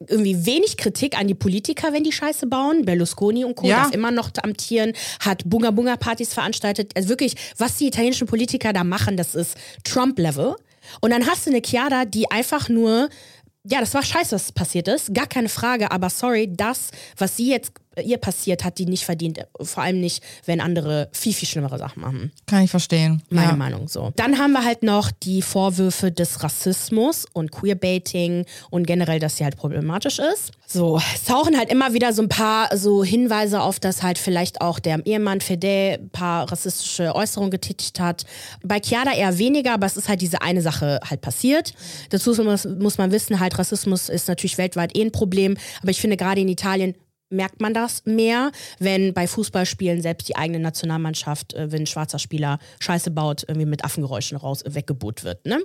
irgendwie 0.08 0.46
wenig 0.46 0.78
Kritik 0.78 1.18
an 1.18 1.28
die 1.28 1.34
Politiker, 1.34 1.94
wenn 1.94 2.04
die 2.04 2.12
Scheiße 2.12 2.46
bauen. 2.46 2.86
Berlusconi 2.86 3.44
und 3.44 3.56
Co. 3.56 3.66
Ja. 3.66 3.86
darf 3.86 3.92
immer 3.92 4.12
noch 4.12 4.30
amtieren, 4.44 4.94
hat 5.20 5.42
Bunga-Bunga-Partys 5.46 6.36
veranstaltet. 6.36 6.92
Also 6.96 7.10
wirklich, 7.10 7.34
was 7.58 7.78
die 7.78 7.88
italienischen 7.88 8.28
Politiker 8.28 8.72
da 8.72 8.84
machen, 8.84 9.18
das 9.18 9.34
ist 9.34 9.58
Trump-Level. 9.84 10.56
Und 11.02 11.10
dann 11.10 11.26
hast 11.26 11.48
du 11.48 11.50
eine 11.50 11.62
Chiara, 11.66 12.06
die 12.06 12.30
einfach 12.30 12.70
nur 12.70 13.10
ja, 13.70 13.82
das 13.82 13.94
war 13.94 14.04
scheiße, 14.04 14.34
was 14.34 14.54
passiert 14.54 14.88
ist. 14.88 15.13
Gar 15.13 15.28
keine 15.28 15.50
Frage, 15.50 15.92
aber 15.92 16.10
sorry, 16.10 16.48
das, 16.50 16.92
was 17.18 17.36
sie 17.36 17.52
jetzt 17.52 17.74
ihr 18.03 18.17
passiert, 18.17 18.63
hat 18.63 18.77
die 18.77 18.86
nicht 18.86 19.05
verdient. 19.05 19.39
Vor 19.62 19.83
allem 19.83 19.99
nicht, 19.99 20.23
wenn 20.45 20.62
andere 20.62 21.10
viel, 21.12 21.33
viel 21.33 21.47
schlimmere 21.47 21.77
Sachen 21.77 22.01
machen. 22.01 22.31
Kann 22.45 22.63
ich 22.63 22.71
verstehen. 22.71 23.21
Meine 23.29 23.49
ja. 23.49 23.55
Meinung 23.55 23.88
so. 23.88 24.12
Dann 24.15 24.38
haben 24.38 24.53
wir 24.53 24.63
halt 24.63 24.83
noch 24.83 25.12
die 25.12 25.41
Vorwürfe 25.41 26.12
des 26.12 26.43
Rassismus 26.43 27.25
und 27.33 27.51
Queerbaiting 27.51 28.45
und 28.69 28.88
generell, 28.88 29.19
dass 29.19 29.38
sie 29.38 29.43
halt 29.43 29.57
problematisch 29.57 30.19
ist. 30.19 30.51
So, 30.69 30.99
es 31.15 31.23
tauchen 31.23 31.57
halt 31.57 31.71
immer 31.71 31.93
wieder 31.93 32.12
so 32.12 32.21
ein 32.21 32.27
paar 32.27 32.75
so 32.75 33.03
Hinweise 33.03 33.62
auf, 33.62 33.79
dass 33.79 34.03
halt 34.03 34.17
vielleicht 34.17 34.60
auch 34.60 34.79
der 34.79 35.05
Ehemann 35.05 35.39
Fede 35.39 35.99
ein 35.99 36.10
paar 36.10 36.51
rassistische 36.51 37.15
Äußerungen 37.15 37.51
getätigt 37.51 38.01
hat. 38.01 38.25
Bei 38.63 38.81
Chiara 38.81 39.15
eher 39.15 39.38
weniger, 39.38 39.73
aber 39.73 39.86
es 39.86 39.95
ist 39.95 40.10
halt 40.10 40.21
diese 40.21 40.41
eine 40.41 40.62
Sache 40.62 40.99
halt 41.10 41.21
passiert. 41.21 41.73
Dazu 42.10 42.36
muss, 42.43 42.65
muss 42.65 42.97
man 42.97 43.12
wissen, 43.12 43.39
halt 43.39 43.57
Rassismus 43.57 44.10
ist 44.10 44.27
natürlich 44.27 44.57
weltweit 44.57 44.95
eh 44.97 45.03
ein 45.03 45.12
Problem, 45.12 45.55
aber 45.81 45.91
ich 45.91 46.01
finde 46.01 46.17
gerade 46.17 46.41
in 46.41 46.49
Italien 46.49 46.95
merkt 47.30 47.62
man 47.62 47.74
das 47.74 48.06
mehr, 48.06 48.52
wenn 48.80 49.13
bei 49.13 49.28
Fußballspielen 49.28 50.02
selbst 50.02 50.30
die 50.30 50.36
eigene 50.36 50.60
Nationalmannschaft, 50.60 51.54
äh, 51.54 51.72
wenn 51.72 51.84
ein 51.84 51.88
schwarzer 51.88 52.20
Spieler 52.20 52.60
Scheiße 52.80 53.12
baut, 53.12 53.44
irgendwie 53.48 53.68
mit 53.68 53.84
Affengeräuschen 53.84 54.38
raus 54.38 54.63
weggebuht 54.66 55.24
wird. 55.24 55.46
Ne? 55.46 55.62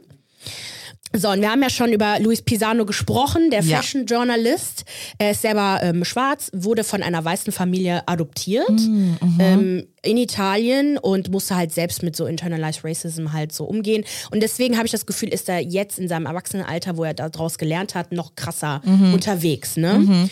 So, 1.14 1.28
und 1.28 1.42
wir 1.42 1.50
haben 1.50 1.61
ja 1.62 1.68
schon 1.68 1.92
über 1.92 2.18
Luis 2.20 2.40
Pisano 2.40 2.87
gesprochen, 2.87 3.50
der 3.50 3.61
Ja. 3.62 3.76
Fashion 3.76 4.07
Journalist. 4.07 4.85
Er 5.18 5.33
ist 5.33 5.42
selber 5.42 5.81
ähm, 5.83 6.05
schwarz, 6.07 6.48
wurde 6.55 6.85
von 6.85 7.02
einer 7.02 7.22
weißen 7.22 7.52
Familie 7.52 8.02
adoptiert 8.09 8.70
Mm, 8.70 9.16
mhm. 9.20 9.37
ähm, 9.38 9.87
in 10.05 10.16
Italien 10.16 10.96
und 10.98 11.31
musste 11.31 11.55
halt 11.55 11.70
selbst 11.70 12.02
mit 12.02 12.16
so 12.16 12.26
internalized 12.26 12.83
Racism 12.83 13.33
halt 13.33 13.52
so 13.52 13.64
umgehen. 13.64 14.05
Und 14.33 14.42
deswegen 14.42 14.76
habe 14.76 14.87
ich 14.87 14.90
das 14.90 15.05
Gefühl, 15.07 15.28
ist 15.28 15.48
er 15.50 15.61
jetzt 15.61 15.98
in 16.00 16.09
seinem 16.09 16.26
Erwachsenenalter, 16.26 16.96
wo 16.96 17.05
er 17.05 17.14
daraus 17.14 17.57
gelernt 17.59 17.94
hat, 17.94 18.11
noch 18.11 18.35
krasser 18.35 18.81
Mhm. 18.85 19.12
unterwegs. 19.14 19.76
Ne? 19.76 20.28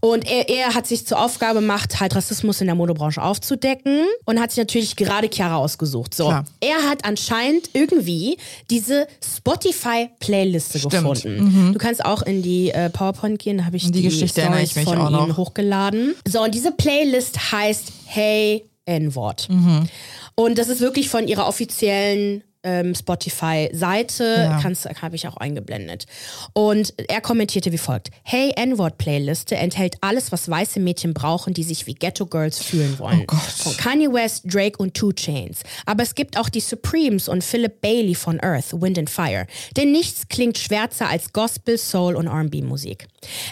Und 0.00 0.28
er, 0.30 0.48
er 0.50 0.74
hat 0.74 0.86
sich 0.88 1.06
zur 1.06 1.20
Aufgabe 1.24 1.60
gemacht, 1.60 2.00
halt 2.00 2.14
Rassismus 2.16 2.60
in 2.60 2.66
der 2.66 2.74
Modebranche 2.74 3.22
aufzudecken 3.22 4.00
und 4.26 4.40
hat 4.40 4.50
sich 4.50 4.58
natürlich 4.58 4.96
gerade 4.96 5.30
Chiara 5.32 5.56
ausgesucht. 5.56 6.12
So, 6.12 6.26
Klar. 6.26 6.44
er 6.60 6.82
hat 6.90 7.04
anscheinend 7.06 7.70
irgendwie 7.72 8.36
diese 8.68 9.06
Spotify-Playliste 9.54 10.78
Stimmt. 10.78 10.92
Mhm. 10.94 10.98
gefunden. 10.98 11.72
Du 11.72 11.78
kannst 11.78 12.04
auch 12.04 12.22
in 12.22 12.42
die 12.42 12.70
äh, 12.70 12.90
PowerPoint 12.90 13.38
gehen, 13.38 13.58
da 13.58 13.64
habe 13.64 13.76
ich 13.76 13.84
die 13.84 13.92
die, 13.92 14.02
Geschichte 14.02 14.40
ich 14.40 14.46
Stories 14.46 14.74
mich 14.76 14.84
von 14.84 15.14
ihm 15.14 15.36
hochgeladen. 15.36 16.14
So, 16.26 16.42
und 16.42 16.54
diese 16.54 16.72
Playlist 16.72 17.52
heißt 17.52 17.92
Hey 18.06 18.64
N-Wort. 18.86 19.48
Mhm. 19.50 19.88
Und 20.34 20.58
das 20.58 20.68
ist 20.68 20.80
wirklich 20.80 21.08
von 21.08 21.28
ihrer 21.28 21.46
offiziellen 21.46 22.42
ähm, 22.64 22.94
Spotify-Seite, 22.94 24.24
Ja. 24.24 24.62
habe 25.02 25.16
ich 25.16 25.28
auch 25.28 25.36
eingeblendet. 25.36 26.06
Und 26.52 26.94
er 27.08 27.20
kommentierte 27.20 27.70
wie 27.72 27.78
folgt: 27.78 28.10
Hey 28.22 28.52
N-Wort-Playliste 28.56 29.56
enthält 29.56 29.96
alles, 30.00 30.32
was 30.32 30.48
weiße 30.48 30.80
Mädchen 30.80 31.14
brauchen, 31.14 31.54
die 31.54 31.62
sich 31.62 31.86
wie 31.86 31.94
Ghetto 31.94 32.26
Girls 32.26 32.58
fühlen 32.62 32.98
wollen. 32.98 33.20
Oh 33.22 33.24
Gott. 33.26 33.38
Von 33.40 33.76
Kanye 33.76 34.12
West, 34.12 34.42
Drake 34.46 34.78
und 34.78 34.94
Two 34.94 35.12
Chains. 35.12 35.60
Aber 35.86 36.02
es 36.02 36.14
gibt 36.14 36.38
auch 36.38 36.48
die 36.48 36.60
Supremes 36.60 37.28
und 37.28 37.44
Philip 37.44 37.80
Bailey 37.80 38.14
von 38.14 38.40
Earth, 38.40 38.72
Wind 38.80 38.98
and 38.98 39.10
Fire. 39.10 39.46
Denn 39.76 39.92
nichts 39.92 40.28
klingt 40.28 40.58
schwärzer 40.58 41.08
als 41.08 41.32
Gospel, 41.32 41.78
Soul 41.78 42.16
und 42.16 42.26
R&B-Musik. 42.26 43.06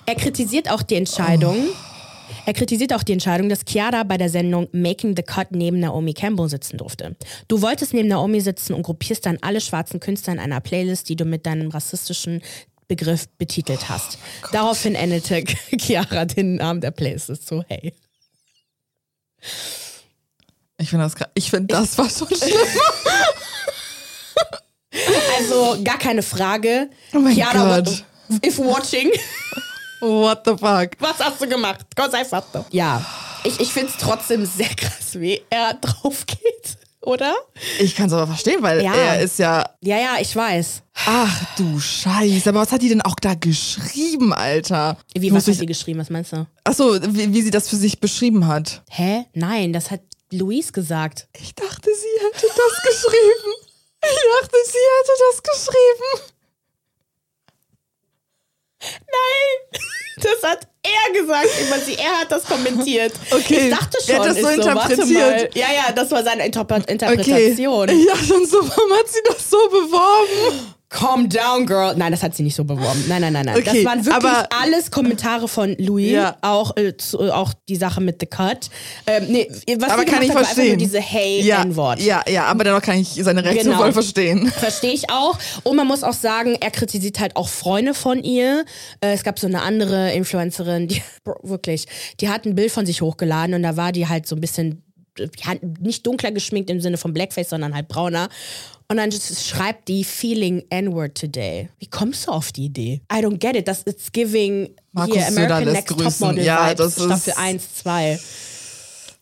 Er 0.06 0.14
kritisiert 0.14 0.70
auch 0.70 0.82
die 0.82 0.96
Entscheidung. 0.96 1.56
Er 2.44 2.54
kritisiert 2.54 2.92
auch 2.92 3.02
die 3.02 3.12
Entscheidung, 3.12 3.48
dass 3.48 3.60
Chiara 3.66 4.02
bei 4.02 4.18
der 4.18 4.28
Sendung 4.28 4.68
Making 4.72 5.14
the 5.16 5.22
Cut 5.22 5.52
neben 5.52 5.78
Naomi 5.80 6.12
Campbell 6.12 6.48
sitzen 6.48 6.76
durfte. 6.78 7.16
Du 7.48 7.62
wolltest 7.62 7.94
neben 7.94 8.08
Naomi 8.08 8.40
sitzen 8.40 8.74
und 8.74 8.82
gruppierst 8.82 9.24
dann 9.26 9.38
alle 9.42 9.60
schwarzen 9.60 10.00
Künstler 10.00 10.32
in 10.34 10.38
einer 10.40 10.60
Playlist, 10.60 11.08
die 11.08 11.16
du 11.16 11.24
mit 11.24 11.46
deinem 11.46 11.70
rassistischen 11.70 12.42
Begriff 12.88 13.28
betitelt 13.38 13.88
hast. 13.88 14.18
Daraufhin 14.50 14.94
endete 14.94 15.44
Chiara 15.78 16.24
den 16.24 16.56
Namen 16.56 16.80
der 16.80 16.90
Playlist 16.90 17.46
so, 17.46 17.62
hey. 17.68 17.94
Ich 20.78 20.90
finde 20.90 21.04
das, 21.04 21.14
ich 21.34 21.50
finde 21.50 21.74
das 21.74 21.96
war 21.96 22.10
schon 22.10 22.28
schlimm. 22.36 22.52
Also 25.38 25.82
gar 25.84 25.98
keine 25.98 26.22
Frage. 26.22 26.90
Oh 27.14 27.18
mein 27.18 27.34
Chiara, 27.34 27.80
Gott. 27.80 28.04
if 28.44 28.58
watching, 28.58 29.10
What 30.02 30.42
the 30.44 30.52
fuck? 30.58 30.90
was 30.98 31.18
hast 31.20 31.40
du 31.40 31.46
gemacht? 31.48 31.86
Gott 31.94 32.10
sei 32.10 32.24
Dank. 32.24 32.66
Ja, 32.70 33.04
ich, 33.44 33.60
ich 33.60 33.72
finde 33.72 33.90
es 33.90 33.96
trotzdem 33.98 34.44
sehr 34.44 34.68
krass, 34.74 35.14
wie 35.20 35.40
er 35.48 35.74
drauf 35.74 36.26
geht, 36.26 36.76
oder? 37.02 37.34
Ich 37.78 37.94
kann 37.94 38.06
es 38.06 38.12
aber 38.12 38.26
verstehen, 38.26 38.62
weil 38.62 38.82
Ja. 38.82 38.92
er 38.94 39.20
ist 39.20 39.38
ja. 39.38 39.64
Ja, 39.80 39.96
ja, 39.98 40.16
ich 40.20 40.34
weiß. 40.34 40.82
Ach 41.06 41.44
du 41.56 41.78
Scheiße. 41.78 42.48
Aber 42.48 42.60
was 42.60 42.72
hat 42.72 42.82
die 42.82 42.88
denn 42.88 43.02
auch 43.02 43.14
da 43.20 43.34
geschrieben, 43.34 44.32
Alter? 44.32 44.96
Wie, 45.14 45.32
was 45.32 45.46
hat 45.46 45.54
sie 45.54 45.66
geschrieben? 45.66 46.00
Was 46.00 46.10
meinst 46.10 46.32
du? 46.32 46.46
Achso, 46.64 46.98
wie, 47.14 47.32
wie 47.32 47.42
sie 47.42 47.50
das 47.52 47.68
für 47.68 47.76
sich 47.76 48.00
beschrieben 48.00 48.46
hat. 48.48 48.82
Hä? 48.90 49.24
Nein, 49.34 49.72
das 49.72 49.90
hat 49.92 50.00
Luis 50.32 50.72
gesagt. 50.72 51.28
Ich 51.40 51.54
dachte, 51.54 51.90
sie 51.94 52.24
hätte 52.26 52.46
das 52.48 52.82
geschrieben. 52.82 53.52
Ich 54.04 54.18
dachte, 54.40 54.56
sie 54.66 54.78
hätte 54.78 55.12
das 55.30 55.42
geschrieben. 55.42 56.31
Nein! 58.82 59.80
Das 60.16 60.42
hat 60.50 60.68
er 60.82 61.18
gesagt 61.20 61.48
über 61.66 61.78
sie. 61.78 61.94
Er 61.94 62.20
hat 62.20 62.30
das 62.30 62.44
kommentiert. 62.44 63.14
Okay, 63.32 63.68
Ich 63.70 63.70
dachte 63.74 63.96
er 63.96 64.14
schon. 64.14 64.18
hat 64.20 64.26
das 64.36 64.36
so 64.42 64.48
interpretiert. 64.50 65.08
mal. 65.10 65.50
Ja, 65.54 65.66
ja, 65.72 65.92
das 65.92 66.10
war 66.10 66.22
seine 66.22 66.44
Interpre 66.44 66.74
Okay. 66.76 66.92
Interpretation. 66.92 67.88
Ja, 68.06 68.14
schon 68.16 68.44
so, 68.44 68.58
warum 68.58 68.92
hat 68.98 69.08
sie 69.08 69.20
das 69.26 69.48
so 69.48 69.56
beworben? 69.70 70.74
Calm 70.92 71.28
down, 71.28 71.64
girl. 71.66 71.94
Nein, 71.96 72.12
das 72.12 72.22
hat 72.22 72.34
sie 72.36 72.42
nicht 72.42 72.54
so 72.54 72.64
beworben. 72.64 73.02
Nein, 73.08 73.22
nein, 73.22 73.32
nein, 73.32 73.46
nein. 73.46 73.56
Okay, 73.56 73.82
das 73.82 73.84
waren 73.86 74.04
wirklich 74.04 74.24
aber- 74.24 74.48
alles 74.62 74.90
Kommentare 74.90 75.48
von 75.48 75.74
Louis. 75.78 76.10
Ja. 76.12 76.36
Auch, 76.42 76.76
äh, 76.76 76.94
zu, 76.96 77.18
äh, 77.20 77.30
auch 77.30 77.54
die 77.68 77.76
Sache 77.76 78.00
mit 78.02 78.18
The 78.20 78.26
Cut. 78.26 78.68
Ähm, 79.06 79.24
nee, 79.28 79.48
was 79.78 79.90
Aber 79.90 80.04
kann 80.04 80.22
ich 80.22 80.28
hat, 80.28 80.36
war 80.36 80.42
einfach 80.42 80.56
nur 80.56 80.64
verstehen. 80.64 80.78
diese 80.78 81.00
Hey 81.00 81.40
ja, 81.40 81.62
N-Wort. 81.62 82.00
Ja, 82.00 82.22
ja, 82.28 82.44
aber 82.44 82.64
dennoch 82.64 82.82
kann 82.82 82.98
ich 82.98 83.08
seine 83.08 83.42
Reaktion 83.42 83.68
Genau. 83.72 83.78
voll 83.78 83.92
verstehen. 83.92 84.46
Verstehe 84.58 84.92
ich 84.92 85.08
auch. 85.10 85.38
Und 85.64 85.76
man 85.76 85.86
muss 85.86 86.04
auch 86.04 86.12
sagen, 86.12 86.56
er 86.60 86.70
kritisiert 86.70 87.18
halt 87.20 87.36
auch 87.36 87.48
Freunde 87.48 87.94
von 87.94 88.22
ihr. 88.22 88.64
Äh, 89.00 89.12
es 89.14 89.22
gab 89.24 89.38
so 89.38 89.46
eine 89.46 89.62
andere 89.62 90.12
Influencerin, 90.12 90.88
die 90.88 91.02
wirklich, 91.42 91.86
die 92.20 92.28
hat 92.28 92.44
ein 92.44 92.54
Bild 92.54 92.70
von 92.70 92.84
sich 92.84 93.00
hochgeladen 93.00 93.54
und 93.54 93.62
da 93.62 93.76
war 93.78 93.92
die 93.92 94.08
halt 94.08 94.26
so 94.26 94.36
ein 94.36 94.40
bisschen, 94.40 94.82
ja, 95.18 95.54
nicht 95.80 96.06
dunkler 96.06 96.32
geschminkt 96.32 96.70
im 96.70 96.80
Sinne 96.80 96.96
von 96.96 97.12
Blackface, 97.12 97.50
sondern 97.50 97.74
halt 97.74 97.88
brauner. 97.88 98.28
Und 98.92 98.98
dann 98.98 99.10
schreibt 99.10 99.88
die 99.88 100.04
Feeling 100.04 100.64
N-word 100.68 101.18
today. 101.18 101.70
Wie 101.78 101.86
kommst 101.86 102.26
du 102.26 102.30
auf 102.30 102.52
die 102.52 102.66
Idee? 102.66 103.00
I 103.10 103.16
don't 103.24 103.38
get 103.38 103.56
it. 103.56 103.66
Das 103.66 103.84
ist 103.84 104.12
giving 104.12 104.68
Markus 104.92 105.16
hier 105.16 105.28
American 105.28 105.72
Next 105.72 105.88
grüßen. 105.96 106.10
Topmodel 106.20 106.44
Ja, 106.44 106.66
Vibes, 106.68 106.76
das 106.76 106.96
ist- 106.98 107.04
Staffel 107.04 107.32
1, 107.38 107.74
2. 107.76 108.20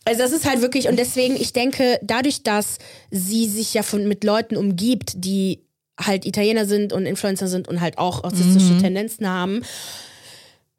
Also 0.03 0.21
das 0.23 0.33
ist 0.33 0.45
halt 0.45 0.61
wirklich, 0.61 0.89
und 0.89 0.97
deswegen, 0.99 1.37
ich 1.37 1.53
denke, 1.53 1.99
dadurch, 2.03 2.43
dass 2.43 2.79
sie 3.11 3.47
sich 3.47 3.73
ja 3.73 3.81
von, 3.81 4.09
mit 4.09 4.25
Leuten 4.25 4.57
umgibt, 4.57 5.13
die 5.23 5.63
halt 5.97 6.25
Italiener 6.25 6.65
sind 6.65 6.91
und 6.91 7.05
Influencer 7.05 7.47
sind 7.47 7.69
und 7.69 7.79
halt 7.79 7.97
auch 7.97 8.25
rassistische 8.25 8.73
Mhm. 8.73 8.79
Tendenzen 8.81 9.25
haben, 9.29 9.61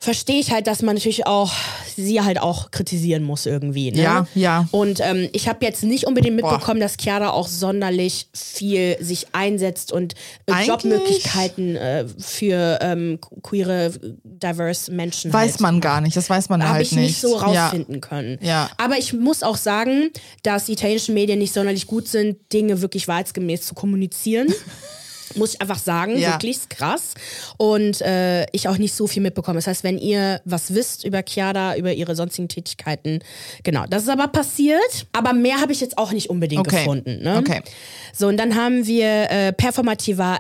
verstehe 0.02 0.40
ich 0.40 0.50
halt, 0.50 0.66
dass 0.66 0.82
man 0.82 0.96
natürlich 0.96 1.28
auch 1.28 1.52
sie 1.96 2.20
halt 2.20 2.40
auch 2.40 2.72
kritisieren 2.72 3.22
muss 3.22 3.46
irgendwie. 3.46 3.92
Ne? 3.92 4.02
Ja, 4.02 4.26
ja. 4.34 4.68
Und 4.72 4.98
ähm, 5.00 5.28
ich 5.32 5.46
habe 5.46 5.64
jetzt 5.64 5.84
nicht 5.84 6.08
unbedingt 6.08 6.40
Boah. 6.40 6.50
mitbekommen, 6.50 6.80
dass 6.80 6.96
Chiara 7.00 7.30
auch 7.30 7.46
sonderlich 7.46 8.26
viel 8.34 8.96
sich 8.98 9.28
einsetzt 9.32 9.92
und 9.92 10.14
äh, 10.46 10.66
Jobmöglichkeiten 10.66 11.76
äh, 11.76 12.06
für 12.18 12.80
ähm, 12.82 13.20
queere, 13.42 13.92
diverse 14.24 14.90
Menschen 14.90 15.32
Weiß 15.32 15.52
halt 15.52 15.60
man 15.60 15.80
gar 15.80 16.00
nicht, 16.00 16.16
das 16.16 16.28
weiß 16.28 16.48
man 16.48 16.64
habe 16.64 16.74
halt 16.74 16.86
ich 16.86 16.92
nicht 16.92 17.20
so 17.20 17.38
Ja. 17.38 17.66
rausfinden 17.68 18.00
können. 18.00 18.38
Ja. 18.42 18.70
Aber 18.78 18.98
ich 18.98 19.12
muss 19.12 19.44
auch 19.44 19.56
sagen, 19.56 20.10
dass 20.42 20.64
die 20.64 20.72
italienischen 20.72 21.14
Medien 21.14 21.38
nicht 21.38 21.54
sonderlich 21.54 21.86
gut 21.86 22.08
sind, 22.08 22.38
Dinge 22.52 22.82
wirklich 22.82 23.06
wahrheitsgemäß 23.06 23.62
zu 23.66 23.74
kommunizieren. 23.74 24.48
Muss 25.36 25.54
ich 25.54 25.60
einfach 25.60 25.78
sagen, 25.78 26.16
Ja. 26.18 26.32
wirklich 26.32 26.56
ist 26.56 26.70
krass. 26.70 27.14
Und 27.56 28.00
äh, 28.02 28.46
ich 28.52 28.68
auch 28.68 28.78
nicht 28.78 28.94
so 28.94 29.06
viel 29.06 29.22
mitbekomme. 29.22 29.58
Das 29.58 29.66
heißt, 29.66 29.84
wenn 29.84 29.98
ihr 29.98 30.40
was 30.44 30.74
wisst 30.74 31.04
über 31.04 31.22
Chiara, 31.26 31.76
über 31.76 31.92
ihre 31.92 32.14
sonstigen 32.16 32.48
Tätigkeiten, 32.48 33.20
genau, 33.62 33.84
das 33.88 34.02
ist 34.04 34.08
aber 34.08 34.28
passiert. 34.28 35.06
Aber 35.12 35.32
mehr 35.32 35.60
habe 35.60 35.72
ich 35.72 35.80
jetzt 35.80 35.98
auch 35.98 36.12
nicht 36.12 36.30
unbedingt 36.30 36.66
Okay. 36.66 36.78
gefunden. 36.78 37.22
Ne? 37.22 37.38
Okay. 37.38 37.62
So, 38.14 38.28
und 38.28 38.36
dann 38.36 38.54
haben 38.56 38.86
wir 38.86 39.30
äh, 39.30 39.52
performativer 39.52 40.38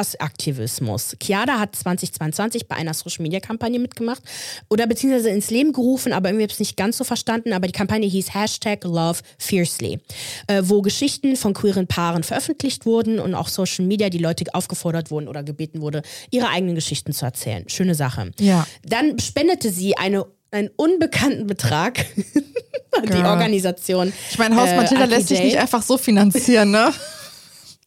LGBTQ-Plus-Aktivismus. 0.00 1.16
Chiara 1.22 1.58
hat 1.58 1.74
2022 1.76 2.66
bei 2.68 2.76
einer 2.76 2.94
Social-Media-Kampagne 2.94 3.78
mitgemacht 3.78 4.22
oder 4.68 4.86
beziehungsweise 4.86 5.30
ins 5.30 5.50
Leben 5.50 5.72
gerufen, 5.72 6.12
aber 6.12 6.28
irgendwie 6.28 6.44
habe 6.44 6.50
ich 6.50 6.56
es 6.56 6.60
nicht 6.60 6.76
ganz 6.76 6.96
so 6.96 7.04
verstanden, 7.04 7.52
aber 7.52 7.66
die 7.66 7.72
Kampagne 7.72 8.06
hieß 8.08 8.34
Hashtag 8.34 8.84
Love 8.84 9.20
Fiercely, 9.38 10.00
äh, 10.46 10.62
wo 10.64 10.82
Geschichten 10.82 11.36
von 11.36 11.54
queeren 11.54 11.86
Paaren 11.86 12.22
veröffentlicht 12.22 12.86
wurden 12.86 13.18
und 13.18 13.34
auch 13.34 13.48
Social 13.48 13.79
Media 13.86 14.10
die 14.10 14.18
Leute 14.18 14.44
aufgefordert 14.54 15.10
wurden 15.10 15.28
oder 15.28 15.42
gebeten 15.42 15.80
wurde, 15.80 16.02
ihre 16.30 16.48
eigenen 16.48 16.74
Geschichten 16.74 17.12
zu 17.12 17.24
erzählen. 17.24 17.68
Schöne 17.68 17.94
Sache. 17.94 18.30
Ja. 18.38 18.66
Dann 18.84 19.18
spendete 19.18 19.70
sie 19.70 19.96
eine 19.96 20.26
einen 20.52 20.68
unbekannten 20.76 21.46
Betrag 21.46 22.04
an 22.92 23.06
die. 23.06 23.24
Organisation. 23.24 24.12
Ich 24.30 24.38
meine, 24.38 24.56
Haus 24.56 24.70
äh, 24.70 24.76
Matilda 24.76 25.04
lässt 25.04 25.28
sich 25.28 25.40
nicht 25.40 25.58
einfach 25.58 25.82
so 25.82 25.96
finanzieren, 25.96 26.72
ne? 26.72 26.92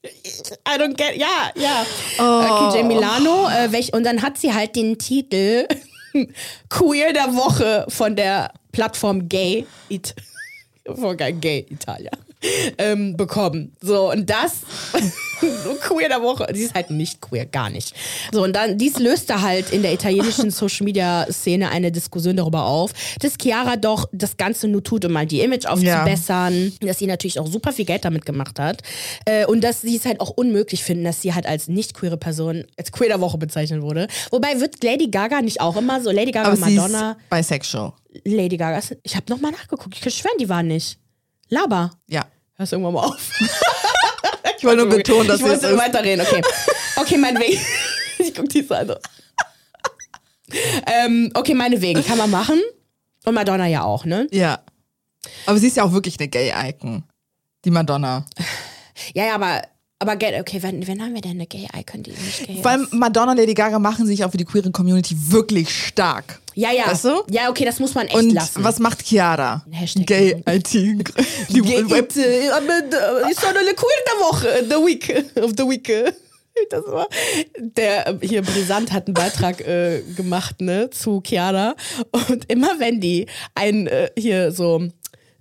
I 0.05 0.79
don't 0.79 0.95
get, 0.95 1.15
ja, 1.15 1.51
ja. 1.55 1.85
Oh. 2.19 2.69
Äh, 2.69 2.77
KJ 2.77 2.83
Milano, 2.83 3.47
äh, 3.49 3.71
welch, 3.71 3.93
und 3.93 4.05
dann 4.05 4.21
hat 4.21 4.37
sie 4.37 4.53
halt 4.53 4.75
den 4.75 4.97
Titel 4.97 5.65
Queer 6.69 7.13
der 7.13 7.35
Woche 7.35 7.85
von 7.87 8.15
der 8.15 8.51
Plattform 8.71 9.29
Gay, 9.29 9.65
It 9.89 10.13
von 10.85 11.15
Gay 11.15 11.65
Italia 11.69 12.11
ähm, 12.77 13.17
bekommen. 13.17 13.75
So, 13.81 14.11
und 14.11 14.29
das, 14.29 14.61
queer 15.81 16.09
der 16.09 16.21
Woche, 16.21 16.47
sie 16.53 16.63
ist 16.63 16.73
halt 16.73 16.89
nicht 16.89 17.21
queer, 17.21 17.45
gar 17.45 17.69
nicht. 17.69 17.93
So, 18.31 18.43
und 18.43 18.55
dann, 18.55 18.77
dies 18.77 18.99
löste 18.99 19.41
halt 19.41 19.71
in 19.71 19.81
der 19.81 19.93
italienischen 19.93 20.51
Social 20.51 20.85
Media 20.85 21.25
Szene 21.29 21.69
eine 21.69 21.91
Diskussion 21.91 22.37
darüber 22.37 22.65
auf, 22.65 22.91
dass 23.19 23.35
Chiara 23.41 23.75
doch 23.75 24.07
das 24.11 24.37
Ganze 24.37 24.67
nur 24.67 24.83
tut, 24.83 25.05
um 25.05 25.11
mal 25.11 25.25
die 25.25 25.41
Image 25.41 25.65
aufzubessern, 25.65 26.73
dass 26.81 26.99
sie 26.99 27.07
natürlich 27.07 27.39
auch 27.39 27.47
super 27.47 27.71
viel 27.71 27.85
Geld 27.85 28.05
damit 28.05 28.25
gemacht 28.25 28.59
hat 28.59 28.81
äh, 29.25 29.45
und 29.45 29.63
dass 29.63 29.81
sie 29.81 29.95
es 29.95 30.05
halt 30.05 30.19
auch 30.19 30.29
unmöglich 30.29 30.83
finden, 30.83 31.03
dass 31.03 31.21
sie 31.21 31.33
halt 31.33 31.45
als 31.45 31.67
nicht 31.67 31.93
queere 31.93 32.17
Person 32.17 32.65
als 32.77 32.91
queer 32.91 33.09
der 33.09 33.21
Woche 33.21 33.37
bezeichnet 33.37 33.81
wurde. 33.81 34.07
Wobei 34.31 34.59
wird 34.59 34.83
Lady 34.83 35.07
Gaga 35.07 35.41
nicht 35.41 35.61
auch 35.61 35.77
immer 35.77 36.01
so, 36.01 36.11
Lady 36.11 36.31
Gaga, 36.31 36.47
Aber 36.47 36.57
sie 36.57 36.75
Madonna, 36.75 37.11
ist 37.11 37.29
bisexual. 37.29 37.93
Lady 38.25 38.57
Gaga, 38.57 38.79
ich 39.03 39.15
habe 39.15 39.25
nochmal 39.29 39.51
nachgeguckt, 39.51 39.95
ich 39.95 40.01
kann 40.01 40.11
schwören, 40.11 40.37
die 40.39 40.49
war 40.49 40.63
nicht. 40.63 40.99
Laber. 41.49 41.91
Ja. 42.07 42.25
Hörst 42.55 42.73
irgendwann 42.73 42.93
mal 42.93 43.05
auf. 43.05 43.31
Ich 44.57 44.67
wollte 44.67 44.85
nur 44.85 44.95
betonen, 44.95 45.27
dass 45.27 45.41
ich 45.41 45.45
wollte 45.45 45.65
es 45.65 45.71
ist. 45.73 45.77
weiterreden. 45.77 46.25
Okay, 46.25 46.41
okay, 46.95 47.17
meinetwegen. 47.17 47.59
ich 48.17 48.33
guck 48.33 48.47
die 48.47 48.61
Seite. 48.61 48.97
ähm, 50.87 51.31
okay, 51.33 51.53
meinetwegen 51.53 52.01
kann 52.05 52.17
man 52.17 52.29
machen 52.29 52.61
und 53.25 53.33
Madonna 53.33 53.67
ja 53.67 53.83
auch, 53.83 54.05
ne? 54.05 54.25
Ja. 54.31 54.63
Aber 55.45 55.57
sie 55.57 55.67
ist 55.67 55.75
ja 55.75 55.83
auch 55.83 55.91
wirklich 55.91 56.17
eine 56.17 56.29
Gay-Icon. 56.29 57.03
Die 57.65 57.71
Madonna. 57.71 58.25
Ja, 59.13 59.25
ja, 59.25 59.35
aber 59.35 59.63
aber 60.03 60.15
Gay- 60.17 60.39
okay, 60.39 60.61
wenn, 60.61 60.85
wenn 60.87 61.01
haben 61.01 61.13
wir 61.15 61.21
denn 61.21 61.31
eine 61.31 61.47
Gay-Icon, 61.47 62.03
die 62.03 62.11
nicht 62.11 62.45
gay 62.47 62.61
Vor 62.61 62.71
allem? 62.71 62.87
Madonna 62.91 63.31
und 63.31 63.37
Lady 63.37 63.53
Gaga 63.53 63.79
machen 63.79 64.05
sich 64.05 64.23
auch 64.23 64.31
für 64.31 64.37
die 64.37 64.45
queere 64.45 64.69
Community 64.71 65.15
wirklich 65.31 65.69
stark. 65.69 66.39
Ja, 66.55 66.71
ja. 66.71 66.85
Weißt 66.87 67.05
du? 67.05 67.23
Ja, 67.31 67.49
okay, 67.49 67.65
das 67.65 67.79
muss 67.79 67.95
man 67.95 68.05
echt 68.07 68.15
Und 68.15 68.29
lassen. 68.31 68.63
was 68.63 68.77
macht 68.79 69.03
Chiara? 69.03 69.65
Hashtag 69.71 70.05
Gay 70.05 70.43
IT. 70.47 70.71
Die 70.73 71.63
Web 71.63 72.15
äh, 72.15 72.47
ist 73.31 73.41
doch 73.41 73.49
eine 73.49 73.73
Queer 73.73 73.99
der 74.05 74.19
Woche, 74.19 74.47
the 74.69 74.75
week, 74.75 75.25
of 75.41 75.51
the 75.57 75.63
week. 75.63 75.91
Das 76.69 76.83
war, 76.85 77.07
der 77.57 78.07
äh, 78.09 78.17
hier 78.21 78.43
brisant 78.43 78.91
hat 78.91 79.07
einen 79.07 79.15
Beitrag 79.15 79.59
äh, 79.67 80.01
gemacht, 80.15 80.61
ne, 80.61 80.89
zu 80.91 81.19
Chiara. 81.25 81.75
Und 82.29 82.45
immer 82.51 82.79
wenn 82.79 83.01
die 83.01 83.25
ein 83.55 83.87
äh, 83.87 84.11
hier 84.15 84.51
so 84.51 84.87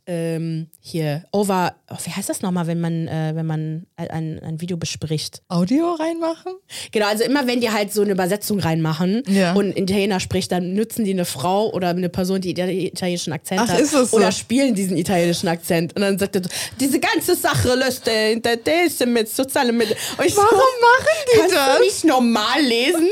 ähm, 0.07 0.69
hier 0.81 1.25
over, 1.33 1.75
oh, 1.91 1.97
wie 2.05 2.11
heißt 2.11 2.29
das 2.29 2.43
nochmal, 2.43 2.67
wenn 2.67 2.81
man 2.81 3.07
äh, 3.09 3.33
wenn 3.35 3.47
man 3.47 3.87
ein, 3.97 4.41
ein 4.43 4.61
Video 4.61 4.77
bespricht? 4.77 5.43
Audio 5.49 5.93
reinmachen? 5.93 6.55
Genau, 6.91 7.07
also 7.07 7.23
immer 7.25 7.47
wenn 7.47 7.61
die 7.61 7.71
halt 7.71 7.93
so 7.93 8.03
eine 8.03 8.13
Übersetzung 8.13 8.59
reinmachen 8.59 9.23
Ja. 9.29 9.53
und 9.55 9.77
ein 9.77 9.83
Italiener 9.85 10.19
spricht, 10.21 10.51
dann 10.51 10.73
nützen 10.75 11.05
die 11.05 11.13
eine 11.13 11.25
Frau 11.25 11.71
oder 11.73 11.91
eine 11.91 12.09
Person, 12.09 12.41
die 12.41 12.55
den 12.55 12.69
italienischen 12.69 13.33
Akzent 13.33 13.61
Ach, 13.63 13.69
hat. 13.69 13.81
ist 13.81 13.95
das 13.95 14.11
so? 14.11 14.17
Oder 14.17 14.33
spielen 14.33 14.75
diesen 14.75 14.97
italienischen 14.97 15.49
Akzent. 15.49 15.95
Und 15.95 16.03
dann 16.03 16.19
sagt 16.19 16.35
er 16.37 16.43
so, 16.45 16.51
diese 16.81 16.99
ganze 16.99 17.37
Sache 17.37 17.75
löst 17.75 18.07
der 18.07 18.33
Interesse 18.33 19.07
mit 19.07 19.29
sozialen 19.29 19.73
ich 19.83 20.37
Warum 20.37 20.51
so, 20.51 20.57
machen 20.57 21.17
die 21.35 21.39
kannst 21.41 21.57
das? 21.57 21.77
du 21.77 21.83
nicht 21.85 22.05
normal 22.05 22.61
lesen? 22.63 23.09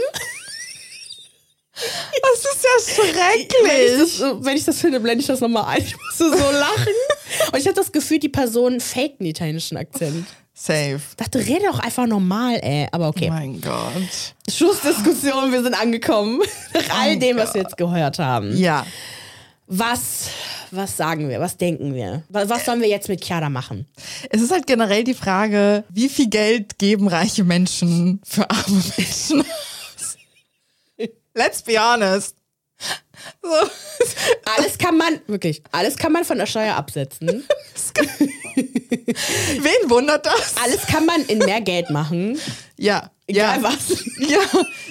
Das 2.22 2.38
ist 2.44 2.64
ja 2.64 3.02
Wenn 3.04 3.10
ich, 3.10 3.50
schrecklich. 3.50 4.18
das, 4.18 4.44
wenn 4.44 4.56
ich 4.56 4.64
das 4.64 4.78
finde, 4.80 5.00
blende 5.00 5.20
ich 5.20 5.26
das 5.26 5.40
nochmal 5.40 5.64
ein. 5.64 5.82
Ich 5.82 5.96
musste 5.96 6.36
so 6.38 6.50
lachen. 6.50 6.94
Und 7.52 7.58
ich 7.58 7.66
hatte 7.66 7.76
das 7.76 7.92
Gefühl, 7.92 8.18
die 8.18 8.28
Person 8.28 8.80
faked 8.80 9.20
einen 9.20 9.28
italienischen 9.30 9.76
Akzent. 9.76 10.26
Safe. 10.54 11.00
Ich 11.10 11.16
dachte, 11.16 11.38
rede 11.38 11.66
doch 11.70 11.78
einfach 11.78 12.06
normal, 12.06 12.58
ey. 12.62 12.86
Aber 12.92 13.08
okay. 13.08 13.30
Mein 13.30 13.60
Gott. 13.60 14.34
Schlussdiskussion, 14.50 15.52
wir 15.52 15.62
sind 15.62 15.74
angekommen. 15.74 16.40
Nach 16.74 17.00
all 17.00 17.18
dem, 17.18 17.38
was 17.38 17.54
wir 17.54 17.62
jetzt 17.62 17.76
gehört 17.78 18.18
haben. 18.18 18.54
Ja. 18.56 18.86
Was, 19.66 20.28
was 20.70 20.96
sagen 20.96 21.28
wir? 21.28 21.40
Was 21.40 21.56
denken 21.56 21.94
wir? 21.94 22.24
Was, 22.28 22.66
sollen 22.66 22.82
wir 22.82 22.88
jetzt 22.88 23.08
mit 23.08 23.24
Chiara 23.24 23.48
machen? 23.48 23.86
Es 24.28 24.42
ist 24.42 24.50
halt 24.50 24.66
generell 24.66 25.04
die 25.04 25.14
Frage, 25.14 25.84
wie 25.88 26.08
viel 26.08 26.28
Geld 26.28 26.78
geben 26.78 27.08
reiche 27.08 27.44
Menschen 27.44 28.20
für 28.24 28.50
arme 28.50 28.82
Menschen? 28.98 29.44
Let's 31.34 31.62
be 31.62 31.78
honest. 31.78 32.36
So. 33.42 33.48
Alles 34.56 34.78
kann 34.78 34.96
man, 34.96 35.20
wirklich, 35.26 35.62
alles 35.72 35.96
kann 35.96 36.12
man 36.12 36.24
von 36.24 36.38
der 36.38 36.46
Steuer 36.46 36.74
absetzen. 36.76 37.28
Wen 38.54 39.90
wundert 39.90 40.24
das? 40.26 40.54
Alles 40.62 40.86
kann 40.86 41.04
man 41.06 41.24
in 41.26 41.38
mehr 41.38 41.60
Geld 41.60 41.90
machen. 41.90 42.40
Ja. 42.76 43.10
Egal 43.26 43.58
ja. 43.58 43.62
was. 43.62 43.90
Ja, 44.18 44.38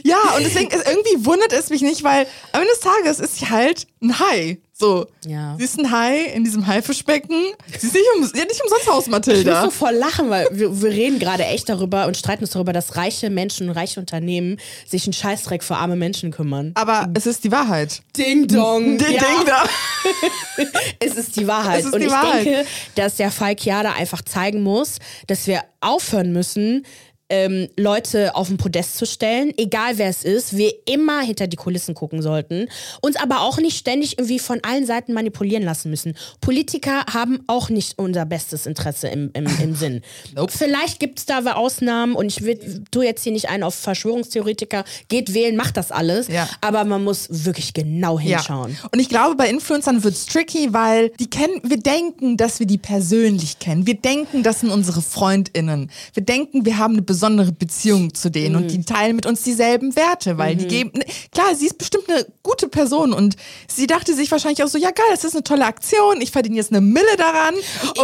ja, 0.03 0.35
und 0.37 0.45
deswegen 0.45 0.71
ist, 0.71 0.87
irgendwie 0.87 1.25
wundert 1.25 1.51
es 1.51 1.69
mich 1.69 1.81
nicht, 1.81 2.03
weil 2.03 2.25
am 2.53 2.61
Ende 2.61 2.73
des 2.73 2.79
Tages 2.79 3.19
ist 3.19 3.37
sie 3.37 3.49
halt 3.49 3.87
ein 4.01 4.17
Hai. 4.19 4.59
So. 4.79 5.07
Ja. 5.27 5.55
Sie 5.57 5.65
ist 5.65 5.77
ein 5.77 5.91
Hai 5.91 6.19
in 6.33 6.45
diesem 6.45 6.65
Haifischbecken. 6.65 7.35
Sie 7.77 7.87
ist 7.87 7.93
nicht, 7.93 8.05
um, 8.15 8.23
hat 8.23 8.33
nicht 8.47 8.61
umsonst 8.63 8.87
Haus, 8.87 9.03
Ich 9.03 9.07
muss 9.07 9.27
Mathilda. 9.27 9.63
so 9.65 9.71
voll 9.71 9.93
lachen, 9.93 10.29
weil 10.29 10.47
wir, 10.51 10.81
wir 10.81 10.89
reden 10.89 11.19
gerade 11.19 11.43
echt 11.43 11.67
darüber 11.67 12.07
und 12.07 12.15
streiten 12.15 12.43
uns 12.43 12.51
darüber, 12.51 12.71
dass 12.71 12.95
reiche 12.95 13.29
Menschen 13.29 13.67
und 13.69 13.75
reiche 13.75 13.99
Unternehmen 13.99 14.57
sich 14.87 15.03
einen 15.05 15.13
Scheißdreck 15.13 15.63
für 15.63 15.75
arme 15.75 15.97
Menschen 15.97 16.31
kümmern. 16.31 16.71
Aber 16.75 17.09
es 17.13 17.25
ist 17.25 17.43
die 17.43 17.51
Wahrheit. 17.51 18.01
Ding 18.17 18.47
Dong. 18.47 18.97
Ding, 18.97 19.11
ja, 19.11 19.19
ding 19.19 19.45
da. 19.45 19.63
Es 20.99 21.15
ist 21.15 21.35
die 21.35 21.47
Wahrheit. 21.47 21.81
Ist 21.83 21.93
und 21.93 21.99
die 21.99 22.07
ich 22.07 22.11
Wahrheit. 22.11 22.45
denke, 22.45 22.65
dass 22.95 23.15
der 23.15 23.31
Fall 23.31 23.55
Chiara 23.57 23.93
einfach 23.93 24.21
zeigen 24.21 24.61
muss, 24.61 24.97
dass 25.27 25.47
wir 25.47 25.61
aufhören 25.81 26.31
müssen, 26.33 26.85
ähm, 27.29 27.67
Leute 27.77 28.35
auf 28.35 28.47
den 28.47 28.57
Podest 28.57 28.97
zu 28.97 29.05
stellen, 29.05 29.53
egal 29.57 29.97
wer 29.97 30.09
es 30.09 30.23
ist, 30.23 30.57
wir 30.57 30.73
immer 30.85 31.21
hinter 31.21 31.47
die 31.47 31.57
Kulissen 31.57 31.93
gucken 31.93 32.21
sollten, 32.21 32.67
uns 33.01 33.15
aber 33.15 33.41
auch 33.41 33.57
nicht 33.59 33.77
ständig 33.77 34.17
irgendwie 34.17 34.39
von 34.39 34.59
allen 34.63 34.85
Seiten 34.85 35.13
manipulieren 35.13 35.63
lassen 35.63 35.89
müssen. 35.89 36.15
Politiker 36.41 37.05
haben 37.13 37.41
auch 37.47 37.69
nicht 37.69 37.97
unser 37.99 38.25
bestes 38.25 38.65
Interesse 38.65 39.07
im, 39.09 39.29
im, 39.33 39.45
im 39.61 39.75
Sinn. 39.75 40.01
Nope. 40.35 40.51
Vielleicht 40.55 40.99
gibt 40.99 41.19
es 41.19 41.25
da 41.25 41.39
Ausnahmen 41.39 42.15
und 42.15 42.27
ich 42.27 42.43
will, 42.43 42.83
tu 42.91 43.01
jetzt 43.01 43.23
hier 43.23 43.31
nicht 43.31 43.49
einen 43.49 43.63
auf 43.63 43.75
Verschwörungstheoretiker, 43.75 44.83
geht 45.07 45.33
wählen, 45.33 45.55
macht 45.55 45.77
das 45.77 45.91
alles, 45.91 46.27
Ja. 46.27 46.47
aber 46.61 46.83
man 46.83 47.03
muss 47.03 47.27
wirklich 47.29 47.73
genau 47.73 48.19
hinschauen. 48.19 48.71
Ja. 48.71 48.89
Und 48.91 48.99
ich 48.99 49.09
glaube, 49.09 49.35
bei 49.35 49.49
Influencern 49.49 50.03
wird's 50.03 50.25
tricky, 50.25 50.73
weil 50.73 51.09
die 51.19 51.29
kennen, 51.29 51.61
wir 51.63 51.77
denken, 51.79 52.37
dass 52.37 52.59
wir 52.59 52.67
die 52.67 52.77
persönlich 52.77 53.59
kennen. 53.59 53.87
Wir 53.87 53.95
denken, 53.95 54.43
das 54.43 54.59
sind 54.61 54.69
unsere 54.69 55.01
FreundInnen. 55.01 55.89
Wir 56.13 56.23
denken, 56.23 56.65
wir 56.65 56.77
haben 56.77 56.93
eine 56.93 57.01
besondere 57.01 57.18
Beziehung 57.57 58.13
zu 58.13 58.29
denen 58.31 58.55
und 58.55 58.63
Mhm. 58.63 58.67
die 58.69 58.83
teilen 58.83 59.15
mit 59.15 59.25
uns 59.25 59.41
dieselben 59.43 59.95
Werte, 59.95 60.37
weil 60.37 60.55
die 60.55 60.67
geben, 60.67 60.91
ne, 60.95 61.05
klar, 61.31 61.53
sie 61.55 61.67
ist 61.67 61.77
bestimmt 61.77 62.09
eine 62.09 62.25
gute 62.43 62.67
Person 62.67 63.13
und 63.13 63.35
sie 63.67 63.87
dachte 63.87 64.13
sich 64.13 64.31
wahrscheinlich 64.31 64.63
auch 64.63 64.67
so, 64.67 64.77
ja 64.77 64.91
geil, 64.91 65.05
das 65.11 65.23
ist 65.23 65.33
eine 65.35 65.43
tolle 65.43 65.65
Aktion, 65.65 66.21
ich 66.21 66.31
verdiene 66.31 66.55
jetzt 66.55 66.71
eine 66.71 66.81
Mille 66.81 67.15
daran 67.17 67.55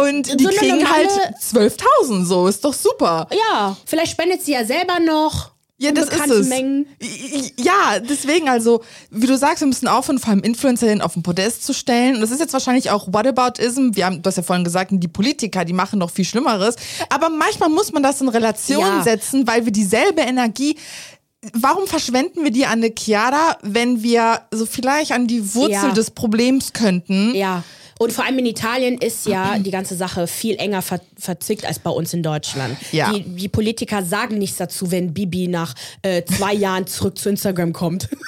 und 0.08 0.40
die 0.40 0.44
so 0.44 0.50
kriegen 0.50 0.88
halt 0.90 1.10
12.000, 1.40 2.24
so, 2.24 2.46
ist 2.46 2.64
doch 2.64 2.74
super. 2.74 3.28
Ja, 3.50 3.76
vielleicht 3.86 4.12
spendet 4.12 4.42
sie 4.42 4.52
ja 4.52 4.64
selber 4.64 5.00
noch. 5.00 5.55
Ja, 5.78 5.92
das 5.92 6.08
ist 6.08 6.30
es. 6.30 6.48
Mengen. 6.48 6.86
Ja, 7.58 8.00
deswegen 8.00 8.48
also, 8.48 8.82
wie 9.10 9.26
du 9.26 9.36
sagst, 9.36 9.60
wir 9.60 9.66
müssen 9.68 9.88
aufhören, 9.88 10.18
vor 10.18 10.30
allem 10.30 10.40
Influencerinnen 10.42 11.02
auf 11.02 11.12
den 11.12 11.22
Podest 11.22 11.66
zu 11.66 11.74
stellen. 11.74 12.14
Und 12.14 12.22
das 12.22 12.30
ist 12.30 12.40
jetzt 12.40 12.54
wahrscheinlich 12.54 12.90
auch 12.90 13.08
Whataboutism. 13.12 13.90
Wir 13.92 14.06
haben, 14.06 14.22
du 14.22 14.26
hast 14.28 14.36
ja 14.36 14.42
vorhin 14.42 14.64
gesagt, 14.64 14.90
die 14.94 15.08
Politiker, 15.08 15.66
die 15.66 15.74
machen 15.74 15.98
noch 15.98 16.10
viel 16.10 16.24
Schlimmeres. 16.24 16.76
Aber 17.10 17.28
manchmal 17.28 17.68
muss 17.68 17.92
man 17.92 18.02
das 18.02 18.20
in 18.22 18.28
Relation 18.28 18.80
Ja. 18.80 19.02
setzen, 19.02 19.46
weil 19.46 19.64
wir 19.66 19.72
dieselbe 19.72 20.22
Energie 20.22 20.76
Warum 21.52 21.86
verschwenden 21.86 22.42
wir 22.42 22.50
die 22.50 22.66
an 22.66 22.82
eine 22.82 22.92
Chiara, 22.98 23.56
wenn 23.62 24.02
wir 24.02 24.40
so 24.50 24.66
vielleicht 24.66 25.12
an 25.12 25.28
die 25.28 25.54
Wurzel 25.54 25.70
Ja. 25.70 25.90
des 25.92 26.10
Problems 26.10 26.72
könnten? 26.72 27.34
Ja. 27.36 27.62
Und 27.98 28.12
vor 28.12 28.24
allem 28.24 28.38
in 28.38 28.46
Italien 28.46 28.98
ist 28.98 29.26
ja 29.26 29.58
die 29.58 29.70
ganze 29.70 29.96
Sache 29.96 30.26
viel 30.26 30.56
enger 30.56 30.82
ver 30.82 31.00
verzwickt 31.18 31.64
als 31.64 31.78
bei 31.78 31.90
uns 31.90 32.12
in 32.12 32.22
Deutschland. 32.22 32.76
Ja. 32.92 33.12
Die, 33.12 33.22
die 33.22 33.48
Politiker 33.48 34.02
sagen 34.04 34.36
nichts 34.38 34.58
dazu, 34.58 34.90
wenn 34.90 35.14
Bibi 35.14 35.48
nach 35.48 35.74
äh, 36.02 36.22
zwei 36.24 36.52
Jahren 36.52 36.86
zurück 36.86 37.16
zu 37.18 37.30
Instagram 37.30 37.72
kommt. 37.72 38.08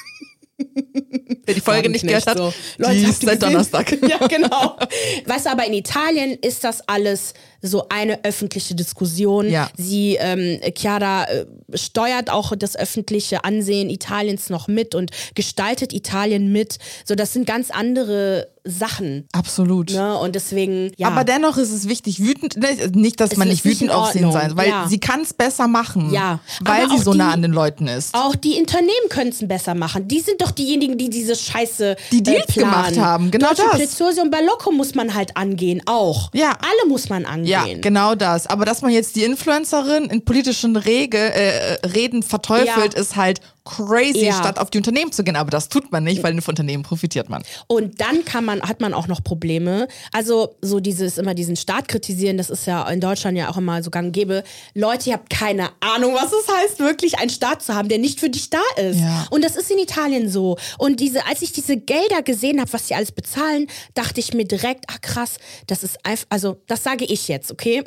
Wer 1.45 1.55
die 1.55 1.61
Folge 1.61 1.89
nicht 1.89 2.05
gehört 2.05 2.27
hat, 2.27 2.37
So. 2.37 2.53
die 2.77 2.83
habt 2.85 2.95
ist 2.95 3.21
seit? 3.21 3.41
Donnerstag. 3.41 3.97
Ja, 4.07 4.25
genau. 4.27 4.77
Weißt 5.25 5.45
du, 5.45 5.51
aber 5.51 5.65
in 5.65 5.73
Italien 5.73 6.37
ist 6.41 6.63
das 6.63 6.87
alles 6.87 7.33
so 7.61 7.87
eine 7.89 8.23
öffentliche 8.23 8.75
Diskussion. 8.75 9.49
Ja. 9.49 9.69
Sie, 9.77 10.15
ähm, 10.19 10.59
Chiara 10.77 11.25
äh, 11.25 11.45
steuert 11.73 12.29
auch 12.29 12.53
das 12.55 12.75
öffentliche 12.75 13.43
Ansehen 13.43 13.89
Italiens 13.89 14.49
noch 14.49 14.67
mit 14.67 14.95
und 14.95 15.11
gestaltet 15.35 15.93
Italien 15.93 16.51
mit. 16.51 16.77
So, 17.05 17.15
das 17.15 17.33
sind 17.33 17.45
ganz 17.45 17.69
andere 17.71 18.47
Sachen. 18.65 19.27
Absolut. 19.31 19.91
Ne? 19.91 20.17
Und 20.17 20.35
deswegen, 20.35 20.91
ja. 20.97 21.07
Aber 21.07 21.23
dennoch 21.23 21.57
ist 21.57 21.71
es 21.71 21.87
wichtig, 21.87 22.19
wütend, 22.19 22.57
ne, 22.57 22.67
nicht, 22.93 23.19
dass 23.19 23.31
Es 23.31 23.37
man 23.37 23.47
nicht 23.47 23.65
wütend 23.65 23.89
auf 23.91 24.11
sie 24.11 24.19
sein, 24.31 24.55
weil 24.57 24.69
ja. 24.69 24.85
sie 24.87 24.99
kann 24.99 25.21
es 25.21 25.33
besser 25.33 25.67
machen. 25.67 26.11
Ja. 26.13 26.39
Weil 26.61 26.83
Aber 26.83 26.97
sie 26.97 27.03
so 27.03 27.13
nah 27.13 27.27
die- 27.29 27.33
an 27.35 27.41
den 27.41 27.51
Leuten 27.51 27.87
ist. 27.87 28.13
Auch 28.13 28.35
die 28.35 28.59
Unternehmen 28.59 29.09
können 29.09 29.29
es 29.31 29.45
besser 29.47 29.75
machen. 29.75 30.07
Die 30.07 30.19
sind 30.19 30.41
doch 30.41 30.51
diejenigen, 30.51 30.97
die 30.97 31.09
diese 31.09 31.35
Scheiße 31.35 31.95
Die 32.11 32.21
Deals 32.21 32.55
äh, 32.55 32.59
gemacht 32.59 32.97
haben, 32.97 33.31
genau 33.31 33.49
Deutsche 33.49 33.63
das. 33.71 33.77
Preziosi 33.79 34.21
und 34.21 34.29
Balocco 34.31 34.71
muss 34.71 34.93
man 34.93 35.15
halt 35.15 35.35
angehen, 35.37 35.81
auch. 35.85 36.29
Ja. 36.33 36.51
Alle 36.51 36.89
muss 36.89 37.09
man 37.09 37.25
Ja, 37.49 37.61
angehen. 37.61 37.81
genau 37.81 38.15
das. 38.15 38.47
Aber 38.47 38.65
dass 38.65 38.81
man 38.81 38.91
jetzt 38.91 39.15
die 39.15 39.23
Influencerin 39.23 40.05
in 40.05 40.23
politischen 40.25 40.75
Rege, 40.75 41.17
äh, 41.17 41.73
Reden 41.87 42.23
verteufelt, 42.23 42.93
Ja. 42.93 42.99
ist 42.99 43.15
halt 43.15 43.41
crazy, 43.69 44.25
Ja. 44.25 44.33
statt 44.33 44.57
auf 44.59 44.69
die 44.69 44.77
Unternehmen 44.79 45.11
zu 45.11 45.23
gehen. 45.23 45.35
Aber 45.35 45.51
das 45.51 45.69
tut 45.69 45.91
man 45.91 46.03
nicht, 46.03 46.23
weil 46.23 46.39
von 46.41 46.53
Unternehmen 46.53 46.83
profitiert 46.83 47.29
man. 47.29 47.43
Und 47.67 48.01
dann 48.01 48.25
kann 48.25 48.45
man, 48.45 48.61
hat 48.61 48.81
man 48.81 48.93
auch 48.93 49.07
noch 49.07 49.23
Probleme. 49.23 49.87
Also 50.11 50.55
so 50.61 50.79
dieses 50.79 51.17
immer 51.17 51.33
diesen 51.35 51.55
Staat 51.55 51.87
kritisieren, 51.87 52.37
das 52.37 52.49
ist 52.49 52.65
ja 52.65 52.87
in 52.89 52.99
Deutschland 52.99 53.37
ja 53.37 53.49
auch 53.49 53.57
immer 53.57 53.83
so 53.83 53.91
gang 53.91 54.13
gäbe. 54.13 54.43
Leute, 54.73 55.09
ihr 55.09 55.15
habt 55.15 55.29
keine 55.29 55.69
Ahnung, 55.79 56.13
was 56.15 56.31
es 56.33 56.47
heißt, 56.53 56.79
wirklich 56.79 57.19
einen 57.19 57.29
Staat 57.29 57.61
zu 57.61 57.75
haben, 57.75 57.89
der 57.89 57.99
nicht 57.99 58.19
für 58.19 58.29
dich 58.29 58.49
da 58.49 58.61
ist. 58.77 58.99
Ja. 58.99 59.27
Und 59.29 59.43
das 59.43 59.55
ist 59.55 59.69
in 59.69 59.77
Italien 59.79 60.29
so. 60.29 60.57
Und 60.77 60.99
diese, 60.99 61.25
als 61.27 61.41
ich 61.41 61.51
diese 61.51 61.77
Gelder 61.77 62.21
gesehen 62.23 62.59
habe, 62.59 62.71
was 62.73 62.87
sie 62.87 62.95
alles 62.95 63.11
bezahlen, 63.11 63.67
dachte 63.93 64.19
ich 64.19 64.33
mir 64.33 64.45
direkt, 64.45 64.85
ach 64.87 65.01
krass, 65.01 65.37
das 65.67 65.83
ist 65.83 66.05
einfach, 66.05 66.25
also 66.29 66.61
das 66.67 66.83
sage 66.83 67.05
ich 67.05 67.27
jetzt, 67.27 67.51
okay? 67.51 67.83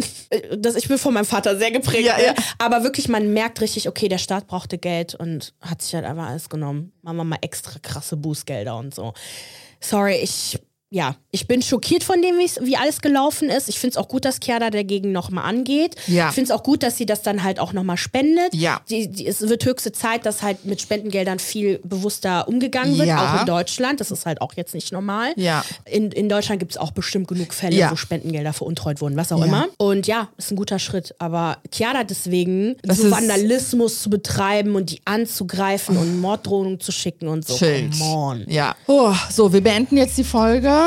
Das, 0.56 0.76
ich 0.76 0.88
bin 0.88 0.98
von 0.98 1.14
meinem 1.14 1.24
Vater 1.24 1.58
sehr 1.58 1.70
geprägt. 1.70 2.06
Ja, 2.06 2.16
ne? 2.16 2.26
ja. 2.26 2.34
Aber 2.58 2.84
wirklich, 2.84 3.08
man 3.08 3.32
merkt 3.32 3.60
richtig, 3.60 3.88
okay, 3.88 4.08
der 4.08 4.18
Staat 4.18 4.46
brauchte 4.46 4.78
Geld 4.78 5.14
und 5.14 5.54
hat 5.72 5.82
sich 5.82 5.94
halt 5.94 6.04
einfach 6.04 6.28
alles 6.28 6.48
genommen. 6.48 6.92
Machen 7.02 7.16
wir 7.16 7.24
mal 7.24 7.38
extra 7.40 7.78
krasse 7.80 8.16
Bußgelder 8.16 8.76
und 8.76 8.94
so. 8.94 9.14
Sorry, 9.80 10.16
ich 10.16 10.60
ja, 10.94 11.16
ich 11.30 11.46
bin 11.48 11.62
schockiert 11.62 12.04
von 12.04 12.20
dem, 12.20 12.34
wie 12.36 12.76
alles 12.76 13.00
gelaufen 13.00 13.48
ist. 13.48 13.70
Ich 13.70 13.78
finde 13.78 13.92
es 13.92 13.96
auch 13.96 14.08
gut, 14.08 14.26
dass 14.26 14.38
Chiara 14.44 14.68
dagegen 14.68 15.10
nochmal 15.10 15.44
angeht. 15.46 15.96
Ja. 16.06 16.28
Ich 16.28 16.34
finde 16.34 16.52
es 16.52 16.56
auch 16.58 16.62
gut, 16.62 16.82
dass 16.82 16.98
sie 16.98 17.06
das 17.06 17.22
dann 17.22 17.42
halt 17.42 17.58
auch 17.60 17.72
nochmal 17.72 17.96
spendet. 17.96 18.52
Ja. 18.54 18.82
Die, 18.90 19.08
die, 19.10 19.26
es 19.26 19.40
wird 19.40 19.64
höchste 19.64 19.92
Zeit, 19.92 20.26
dass 20.26 20.42
halt 20.42 20.66
mit 20.66 20.82
Spendengeldern 20.82 21.38
viel 21.38 21.78
bewusster 21.82 22.46
umgegangen 22.46 22.98
wird, 22.98 23.08
Ja. 23.08 23.36
auch 23.36 23.40
in 23.40 23.46
Deutschland. 23.46 24.00
Das 24.00 24.10
ist 24.10 24.26
halt 24.26 24.42
auch 24.42 24.52
jetzt 24.52 24.74
nicht 24.74 24.92
normal. 24.92 25.32
Ja. 25.36 25.64
In, 25.86 26.12
in 26.12 26.28
Deutschland 26.28 26.60
gibt 26.60 26.72
es 26.72 26.76
auch 26.76 26.90
bestimmt 26.90 27.26
genug 27.26 27.54
Fälle, 27.54 27.74
Ja. 27.76 27.90
wo 27.90 27.96
Spendengelder 27.96 28.52
veruntreut 28.52 29.00
wurden, 29.00 29.16
was 29.16 29.32
auch 29.32 29.38
Ja. 29.38 29.46
immer. 29.46 29.68
Und 29.78 30.06
ja, 30.06 30.28
ist 30.36 30.50
ein 30.52 30.56
guter 30.56 30.78
Schritt. 30.78 31.14
Aber 31.18 31.56
Chiara 31.74 32.04
deswegen, 32.04 32.76
Das 32.82 32.98
so 32.98 33.10
Vandalismus 33.10 34.02
zu 34.02 34.10
betreiben 34.10 34.74
und 34.76 34.90
die 34.90 35.00
anzugreifen 35.06 35.96
und 35.96 36.20
Morddrohungen 36.20 36.80
zu 36.80 36.92
schicken 36.92 37.28
und 37.28 37.46
so. 37.46 37.56
Schild. 37.56 37.92
Come 37.98 38.04
on. 38.14 38.44
Ja. 38.46 38.76
Oh, 38.86 39.14
so, 39.30 39.54
wir 39.54 39.62
beenden 39.62 39.96
jetzt 39.96 40.18
die 40.18 40.24
Folge. 40.24 40.81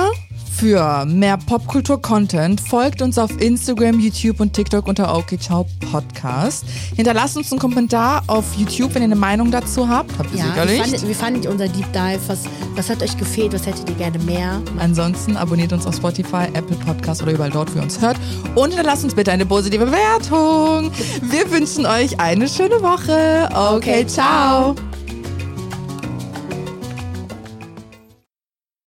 Für 0.58 1.04
mehr 1.06 1.36
Popkultur-Content 1.38 2.62
folgt 2.62 3.02
uns 3.02 3.18
auf 3.18 3.30
Instagram, 3.42 4.00
YouTube 4.00 4.40
und 4.40 4.54
TikTok 4.54 4.88
unter 4.88 5.14
OK 5.14 5.38
Ciao 5.38 5.66
Podcast. 5.92 6.64
Hinterlasst 6.96 7.36
uns 7.36 7.52
einen 7.52 7.60
Kommentar 7.60 8.24
auf 8.28 8.46
YouTube, 8.56 8.96
wenn 8.96 9.02
ihr 9.02 9.08
eine 9.08 9.18
Meinung 9.18 9.52
dazu 9.52 9.90
habt. 9.90 10.18
Habt 10.18 10.32
ihr 10.34 10.40
Ja, 10.40 10.46
wie 10.46 10.50
sicherlich. 10.52 10.80
fandet, 10.82 11.10
wie 11.10 11.14
fandet 11.14 11.44
ihr 11.44 11.52
unser 11.52 11.68
Deep 11.68 11.92
Dive? 11.92 12.22
Was, 12.28 12.44
was 12.74 12.90
hat 12.90 13.04
euch 13.04 13.18
gefehlt? 13.18 13.52
Was 13.52 13.66
hättet 13.66 13.90
ihr 13.90 13.96
gerne 13.96 14.18
mehr? 14.20 14.62
Ansonsten 14.80 15.36
abonniert 15.36 15.74
uns 15.74 15.86
auf 15.86 15.96
Spotify, 15.98 16.46
Apple 16.54 16.78
Podcast 16.78 17.22
oder 17.22 17.34
überall 17.34 17.52
dort, 17.52 17.74
wo 17.74 17.80
ihr 17.80 17.84
uns 17.84 18.00
hört. 18.00 18.16
Und 18.56 18.70
hinterlasst 18.70 19.04
uns 19.04 19.14
bitte 19.14 19.34
eine 19.34 19.46
positive 19.46 19.86
Bewertung. 19.86 20.90
Wir 21.22 21.52
wünschen 21.52 21.86
euch 21.86 22.18
eine 22.22 22.48
schöne 22.48 22.82
Woche. 22.82 23.50
Okay, 23.56 23.76
Okay, 23.76 24.08
ciao. 24.08 24.74
ciao. 24.74 24.86